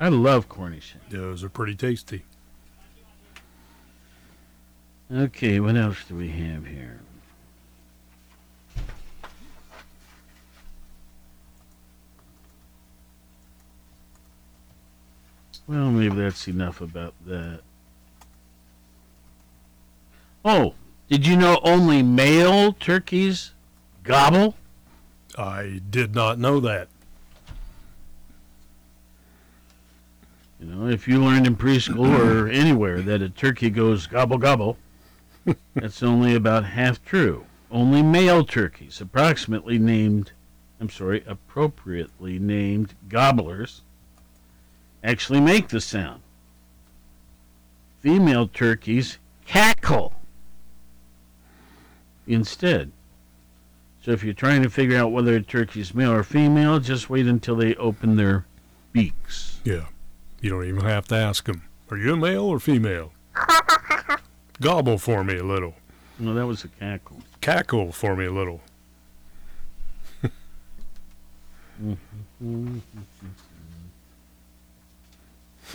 I 0.00 0.08
love 0.08 0.48
Cornish 0.48 0.92
hens. 0.92 1.12
Those 1.12 1.44
are 1.44 1.48
pretty 1.48 1.74
tasty. 1.74 2.24
Okay, 5.14 5.60
what 5.60 5.76
else 5.76 6.04
do 6.08 6.14
we 6.14 6.28
have 6.28 6.64
here? 6.64 6.98
Well, 15.66 15.90
maybe 15.90 16.16
that's 16.16 16.48
enough 16.48 16.80
about 16.80 17.12
that. 17.26 17.60
Oh, 20.46 20.74
did 21.10 21.26
you 21.26 21.36
know 21.36 21.60
only 21.62 22.02
male 22.02 22.72
turkeys 22.72 23.52
gobble? 24.02 24.56
I 25.36 25.82
did 25.90 26.14
not 26.14 26.38
know 26.38 26.58
that. 26.60 26.88
You 30.58 30.66
know, 30.68 30.88
if 30.88 31.06
you 31.06 31.22
learned 31.22 31.46
in 31.46 31.56
preschool 31.56 32.18
or 32.18 32.48
anywhere 32.48 33.02
that 33.02 33.20
a 33.20 33.28
turkey 33.28 33.68
goes 33.68 34.06
gobble 34.06 34.38
gobble, 34.38 34.78
that's 35.74 36.02
only 36.02 36.34
about 36.34 36.64
half 36.64 37.04
true. 37.04 37.46
Only 37.70 38.02
male 38.02 38.44
turkeys, 38.44 39.00
approximately 39.00 39.78
named, 39.78 40.32
I'm 40.80 40.90
sorry, 40.90 41.24
appropriately 41.26 42.38
named 42.38 42.94
gobblers, 43.08 43.82
actually 45.02 45.40
make 45.40 45.68
the 45.68 45.80
sound. 45.80 46.22
Female 48.00 48.46
turkeys 48.46 49.18
cackle 49.46 50.12
instead. 52.26 52.92
So 54.02 54.10
if 54.10 54.24
you're 54.24 54.34
trying 54.34 54.62
to 54.64 54.70
figure 54.70 54.98
out 54.98 55.12
whether 55.12 55.36
a 55.36 55.40
turkey's 55.42 55.94
male 55.94 56.12
or 56.12 56.24
female, 56.24 56.80
just 56.80 57.08
wait 57.08 57.26
until 57.26 57.54
they 57.54 57.74
open 57.76 58.16
their 58.16 58.46
beaks. 58.92 59.60
Yeah. 59.64 59.86
You 60.40 60.50
don't 60.50 60.64
even 60.64 60.82
have 60.82 61.06
to 61.08 61.14
ask 61.14 61.44
them. 61.44 61.62
Are 61.90 61.96
you 61.96 62.14
a 62.14 62.16
male 62.16 62.44
or 62.44 62.58
female? 62.58 63.12
Gobble 64.62 64.96
for 64.96 65.22
me 65.24 65.36
a 65.36 65.44
little. 65.44 65.74
No, 66.18 66.34
that 66.34 66.46
was 66.46 66.62
a 66.64 66.68
cackle. 66.68 67.18
Cackle 67.40 67.92
for 67.92 68.14
me 68.16 68.24
a 68.26 68.32
little. 68.32 68.60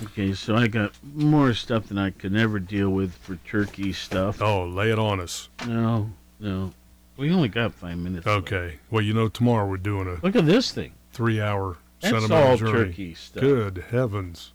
Okay, 0.03 0.33
so 0.33 0.55
I 0.55 0.67
got 0.67 0.91
more 1.03 1.53
stuff 1.53 1.87
than 1.87 1.97
I 1.97 2.11
could 2.11 2.35
ever 2.35 2.59
deal 2.59 2.89
with 2.89 3.13
for 3.15 3.35
turkey 3.37 3.93
stuff. 3.93 4.41
Oh, 4.41 4.65
lay 4.65 4.91
it 4.91 4.99
on 4.99 5.19
us. 5.19 5.49
No, 5.65 6.11
no. 6.39 6.73
We 7.15 7.31
only 7.31 7.49
got 7.49 7.73
five 7.73 7.97
minutes. 7.97 8.27
Okay. 8.27 8.77
Well, 8.91 9.01
you 9.01 9.13
know, 9.13 9.27
tomorrow 9.27 9.67
we're 9.67 9.77
doing 9.77 10.07
a 10.07 10.23
Look 10.23 10.35
at 10.35 10.45
this 10.45 10.71
thing. 10.71 10.93
three-hour 11.13 11.77
That's 12.01 12.13
sentimental 12.13 12.47
all 12.51 12.57
journey. 12.57 12.71
turkey 12.89 13.13
stuff. 13.15 13.41
Good 13.41 13.85
heavens! 13.89 14.51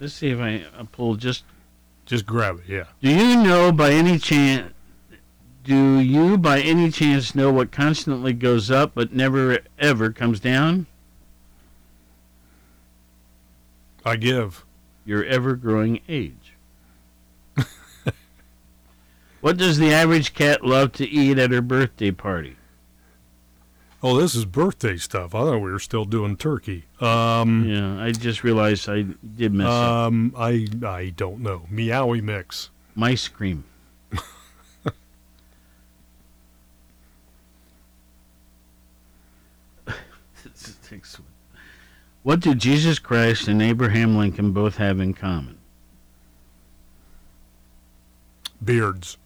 Let's 0.00 0.14
see 0.14 0.30
if 0.30 0.40
I, 0.40 0.64
I 0.76 0.82
pull 0.90 1.14
just. 1.14 1.44
Just 2.06 2.26
grab 2.26 2.60
it. 2.60 2.64
Yeah. 2.68 2.84
Do 3.00 3.10
you 3.10 3.42
know 3.42 3.72
by 3.72 3.92
any 3.92 4.18
chance? 4.18 4.72
Do 5.64 6.00
you 6.00 6.36
by 6.36 6.60
any 6.60 6.90
chance 6.90 7.34
know 7.34 7.52
what 7.52 7.70
constantly 7.70 8.32
goes 8.32 8.70
up 8.70 8.92
but 8.94 9.12
never 9.12 9.60
ever 9.78 10.10
comes 10.10 10.40
down? 10.40 10.86
I 14.04 14.16
give. 14.16 14.64
Your 15.04 15.24
ever 15.24 15.54
growing 15.54 16.00
age. 16.08 16.54
what 19.40 19.56
does 19.56 19.78
the 19.78 19.92
average 19.92 20.34
cat 20.34 20.64
love 20.64 20.92
to 20.92 21.08
eat 21.08 21.38
at 21.38 21.52
her 21.52 21.62
birthday 21.62 22.10
party? 22.10 22.56
Oh, 24.04 24.20
this 24.20 24.34
is 24.34 24.44
birthday 24.44 24.96
stuff. 24.96 25.32
I 25.34 25.42
thought 25.42 25.60
we 25.60 25.70
were 25.70 25.78
still 25.78 26.04
doing 26.04 26.36
turkey. 26.36 26.84
Um, 27.00 27.64
yeah, 27.68 28.02
I 28.02 28.10
just 28.10 28.42
realized 28.42 28.88
I 28.88 29.02
did 29.36 29.52
mess 29.54 29.68
up. 29.68 29.90
um, 30.08 30.34
I 30.36 30.66
I 30.84 31.10
don't 31.16 31.40
know. 31.40 31.66
Meowie 31.72 32.22
mix. 32.22 32.70
Mice 32.96 33.28
cream. 33.28 33.64
This 40.44 40.68
is 40.68 40.78
excellent. 40.92 41.30
What 42.22 42.40
do 42.40 42.54
Jesus 42.54 42.98
Christ 42.98 43.48
and 43.48 43.60
Abraham 43.62 44.16
Lincoln 44.16 44.52
both 44.52 44.76
have 44.76 45.00
in 45.00 45.14
common? 45.14 45.58
Beards. 48.64 49.16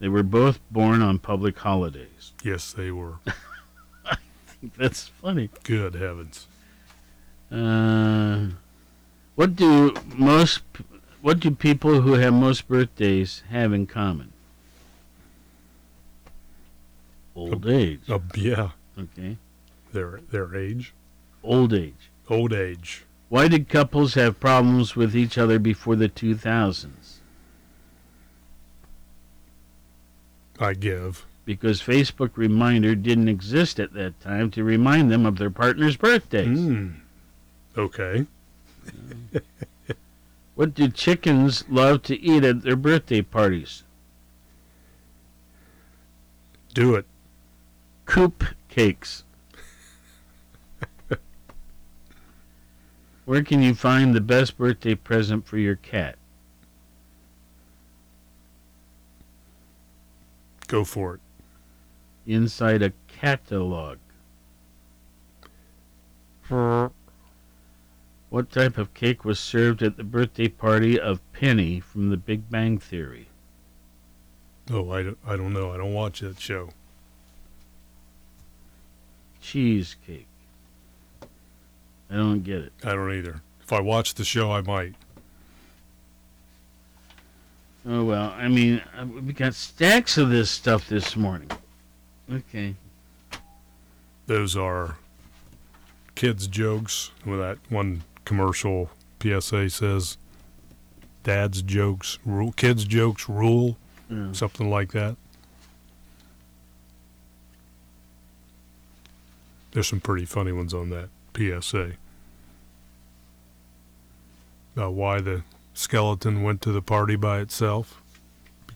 They 0.00 0.08
were 0.08 0.24
both 0.24 0.58
born 0.70 1.00
on 1.00 1.18
public 1.20 1.58
holidays. 1.58 2.32
Yes, 2.42 2.72
they 2.72 2.90
were. 2.90 3.18
That's 4.78 5.08
funny. 5.08 5.50
Good 5.64 5.94
heavens. 5.94 6.46
Uh, 7.50 8.50
what 9.34 9.56
do 9.56 9.94
most 10.14 10.62
what 11.20 11.40
do 11.40 11.50
people 11.50 12.00
who 12.00 12.14
have 12.14 12.32
most 12.32 12.68
birthdays 12.68 13.42
have 13.50 13.72
in 13.72 13.86
common? 13.86 14.32
Old 17.34 17.66
age. 17.66 18.00
Uh, 18.08 18.20
yeah. 18.34 18.70
Okay. 18.98 19.36
Their 19.92 20.20
their 20.30 20.54
age. 20.54 20.92
Old 21.42 21.72
age. 21.72 22.10
Old 22.28 22.52
age. 22.52 23.04
Why 23.28 23.48
did 23.48 23.68
couples 23.68 24.14
have 24.14 24.38
problems 24.40 24.94
with 24.94 25.16
each 25.16 25.38
other 25.38 25.58
before 25.58 25.96
the 25.96 26.08
2000s? 26.08 26.90
I 30.60 30.74
give. 30.74 31.24
Because 31.52 31.82
Facebook 31.82 32.36
Reminder 32.36 32.94
didn't 32.94 33.28
exist 33.28 33.78
at 33.80 33.92
that 33.94 34.20
time 34.20 34.50
to 34.52 34.64
remind 34.64 35.10
them 35.10 35.26
of 35.26 35.38
their 35.38 35.50
partner's 35.50 35.96
birthdays. 35.96 36.58
Hmm. 36.58 36.88
Okay. 37.76 38.26
What 40.54 40.74
do 40.74 40.88
chickens 40.88 41.64
love 41.68 42.02
to 42.04 42.20
eat 42.20 42.44
at 42.44 42.62
their 42.62 42.76
birthday 42.76 43.22
parties? 43.22 43.84
Do 46.74 46.94
it. 46.94 47.06
Coop 48.04 48.44
cakes. 48.68 49.24
Where 53.24 53.42
can 53.42 53.62
you 53.62 53.74
find 53.74 54.14
the 54.14 54.20
best 54.20 54.58
birthday 54.58 54.94
present 54.94 55.46
for 55.46 55.56
your 55.58 55.76
cat? 55.76 56.16
Go 60.68 60.84
for 60.84 61.14
it. 61.14 61.20
Inside 62.26 62.82
a 62.82 62.92
catalog. 63.08 63.98
What 66.48 66.92
type 68.50 68.78
of 68.78 68.94
cake 68.94 69.24
was 69.24 69.40
served 69.40 69.82
at 69.82 69.96
the 69.96 70.04
birthday 70.04 70.48
party 70.48 70.98
of 70.98 71.20
Penny 71.32 71.80
from 71.80 72.10
The 72.10 72.16
Big 72.16 72.50
Bang 72.50 72.78
Theory? 72.78 73.28
Oh, 74.70 74.90
I 74.90 75.02
don't, 75.02 75.18
I 75.26 75.36
don't 75.36 75.52
know. 75.52 75.72
I 75.72 75.76
don't 75.76 75.92
watch 75.92 76.20
that 76.20 76.40
show. 76.40 76.70
Cheesecake. 79.40 80.28
I 82.10 82.16
don't 82.16 82.42
get 82.42 82.60
it. 82.60 82.72
I 82.84 82.92
don't 82.92 83.12
either. 83.12 83.42
If 83.62 83.72
I 83.72 83.80
watch 83.80 84.14
the 84.14 84.24
show, 84.24 84.52
I 84.52 84.60
might. 84.60 84.94
Oh 87.84 88.04
well, 88.04 88.32
I 88.36 88.48
mean, 88.48 88.80
uh, 88.96 89.06
we 89.06 89.32
got 89.32 89.54
stacks 89.54 90.16
of 90.16 90.30
this 90.30 90.50
stuff 90.50 90.88
this 90.88 91.16
morning. 91.16 91.50
Okay. 92.30 92.74
Those 94.26 94.56
are 94.56 94.96
kids' 96.14 96.46
jokes. 96.46 97.10
With 97.24 97.38
that 97.40 97.58
one 97.68 98.02
commercial, 98.24 98.90
PSA 99.20 99.70
says, 99.70 100.16
dad's 101.24 101.62
jokes 101.62 102.18
rule, 102.24 102.52
kids 102.52 102.84
jokes 102.84 103.28
rule, 103.28 103.76
Yeah. 104.10 104.32
something 104.32 104.68
like 104.70 104.92
that. 104.92 105.16
There's 109.72 109.86
some 109.88 110.00
pretty 110.00 110.26
funny 110.26 110.52
ones 110.52 110.74
on 110.74 110.90
that 110.90 111.08
PSA. 111.34 111.92
Uh, 114.78 114.90
why 114.90 115.20
the 115.20 115.42
skeleton 115.74 116.42
went 116.42 116.60
to 116.62 116.72
the 116.72 116.82
party 116.82 117.16
by 117.16 117.40
itself 117.40 118.01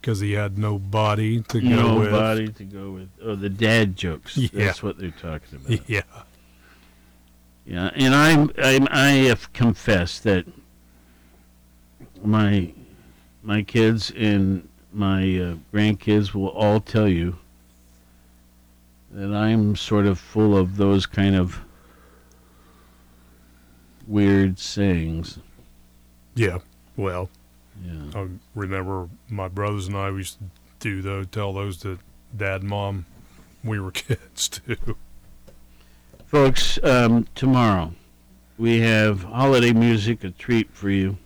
because 0.00 0.20
he 0.20 0.32
had 0.32 0.58
no 0.58 0.78
body 0.78 1.42
to 1.42 1.60
go 1.60 1.98
with. 1.98 2.10
no 2.10 2.18
body 2.18 2.48
to 2.48 2.64
go 2.64 2.90
with. 2.92 3.08
Oh, 3.22 3.34
the 3.34 3.48
dad 3.48 3.96
jokes. 3.96 4.36
Yeah. 4.52 4.66
That's 4.66 4.82
what 4.82 4.98
they're 4.98 5.10
talking 5.10 5.60
about. 5.64 5.80
Yeah. 5.88 6.02
Yeah, 7.64 7.90
and 7.96 8.14
I'm, 8.14 8.52
I'm 8.58 8.86
I 8.92 9.10
have 9.28 9.52
confessed 9.52 10.22
that 10.22 10.46
my 12.22 12.72
my 13.42 13.62
kids 13.62 14.12
and 14.16 14.68
my 14.92 15.22
uh, 15.22 15.54
grandkids 15.74 16.32
will 16.32 16.50
all 16.50 16.78
tell 16.80 17.08
you 17.08 17.36
that 19.10 19.34
I'm 19.34 19.74
sort 19.74 20.06
of 20.06 20.18
full 20.18 20.56
of 20.56 20.76
those 20.76 21.06
kind 21.06 21.34
of 21.34 21.60
weird 24.06 24.58
sayings. 24.58 25.38
Yeah. 26.36 26.58
Well, 26.96 27.28
Yeah. 27.84 28.20
I 28.20 28.28
remember 28.54 29.08
my 29.28 29.48
brothers 29.48 29.86
and 29.86 29.96
I 29.96 30.10
we 30.10 30.18
used 30.18 30.38
to 30.38 30.44
do 30.80 31.02
those, 31.02 31.26
tell 31.28 31.52
those 31.52 31.76
to 31.78 31.98
dad 32.36 32.62
and 32.62 32.70
mom 32.70 33.06
we 33.64 33.80
were 33.80 33.90
kids 33.92 34.48
too. 34.48 34.96
Folks, 36.26 36.78
um, 36.82 37.26
tomorrow 37.34 37.92
we 38.58 38.80
have 38.80 39.24
holiday 39.24 39.72
music, 39.72 40.24
a 40.24 40.30
treat 40.30 40.70
for 40.72 40.90
you. 40.90 41.18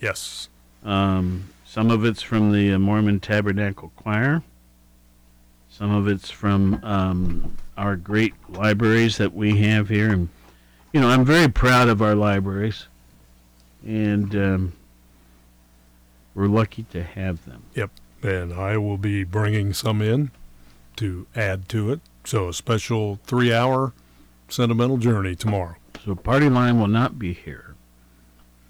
Yes. 0.00 0.48
Um, 0.84 1.50
some 1.64 1.90
of 1.90 2.04
it's 2.04 2.22
from 2.22 2.52
the 2.52 2.72
uh, 2.72 2.78
Mormon 2.78 3.20
Tabernacle 3.20 3.92
Choir. 3.96 4.42
Some 5.68 5.90
of 5.90 6.06
it's 6.06 6.30
from 6.30 6.78
um, 6.84 7.56
our 7.76 7.96
great 7.96 8.34
libraries 8.48 9.16
that 9.18 9.34
we 9.34 9.58
have 9.62 9.88
here, 9.88 10.12
and 10.12 10.28
you 10.92 11.00
know 11.00 11.08
I'm 11.08 11.24
very 11.24 11.48
proud 11.48 11.88
of 11.88 12.00
our 12.00 12.14
libraries, 12.14 12.86
and 13.84 14.36
um, 14.36 14.72
we're 16.34 16.46
lucky 16.46 16.84
to 16.90 17.02
have 17.02 17.44
them. 17.44 17.64
Yep. 17.74 17.90
And 18.22 18.52
I 18.52 18.76
will 18.78 18.98
be 18.98 19.24
bringing 19.24 19.72
some 19.72 20.00
in 20.00 20.30
to 20.96 21.26
add 21.36 21.68
to 21.70 21.92
it. 21.92 22.00
So 22.24 22.48
a 22.48 22.54
special 22.54 23.20
three 23.24 23.52
hour 23.52 23.92
sentimental 24.48 24.96
journey 24.96 25.34
tomorrow. 25.34 25.76
So 26.04 26.14
Party 26.14 26.48
Line 26.48 26.78
will 26.78 26.86
not 26.86 27.18
be 27.18 27.32
here, 27.32 27.74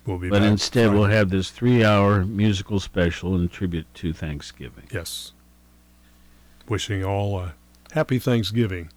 We'll 0.07 0.19
be 0.19 0.29
but 0.29 0.43
instead 0.43 0.93
we'll 0.93 1.05
have 1.05 1.31
this 1.31 1.51
three-hour 1.51 2.27
musical 2.27 2.79
special 2.79 3.35
in 3.35 3.49
tribute 3.49 3.87
to 3.95 4.13
Thanksgiving. 4.13 4.87
Yes. 4.93 5.33
Wishing 6.69 7.03
all 7.03 7.39
a 7.39 7.55
happy 7.93 8.19
Thanksgiving. 8.19 8.91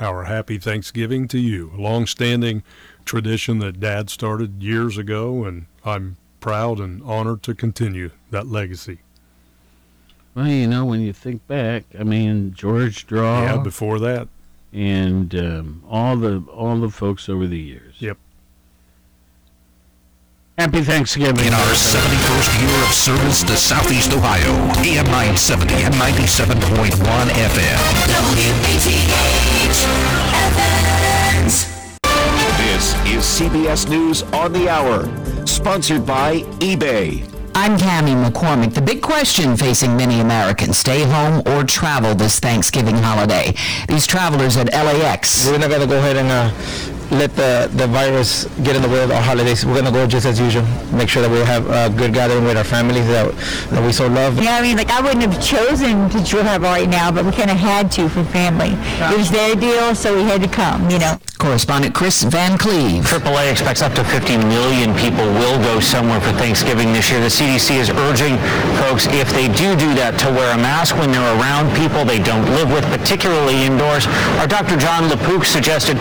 Our 0.00 0.24
happy 0.24 0.58
Thanksgiving 0.58 1.28
to 1.28 1.38
you. 1.38 1.72
A 1.76 1.80
long 1.80 2.06
standing 2.06 2.62
tradition 3.04 3.60
that 3.60 3.80
Dad 3.80 4.10
started 4.10 4.62
years 4.62 4.98
ago, 4.98 5.44
and 5.44 5.66
I'm 5.84 6.16
proud 6.40 6.78
and 6.80 7.02
honored 7.02 7.42
to 7.44 7.54
continue 7.54 8.10
that 8.30 8.46
legacy. 8.46 8.98
Well, 10.34 10.46
you 10.46 10.66
know, 10.66 10.84
when 10.84 11.00
you 11.00 11.12
think 11.12 11.46
back, 11.46 11.84
I 11.98 12.04
mean, 12.04 12.54
George 12.54 13.06
Draw. 13.06 13.42
Yeah, 13.42 13.56
before 13.58 13.98
that. 14.00 14.28
and 14.72 15.34
um, 15.34 15.82
all 15.88 16.16
the 16.16 16.42
all 16.52 16.78
the 16.78 16.90
folks 16.90 17.28
over 17.28 17.46
the 17.46 17.58
years. 17.58 17.94
Yep. 17.98 18.18
Happy 20.58 20.82
Thanksgiving. 20.82 21.46
In 21.46 21.54
our 21.54 21.72
71st 21.72 22.60
year 22.60 22.82
of 22.84 22.92
service 22.92 23.42
to 23.44 23.56
Southeast 23.56 24.12
Ohio, 24.12 24.52
AM 24.82 25.06
970 25.06 25.74
and 25.84 25.94
97.1 25.94 27.30
FM. 27.30 27.78
This 29.64 30.87
is 33.18 33.24
CBS 33.24 33.88
News 33.88 34.22
on 34.32 34.52
the 34.52 34.68
Hour, 34.68 35.04
sponsored 35.44 36.06
by 36.06 36.42
eBay. 36.60 37.28
I'm 37.52 37.76
Cami 37.76 38.14
McCormick. 38.14 38.74
The 38.74 38.80
big 38.80 39.02
question 39.02 39.56
facing 39.56 39.96
many 39.96 40.20
Americans, 40.20 40.78
stay 40.78 41.02
home 41.02 41.42
or 41.46 41.64
travel 41.64 42.14
this 42.14 42.38
Thanksgiving 42.38 42.94
holiday. 42.94 43.54
These 43.88 44.06
travelers 44.06 44.56
at 44.56 44.72
LAX. 44.72 45.46
We're 45.46 45.58
not 45.58 45.68
going 45.68 45.80
to 45.80 45.88
go 45.88 45.98
ahead 45.98 46.16
and 46.16 46.28
uh, 46.30 46.50
let 47.10 47.34
the, 47.36 47.70
the 47.74 47.86
virus 47.86 48.44
get 48.62 48.76
in 48.76 48.82
the 48.82 48.88
way 48.88 49.02
of 49.02 49.10
our 49.10 49.22
holidays. 49.22 49.64
We're 49.64 49.72
going 49.72 49.86
to 49.86 49.90
go 49.90 50.06
just 50.06 50.26
as 50.26 50.38
usual. 50.38 50.64
Make 50.92 51.08
sure 51.08 51.22
that 51.22 51.30
we 51.30 51.38
have 51.38 51.66
a 51.68 51.94
good 51.96 52.12
gathering 52.12 52.44
with 52.44 52.56
our 52.56 52.64
families 52.64 53.06
that, 53.08 53.34
that 53.70 53.84
we 53.84 53.92
so 53.92 54.06
love. 54.08 54.40
Yeah, 54.42 54.56
I 54.56 54.62
mean, 54.62 54.76
like 54.76 54.90
I 54.90 55.00
wouldn't 55.00 55.22
have 55.22 55.42
chosen 55.42 56.10
to 56.10 56.24
travel 56.24 56.68
right 56.68 56.88
now, 56.88 57.10
but 57.10 57.24
we 57.24 57.32
kind 57.32 57.50
of 57.50 57.56
had 57.56 57.90
to 57.92 58.08
for 58.08 58.24
family. 58.24 58.76
It 59.12 59.16
was 59.16 59.30
their 59.30 59.54
deal, 59.54 59.94
so 59.94 60.16
we 60.16 60.22
had 60.22 60.42
to 60.42 60.48
come. 60.48 60.90
You 60.90 60.98
know. 60.98 61.18
Correspondent 61.38 61.94
Kris 61.94 62.24
Van 62.24 62.58
Cleave. 62.58 63.04
AAA 63.04 63.52
expects 63.52 63.80
up 63.80 63.94
to 63.94 64.02
50 64.02 64.38
million 64.50 64.90
people 64.98 65.24
will 65.38 65.56
go 65.62 65.78
somewhere 65.78 66.20
for 66.20 66.32
Thanksgiving 66.32 66.92
this 66.92 67.10
year. 67.10 67.20
The 67.20 67.30
CDC 67.30 67.78
is 67.78 67.90
urging 67.90 68.36
folks, 68.82 69.06
if 69.06 69.30
they 69.30 69.46
do 69.46 69.78
do 69.78 69.94
that, 69.94 70.18
to 70.18 70.26
wear 70.34 70.50
a 70.52 70.58
mask 70.58 70.98
when 70.98 71.12
they're 71.14 71.38
around 71.38 71.70
people 71.78 72.04
they 72.04 72.18
don't 72.18 72.44
live 72.58 72.74
with, 72.74 72.82
particularly 72.90 73.62
indoors. 73.62 74.10
Our 74.42 74.50
Dr. 74.50 74.76
Jon 74.76 75.06
LaPook 75.08 75.46
suggested 75.46 75.94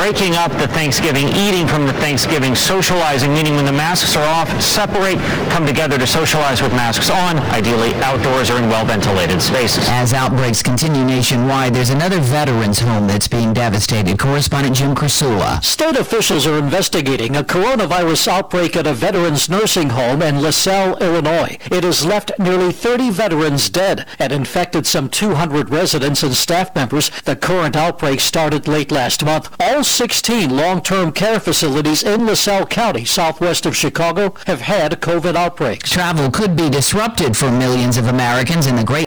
breaking 0.00 0.32
up 0.32 0.39
the 0.48 0.68
Thanksgiving 0.68 1.28
eating 1.28 1.66
from 1.68 1.86
the 1.86 1.92
Thanksgiving 1.92 2.54
socializing, 2.54 3.34
meaning 3.34 3.56
when 3.56 3.66
the 3.66 3.72
masks 3.72 4.16
are 4.16 4.24
off, 4.24 4.48
separate, 4.62 5.18
come 5.50 5.66
together 5.66 5.98
to 5.98 6.06
socialize 6.06 6.62
with 6.62 6.72
masks 6.72 7.10
on, 7.10 7.36
ideally 7.52 7.92
outdoors 7.96 8.48
or 8.48 8.56
in 8.56 8.70
well-ventilated 8.70 9.42
spaces. 9.42 9.84
As 9.88 10.14
outbreaks 10.14 10.62
continue 10.62 11.04
nationwide, 11.04 11.74
there's 11.74 11.90
another 11.90 12.20
veterans 12.20 12.78
home 12.78 13.06
that's 13.06 13.28
being 13.28 13.52
devastated. 13.52 14.18
Correspondent 14.18 14.76
Jim 14.76 14.94
Krasula. 14.94 15.62
State 15.62 15.96
officials 15.96 16.46
are 16.46 16.58
investigating 16.58 17.36
a 17.36 17.44
coronavirus 17.44 18.28
outbreak 18.28 18.76
at 18.76 18.86
a 18.86 18.94
veterans 18.94 19.50
nursing 19.50 19.90
home 19.90 20.22
in 20.22 20.40
LaSalle, 20.40 20.96
Illinois. 21.02 21.58
It 21.70 21.84
has 21.84 22.06
left 22.06 22.32
nearly 22.38 22.72
30 22.72 23.10
veterans 23.10 23.68
dead 23.68 24.06
and 24.18 24.32
infected 24.32 24.86
some 24.86 25.10
200 25.10 25.68
residents 25.68 26.22
and 26.22 26.34
staff 26.34 26.74
members. 26.74 27.10
The 27.26 27.36
current 27.36 27.76
outbreak 27.76 28.20
started 28.20 28.66
late 28.66 28.90
last 28.90 29.22
month. 29.22 29.54
All 29.60 29.84
16 29.84 30.29
long-term 30.30 31.10
care 31.10 31.40
facilities 31.40 32.04
in 32.04 32.24
LaSalle 32.24 32.66
County, 32.66 33.04
southwest 33.04 33.66
of 33.66 33.76
Chicago, 33.76 34.32
have 34.46 34.60
had 34.60 35.00
COVID 35.00 35.34
outbreaks. 35.34 35.90
Travel 35.90 36.30
could 36.30 36.54
be 36.56 36.70
disrupted 36.70 37.36
for 37.36 37.50
millions 37.50 37.96
of 37.96 38.06
Americans 38.06 38.68
in 38.68 38.76
the 38.76 38.84
great 38.84 38.98